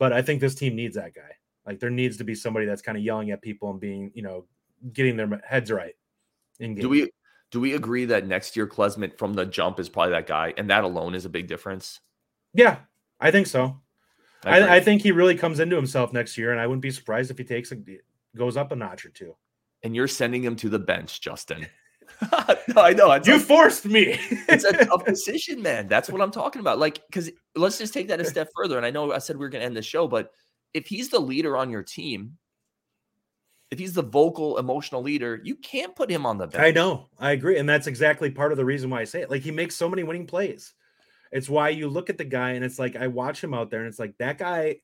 But 0.00 0.12
I 0.14 0.22
think 0.22 0.40
this 0.40 0.56
team 0.56 0.74
needs 0.74 0.96
that 0.96 1.14
guy. 1.14 1.36
Like 1.64 1.78
there 1.78 1.90
needs 1.90 2.16
to 2.16 2.24
be 2.24 2.34
somebody 2.34 2.66
that's 2.66 2.82
kind 2.82 2.98
of 2.98 3.04
yelling 3.04 3.30
at 3.30 3.42
people 3.42 3.70
and 3.70 3.78
being, 3.78 4.10
you 4.14 4.22
know, 4.22 4.46
getting 4.92 5.16
their 5.16 5.40
heads 5.46 5.70
right. 5.70 5.94
In 6.58 6.74
Do 6.74 6.88
we 6.88 7.10
do 7.50 7.60
we 7.60 7.74
agree 7.74 8.06
that 8.06 8.26
next 8.26 8.56
year 8.56 8.66
Klesmit 8.66 9.18
from 9.18 9.34
the 9.34 9.44
jump 9.44 9.78
is 9.78 9.88
probably 9.88 10.12
that 10.12 10.26
guy, 10.26 10.54
and 10.56 10.70
that 10.70 10.84
alone 10.84 11.14
is 11.14 11.26
a 11.26 11.28
big 11.28 11.46
difference? 11.46 12.00
Yeah, 12.54 12.78
I 13.20 13.30
think 13.30 13.46
so. 13.46 13.78
I. 14.44 14.60
I, 14.60 14.76
I 14.76 14.80
think 14.80 15.02
he 15.02 15.12
really 15.12 15.36
comes 15.36 15.60
into 15.60 15.76
himself 15.76 16.12
next 16.12 16.38
year, 16.38 16.50
and 16.50 16.60
I 16.60 16.66
wouldn't 16.66 16.82
be 16.82 16.90
surprised 16.90 17.30
if 17.30 17.38
he 17.38 17.44
takes 17.44 17.70
a 17.70 17.76
goes 18.36 18.56
up 18.56 18.72
a 18.72 18.76
notch 18.76 19.04
or 19.04 19.10
two. 19.10 19.36
and 19.82 19.94
you're 19.94 20.08
sending 20.08 20.42
him 20.42 20.56
to 20.56 20.68
the 20.68 20.78
bench, 20.78 21.20
Justin. 21.20 21.66
no, 22.74 22.82
I 22.82 22.92
know. 22.92 23.12
It's, 23.12 23.26
You 23.26 23.36
a, 23.36 23.40
forced 23.40 23.86
me. 23.86 24.18
it's 24.48 24.64
a 24.64 24.84
tough 24.84 25.04
decision, 25.06 25.62
man. 25.62 25.88
That's 25.88 26.10
what 26.10 26.20
I'm 26.20 26.30
talking 26.30 26.60
about. 26.60 26.78
Like, 26.78 27.00
because 27.06 27.30
let's 27.54 27.78
just 27.78 27.94
take 27.94 28.08
that 28.08 28.20
a 28.20 28.24
step 28.24 28.50
further. 28.54 28.76
And 28.76 28.86
I 28.86 28.90
know 28.90 29.12
I 29.12 29.18
said 29.18 29.36
we 29.36 29.46
are 29.46 29.48
going 29.48 29.60
to 29.60 29.66
end 29.66 29.76
the 29.76 29.82
show, 29.82 30.06
but 30.06 30.32
if 30.74 30.86
he's 30.86 31.08
the 31.08 31.18
leader 31.18 31.56
on 31.56 31.70
your 31.70 31.82
team, 31.82 32.36
if 33.70 33.78
he's 33.78 33.94
the 33.94 34.02
vocal, 34.02 34.58
emotional 34.58 35.02
leader, 35.02 35.40
you 35.44 35.56
can't 35.56 35.94
put 35.94 36.10
him 36.10 36.26
on 36.26 36.38
the 36.38 36.46
bench. 36.46 36.62
I 36.62 36.70
know. 36.72 37.06
I 37.18 37.32
agree. 37.32 37.58
And 37.58 37.68
that's 37.68 37.86
exactly 37.86 38.30
part 38.30 38.52
of 38.52 38.58
the 38.58 38.64
reason 38.64 38.90
why 38.90 39.00
I 39.00 39.04
say 39.04 39.22
it. 39.22 39.30
Like 39.30 39.42
he 39.42 39.50
makes 39.52 39.76
so 39.76 39.88
many 39.88 40.02
winning 40.02 40.26
plays. 40.26 40.74
It's 41.32 41.48
why 41.48 41.68
you 41.68 41.88
look 41.88 42.10
at 42.10 42.18
the 42.18 42.24
guy 42.24 42.52
and 42.52 42.64
it's 42.64 42.78
like 42.78 42.96
I 42.96 43.06
watch 43.06 43.42
him 43.42 43.54
out 43.54 43.70
there 43.70 43.80
and 43.80 43.88
it's 43.88 44.00
like 44.00 44.18
that 44.18 44.38
guy, 44.38 44.76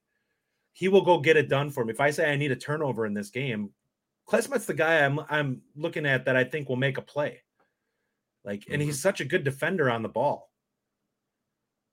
he 0.73 0.87
will 0.89 1.03
go 1.03 1.19
get 1.19 1.37
it 1.37 1.49
done 1.49 1.71
for 1.71 1.85
me. 1.85 1.93
If 1.93 2.01
I 2.01 2.11
say 2.11 2.31
I 2.31 2.37
need 2.37 2.53
a 2.53 2.57
turnover 2.57 3.07
in 3.07 3.15
this 3.15 3.31
game, 3.31 3.71
Klesmit's 4.29 4.67
the 4.67 4.75
guy 4.75 5.05
I'm 5.05 5.21
I'm 5.29 5.62
looking 5.77 6.07
at 6.07 6.25
that 6.25 6.37
I 6.37 6.45
think 6.45 6.69
will 6.69 6.77
make 6.77 6.99
a 6.99 7.03
play. 7.03 7.43
Like, 8.45 8.65
and 8.71 8.81
he's 8.81 9.01
such 9.01 9.21
a 9.21 9.25
good 9.25 9.45
defender 9.45 9.91
on 9.91 10.03
the 10.03 10.09
ball. 10.09 10.51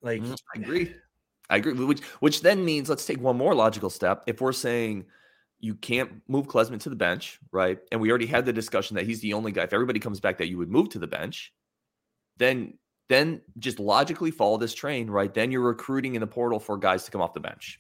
Like 0.02 0.22
Mhm, 0.22 0.38
I 0.56 0.60
agree. 0.60 0.96
I 1.50 1.58
agree. 1.58 1.74
Which 1.74 2.02
which 2.20 2.42
then 2.42 2.64
means 2.64 2.90
let's 2.90 3.06
take 3.06 3.20
one 3.20 3.38
more 3.38 3.56
logical 3.56 3.90
step. 3.90 4.24
If 4.28 4.42
we're 4.42 4.52
saying 4.54 5.06
you 5.60 5.76
can't 5.76 6.22
move 6.28 6.48
Klesmit 6.48 6.82
to 6.82 6.90
the 6.90 6.96
bench, 6.96 7.40
right? 7.52 7.80
And 7.92 8.02
we 8.02 8.10
already 8.10 8.26
had 8.26 8.46
the 8.46 8.52
discussion 8.52 8.96
that 8.96 9.06
he's 9.06 9.22
the 9.22 9.34
only 9.34 9.52
guy. 9.52 9.64
If 9.64 9.72
everybody 9.72 10.00
comes 10.00 10.20
back, 10.20 10.38
that 10.40 10.48
you 10.48 10.58
would 10.58 10.70
move 10.70 10.90
to 10.90 11.00
the 11.00 11.08
bench, 11.08 11.54
then 12.38 12.78
then 13.10 13.42
just 13.60 13.80
logically 13.80 14.32
follow 14.32 14.58
this 14.58 14.74
train, 14.74 15.10
right? 15.10 15.34
Then 15.34 15.52
you're 15.52 15.62
recruiting 15.62 16.16
in 16.16 16.22
the 16.22 16.28
portal 16.28 16.60
for 16.60 16.78
guys 16.78 17.06
to 17.06 17.12
come 17.12 17.22
off 17.22 17.34
the 17.34 17.40
bench. 17.40 17.80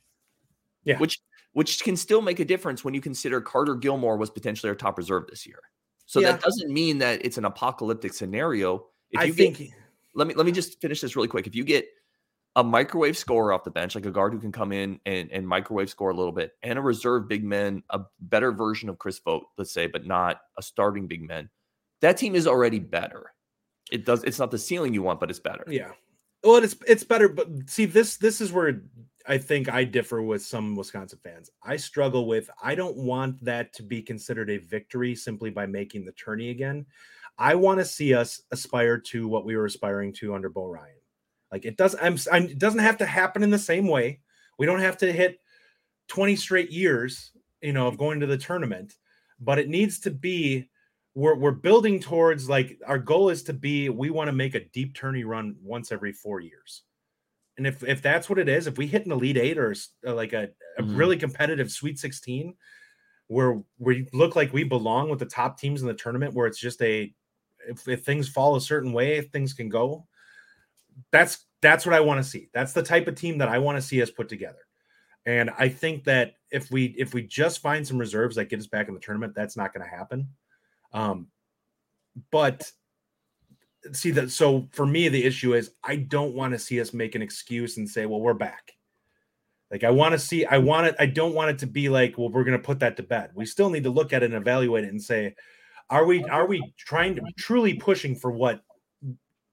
Yeah. 0.83 0.97
Which 0.97 1.19
which 1.53 1.83
can 1.83 1.95
still 1.95 2.21
make 2.21 2.39
a 2.39 2.45
difference 2.45 2.83
when 2.83 2.93
you 2.93 3.01
consider 3.01 3.39
Carter 3.41 3.75
Gilmore 3.75 4.17
was 4.17 4.29
potentially 4.29 4.69
our 4.69 4.75
top 4.75 4.97
reserve 4.97 5.25
this 5.29 5.45
year. 5.47 5.59
So 6.05 6.19
Yeah. 6.19 6.33
that 6.33 6.41
doesn't 6.41 6.71
mean 6.71 6.97
that 6.99 7.23
it's 7.25 7.37
an 7.37 7.45
apocalyptic 7.45 8.13
scenario. 8.13 8.87
If 9.11 9.19
I 9.21 9.23
you 9.25 9.33
get- 9.33 9.55
think 9.57 9.71
let 10.15 10.27
me 10.27 10.33
let 10.35 10.45
me 10.45 10.51
just 10.51 10.79
finish 10.81 11.01
this 11.01 11.15
really 11.15 11.27
quick. 11.27 11.47
If 11.47 11.55
you 11.55 11.63
get 11.63 11.87
a 12.55 12.63
microwave 12.63 13.17
scorer 13.17 13.51
off 13.51 13.63
the 13.63 13.71
bench, 13.71 13.95
like 13.95 14.05
a 14.05 14.11
guard 14.11 14.31
who 14.31 14.39
can 14.39 14.51
come 14.51 14.71
in 14.71 14.99
and, 15.07 15.31
and 15.31 15.47
microwave 15.47 15.89
score 15.89 16.11
a 16.11 16.13
little 16.13 16.31
bit, 16.31 16.51
and 16.61 16.77
a 16.77 16.81
reserve 16.81 17.27
big 17.27 17.43
man, 17.43 17.81
a 17.89 18.01
better 18.19 18.51
version 18.51 18.89
of 18.89 18.99
Chris 18.99 19.17
Vogt, 19.19 19.47
let's 19.57 19.71
say, 19.73 19.87
but 19.87 20.05
not 20.05 20.41
a 20.57 20.61
starting 20.61 21.07
big 21.07 21.23
man, 21.27 21.49
that 22.01 22.15
team 22.17 22.35
is 22.35 22.45
already 22.45 22.77
better. 22.77 23.33
It 23.91 24.05
does. 24.05 24.23
It's 24.23 24.37
not 24.37 24.51
the 24.51 24.59
ceiling 24.59 24.93
you 24.93 25.01
want, 25.01 25.19
but 25.19 25.31
it's 25.31 25.39
better. 25.39 25.65
Yeah. 25.67 25.93
Well, 26.43 26.57
it's 26.63 26.75
it's 26.87 27.03
better, 27.03 27.27
but 27.29 27.47
see 27.67 27.85
this 27.85 28.17
this 28.17 28.39
is 28.41 28.51
where 28.51 28.83
I 29.25 29.37
think 29.37 29.69
I 29.69 29.83
differ 29.83 30.21
with 30.21 30.43
some 30.43 30.75
Wisconsin 30.75 31.19
fans. 31.23 31.49
I 31.63 31.77
struggle 31.77 32.27
with 32.27 32.49
I 32.61 32.75
don't 32.75 32.97
want 32.97 33.43
that 33.43 33.73
to 33.73 33.83
be 33.83 34.01
considered 34.01 34.49
a 34.49 34.57
victory 34.57 35.15
simply 35.15 35.49
by 35.49 35.65
making 35.65 36.05
the 36.05 36.11
tourney 36.13 36.49
again. 36.49 36.85
I 37.37 37.55
want 37.55 37.79
to 37.79 37.85
see 37.85 38.13
us 38.13 38.41
aspire 38.51 38.97
to 38.99 39.27
what 39.27 39.45
we 39.45 39.55
were 39.55 39.65
aspiring 39.65 40.13
to 40.13 40.35
under 40.35 40.49
Bo 40.49 40.67
Ryan. 40.67 40.95
Like 41.51 41.65
it 41.65 41.77
does 41.77 41.95
I'm, 42.01 42.17
I'm 42.31 42.43
it 42.43 42.59
doesn't 42.59 42.79
have 42.79 42.97
to 42.97 43.05
happen 43.05 43.43
in 43.43 43.49
the 43.49 43.57
same 43.57 43.87
way. 43.87 44.19
We 44.59 44.65
don't 44.65 44.81
have 44.81 44.97
to 44.97 45.11
hit 45.11 45.39
20 46.09 46.35
straight 46.35 46.69
years, 46.69 47.31
you 47.61 47.73
know, 47.73 47.87
of 47.87 47.97
going 47.97 48.19
to 48.19 48.25
the 48.25 48.37
tournament, 48.37 48.93
but 49.39 49.57
it 49.57 49.69
needs 49.69 49.99
to 50.01 50.11
be 50.11 50.69
we're 51.15 51.35
we're 51.35 51.51
building 51.51 51.99
towards 51.99 52.49
like 52.49 52.79
our 52.85 52.99
goal 52.99 53.29
is 53.29 53.43
to 53.43 53.53
be 53.53 53.87
we 53.87 54.09
want 54.09 54.27
to 54.27 54.33
make 54.33 54.55
a 54.55 54.65
deep 54.69 54.95
tourney 54.95 55.23
run 55.23 55.55
once 55.61 55.91
every 55.91 56.11
four 56.11 56.39
years 56.39 56.83
and 57.57 57.67
if 57.67 57.83
if 57.83 58.01
that's 58.01 58.29
what 58.29 58.39
it 58.39 58.49
is 58.49 58.67
if 58.67 58.77
we 58.77 58.87
hit 58.87 59.05
an 59.05 59.11
elite 59.11 59.37
eight 59.37 59.57
or, 59.57 59.75
uh, 60.05 60.13
like 60.13 60.33
a, 60.33 60.49
a 60.77 60.81
mm-hmm. 60.81 60.95
really 60.95 61.17
competitive 61.17 61.71
sweet 61.71 61.99
16 61.99 62.55
where 63.27 63.61
we 63.79 64.07
look 64.13 64.35
like 64.35 64.53
we 64.53 64.63
belong 64.63 65.09
with 65.09 65.19
the 65.19 65.25
top 65.25 65.59
teams 65.59 65.81
in 65.81 65.87
the 65.87 65.93
tournament 65.93 66.33
where 66.33 66.47
it's 66.47 66.59
just 66.59 66.81
a 66.81 67.13
if, 67.67 67.87
if 67.87 68.03
things 68.03 68.27
fall 68.27 68.55
a 68.55 68.61
certain 68.61 68.91
way 68.91 69.21
things 69.21 69.53
can 69.53 69.69
go 69.69 70.05
that's 71.11 71.45
that's 71.61 71.85
what 71.85 71.95
i 71.95 71.99
want 71.99 72.23
to 72.23 72.29
see. 72.29 72.49
That's 72.53 72.73
the 72.73 72.83
type 72.83 73.07
of 73.07 73.15
team 73.15 73.37
that 73.37 73.49
i 73.49 73.57
want 73.57 73.77
to 73.77 73.81
see 73.81 74.01
us 74.01 74.11
put 74.11 74.29
together. 74.29 74.59
And 75.25 75.49
i 75.57 75.69
think 75.69 76.03
that 76.05 76.33
if 76.51 76.69
we 76.71 76.87
if 76.97 77.13
we 77.13 77.23
just 77.23 77.59
find 77.59 77.85
some 77.87 77.97
reserves 77.97 78.35
that 78.35 78.49
get 78.49 78.59
us 78.59 78.67
back 78.67 78.87
in 78.87 78.93
the 78.93 78.99
tournament 78.99 79.33
that's 79.35 79.57
not 79.57 79.73
going 79.73 79.83
to 79.83 79.95
happen. 79.95 80.29
Um, 80.91 81.27
but 82.31 82.71
see 83.91 84.11
that 84.11 84.31
so 84.31 84.67
for 84.71 84.85
me 84.85 85.09
the 85.09 85.23
issue 85.23 85.53
is 85.53 85.71
I 85.83 85.97
don't 85.97 86.33
want 86.33 86.53
to 86.53 86.59
see 86.59 86.79
us 86.79 86.93
make 86.93 87.15
an 87.15 87.21
excuse 87.21 87.77
and 87.77 87.87
say, 87.87 88.05
well, 88.05 88.21
we're 88.21 88.33
back. 88.33 88.73
Like 89.71 89.83
I 89.83 89.89
want 89.89 90.13
to 90.13 90.19
see, 90.19 90.45
I 90.45 90.59
want 90.59 90.87
it, 90.87 90.95
I 90.99 91.07
don't 91.07 91.33
want 91.33 91.49
it 91.49 91.59
to 91.59 91.67
be 91.67 91.89
like, 91.89 92.17
well, 92.17 92.29
we're 92.29 92.43
gonna 92.43 92.59
put 92.59 92.79
that 92.79 92.95
to 92.97 93.03
bed. 93.03 93.31
We 93.33 93.45
still 93.45 93.69
need 93.69 93.83
to 93.83 93.89
look 93.89 94.13
at 94.13 94.23
it 94.23 94.27
and 94.27 94.35
evaluate 94.35 94.83
it 94.83 94.91
and 94.91 95.01
say, 95.01 95.35
are 95.89 96.05
we 96.05 96.23
are 96.25 96.45
we 96.45 96.73
trying 96.77 97.15
to 97.15 97.21
truly 97.37 97.73
pushing 97.73 98.15
for 98.15 98.31
what 98.31 98.61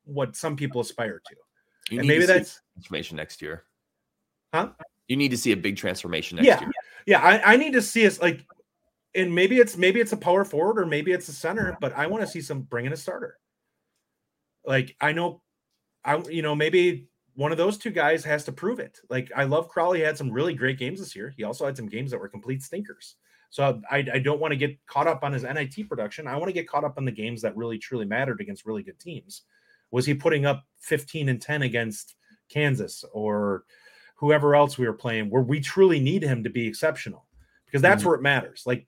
what 0.05 0.37
some 0.37 0.57
people 0.57 0.81
aspire 0.81 1.21
to? 1.27 1.37
You 1.91 2.01
and 2.01 2.09
maybe 2.09 2.27
that's 2.27 2.61
transformation 2.75 3.17
next 3.17 3.43
year. 3.43 3.65
Huh? 4.53 4.71
You 5.09 5.17
need 5.17 5.31
to 5.31 5.39
see 5.39 5.53
a 5.53 5.57
big 5.57 5.77
transformation 5.77 6.37
next 6.37 6.47
yeah. 6.47 6.61
year. 6.61 6.71
Yeah, 7.07 7.21
I, 7.21 7.55
I 7.55 7.57
need 7.57 7.73
to 7.73 7.83
see 7.83 8.07
us 8.07 8.21
like 8.21 8.47
and 9.15 9.35
maybe 9.35 9.59
it's 9.59 9.77
maybe 9.77 10.01
it's 10.01 10.13
a 10.13 10.17
power 10.17 10.45
forward 10.45 10.79
or 10.79 10.87
maybe 10.87 11.13
it's 11.13 11.29
a 11.29 11.33
center, 11.33 11.77
but 11.81 11.97
I 11.97 12.07
want 12.07 12.23
to 12.23 12.27
see 12.27 12.41
some 12.41 12.63
bring 12.63 12.87
in 12.87 12.93
a 12.93 12.97
starter. 12.97 13.39
Like 14.65 14.97
I 15.01 15.13
know, 15.13 15.43
I 16.05 16.19
you 16.29 16.43
know 16.43 16.55
maybe 16.55 17.09
one 17.35 17.53
of 17.53 17.59
those 17.59 17.79
two 17.79 17.91
guys 17.91 18.25
has 18.25 18.45
to 18.45 18.53
prove 18.53 18.81
it. 18.81 18.99
Like 19.09 19.31
I 19.35 19.45
love 19.45 19.69
Crawley 19.69 20.01
had 20.01 20.19
some 20.19 20.31
really 20.31 20.55
great 20.55 20.79
games 20.79 21.01
this 21.01 21.17
year. 21.17 21.33
He 21.37 21.45
also 21.45 21.65
had 21.65 21.77
some 21.77 21.89
games 21.89 22.11
that 22.11 22.21
were 22.21 22.29
complete 22.29 22.63
stinkers. 22.63 23.17
So 23.51 23.81
I, 23.91 24.07
I 24.13 24.19
don't 24.21 24.41
want 24.41 24.53
to 24.53 24.57
get 24.57 24.79
caught 24.87 25.09
up 25.09 25.25
on 25.25 25.33
his 25.33 25.43
NIT 25.43 25.89
production. 25.89 26.29
I 26.29 26.37
want 26.37 26.49
to 26.49 26.53
get 26.53 26.69
caught 26.69 26.85
up 26.85 26.99
on 26.99 27.05
the 27.05 27.11
games 27.11 27.43
that 27.43 27.57
really 27.57 27.79
truly 27.79 28.05
mattered 28.05 28.41
against 28.41 28.65
really 28.65 28.85
good 28.85 28.99
teams. 29.01 29.43
Was 29.91 30.07
he 30.07 30.15
putting 30.15 30.47
up 30.47 30.65
15 30.79 31.29
and 31.29 31.43
10 31.43 31.63
against 31.63 32.15
Kansas 32.49 33.05
or 33.13 33.65
whoever 34.17 34.55
else 34.55 34.79
we 34.79 34.87
were 34.87 34.93
playing 34.93 35.31
where 35.31 35.43
we 35.43 35.59
truly 35.59 35.99
need 35.99 36.23
him 36.23 36.45
to 36.45 36.51
be 36.51 36.67
exceptional? 36.67 37.27
Because 37.67 37.83
that's 37.83 38.01
mm-hmm. 38.01 38.11
where 38.11 38.19
it 38.19 38.23
matters. 38.23 38.63
Like 38.67 38.87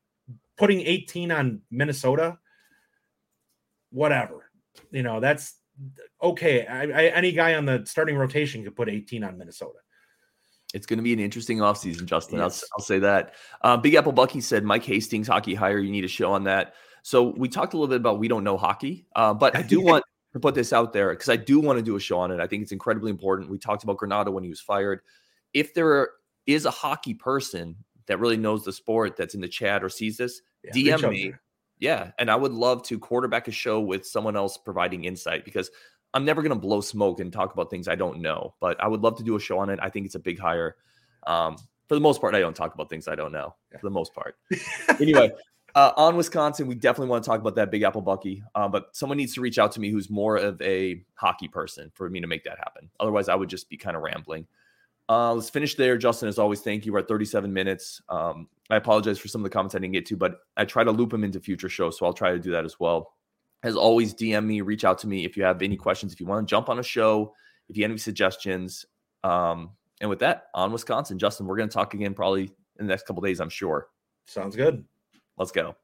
putting 0.56 0.80
18 0.82 1.32
on 1.32 1.62
Minnesota, 1.70 2.38
whatever. 3.90 4.50
You 4.92 5.02
know, 5.02 5.18
that's 5.18 5.54
okay. 6.22 6.66
I, 6.66 6.82
I, 6.82 7.04
any 7.06 7.32
guy 7.32 7.54
on 7.54 7.64
the 7.64 7.84
starting 7.86 8.16
rotation 8.16 8.64
could 8.64 8.76
put 8.76 8.88
18 8.88 9.24
on 9.24 9.38
Minnesota. 9.38 9.78
It's 10.74 10.86
going 10.86 10.98
to 10.98 11.02
be 11.02 11.12
an 11.12 11.20
interesting 11.20 11.58
offseason, 11.58 12.06
Justin. 12.06 12.38
Yes. 12.38 12.62
I'll, 12.64 12.68
I'll, 12.78 12.84
say 12.84 12.98
that. 13.00 13.34
Uh, 13.60 13.76
Big 13.76 13.94
Apple 13.94 14.12
Bucky 14.12 14.40
said 14.40 14.64
Mike 14.64 14.84
Hastings 14.84 15.28
hockey 15.28 15.54
hire. 15.54 15.78
You 15.78 15.90
need 15.90 16.04
a 16.04 16.08
show 16.08 16.32
on 16.32 16.44
that. 16.44 16.74
So 17.02 17.34
we 17.36 17.48
talked 17.48 17.74
a 17.74 17.76
little 17.76 17.88
bit 17.88 17.96
about 17.96 18.18
we 18.18 18.28
don't 18.28 18.44
know 18.44 18.56
hockey, 18.56 19.06
uh, 19.14 19.34
but 19.34 19.56
I 19.56 19.62
do 19.62 19.80
want 19.84 20.04
to 20.32 20.40
put 20.40 20.54
this 20.54 20.72
out 20.72 20.92
there 20.92 21.10
because 21.10 21.28
I 21.28 21.36
do 21.36 21.60
want 21.60 21.78
to 21.78 21.82
do 21.82 21.96
a 21.96 22.00
show 22.00 22.18
on 22.18 22.30
it. 22.30 22.40
I 22.40 22.46
think 22.46 22.62
it's 22.62 22.72
incredibly 22.72 23.10
important. 23.10 23.50
We 23.50 23.58
talked 23.58 23.82
about 23.82 23.98
Granato 23.98 24.32
when 24.32 24.44
he 24.44 24.50
was 24.50 24.60
fired. 24.60 25.00
If 25.52 25.74
there 25.74 26.10
is 26.46 26.64
a 26.64 26.70
hockey 26.70 27.14
person 27.14 27.76
that 28.06 28.18
really 28.18 28.36
knows 28.36 28.64
the 28.64 28.72
sport 28.72 29.16
that's 29.16 29.34
in 29.34 29.40
the 29.40 29.48
chat 29.48 29.84
or 29.84 29.88
sees 29.88 30.16
this, 30.16 30.40
yeah, 30.64 30.94
DM 30.96 31.10
me. 31.10 31.34
Yeah. 31.82 32.12
And 32.16 32.30
I 32.30 32.36
would 32.36 32.52
love 32.52 32.84
to 32.84 32.98
quarterback 33.00 33.48
a 33.48 33.50
show 33.50 33.80
with 33.80 34.06
someone 34.06 34.36
else 34.36 34.56
providing 34.56 35.04
insight 35.04 35.44
because 35.44 35.68
I'm 36.14 36.24
never 36.24 36.40
going 36.40 36.54
to 36.54 36.58
blow 36.58 36.80
smoke 36.80 37.18
and 37.18 37.32
talk 37.32 37.52
about 37.52 37.70
things 37.70 37.88
I 37.88 37.96
don't 37.96 38.20
know, 38.20 38.54
but 38.60 38.80
I 38.80 38.86
would 38.86 39.00
love 39.00 39.16
to 39.16 39.24
do 39.24 39.34
a 39.34 39.40
show 39.40 39.58
on 39.58 39.68
it. 39.68 39.80
I 39.82 39.90
think 39.90 40.06
it's 40.06 40.14
a 40.14 40.20
big 40.20 40.38
hire. 40.38 40.76
Um, 41.26 41.56
for 41.88 41.96
the 41.96 42.00
most 42.00 42.20
part, 42.20 42.36
I 42.36 42.38
don't 42.38 42.54
talk 42.54 42.72
about 42.72 42.88
things 42.88 43.08
I 43.08 43.16
don't 43.16 43.32
know 43.32 43.56
yeah. 43.72 43.78
for 43.78 43.86
the 43.86 43.90
most 43.90 44.14
part. 44.14 44.36
anyway, 45.00 45.32
uh, 45.74 45.90
on 45.96 46.14
Wisconsin, 46.16 46.68
we 46.68 46.76
definitely 46.76 47.08
want 47.08 47.24
to 47.24 47.28
talk 47.28 47.40
about 47.40 47.56
that 47.56 47.72
Big 47.72 47.82
Apple 47.82 48.00
Bucky, 48.00 48.44
uh, 48.54 48.68
but 48.68 48.94
someone 48.94 49.18
needs 49.18 49.34
to 49.34 49.40
reach 49.40 49.58
out 49.58 49.72
to 49.72 49.80
me 49.80 49.90
who's 49.90 50.08
more 50.08 50.36
of 50.36 50.62
a 50.62 51.02
hockey 51.16 51.48
person 51.48 51.90
for 51.94 52.08
me 52.08 52.20
to 52.20 52.28
make 52.28 52.44
that 52.44 52.58
happen. 52.58 52.90
Otherwise, 53.00 53.28
I 53.28 53.34
would 53.34 53.48
just 53.48 53.68
be 53.68 53.76
kind 53.76 53.96
of 53.96 54.04
rambling. 54.04 54.46
Uh, 55.09 55.34
let's 55.34 55.50
finish 55.50 55.74
there. 55.74 55.98
Justin, 55.98 56.28
as 56.28 56.38
always, 56.38 56.61
thank 56.61 56.86
you. 56.86 56.92
We're 56.92 57.00
at 57.00 57.09
37 57.09 57.53
minutes. 57.53 58.00
Um, 58.09 58.48
I 58.70 58.76
apologize 58.76 59.18
for 59.18 59.28
some 59.28 59.40
of 59.40 59.44
the 59.44 59.50
comments 59.50 59.74
I 59.74 59.78
didn't 59.78 59.92
get 59.92 60.07
to, 60.07 60.16
but 60.16 60.38
I 60.57 60.64
try 60.64 60.84
to 60.84 60.90
loop 60.90 61.11
them 61.11 61.24
into 61.24 61.40
future 61.40 61.68
shows. 61.68 61.98
So 61.98 62.07
I'll 62.07 62.12
try 62.12 62.32
to 62.32 62.38
do 62.38 62.53
that 62.53 62.64
as 62.64 62.78
well. 62.80 63.14
As 63.62 63.76
always, 63.76 64.14
DM 64.14 64.46
me, 64.46 64.61
reach 64.61 64.84
out 64.84 64.98
to 65.00 65.07
me 65.07 65.24
if 65.24 65.36
you 65.36 65.44
have 65.44 65.62
any 65.62 65.76
questions, 65.76 66.12
if 66.12 66.20
you 66.20 66.26
want 66.26 66.46
to 66.46 66.50
jump 66.50 66.68
on 66.68 66.78
a 66.78 66.82
show, 66.82 67.34
if 67.68 67.76
you 67.76 67.84
have 67.84 67.90
any 67.90 67.98
suggestions. 67.98 68.86
Um, 69.22 69.70
and 70.00 70.11
with 70.11 70.18
that, 70.20 70.44
on 70.55 70.72
Wisconsin, 70.72 71.18
Justin, 71.18 71.46
we're 71.46 71.57
going 71.57 71.68
to 71.68 71.72
talk 71.72 71.94
again 71.94 72.14
probably 72.14 72.44
in 72.78 72.86
the 72.86 72.92
next 72.92 73.07
couple 73.07 73.22
days, 73.22 73.40
I'm 73.40 73.50
sure. 73.50 73.88
Sounds 74.26 74.57
good. 74.57 74.84
Let's 75.36 75.53
go. 75.53 75.76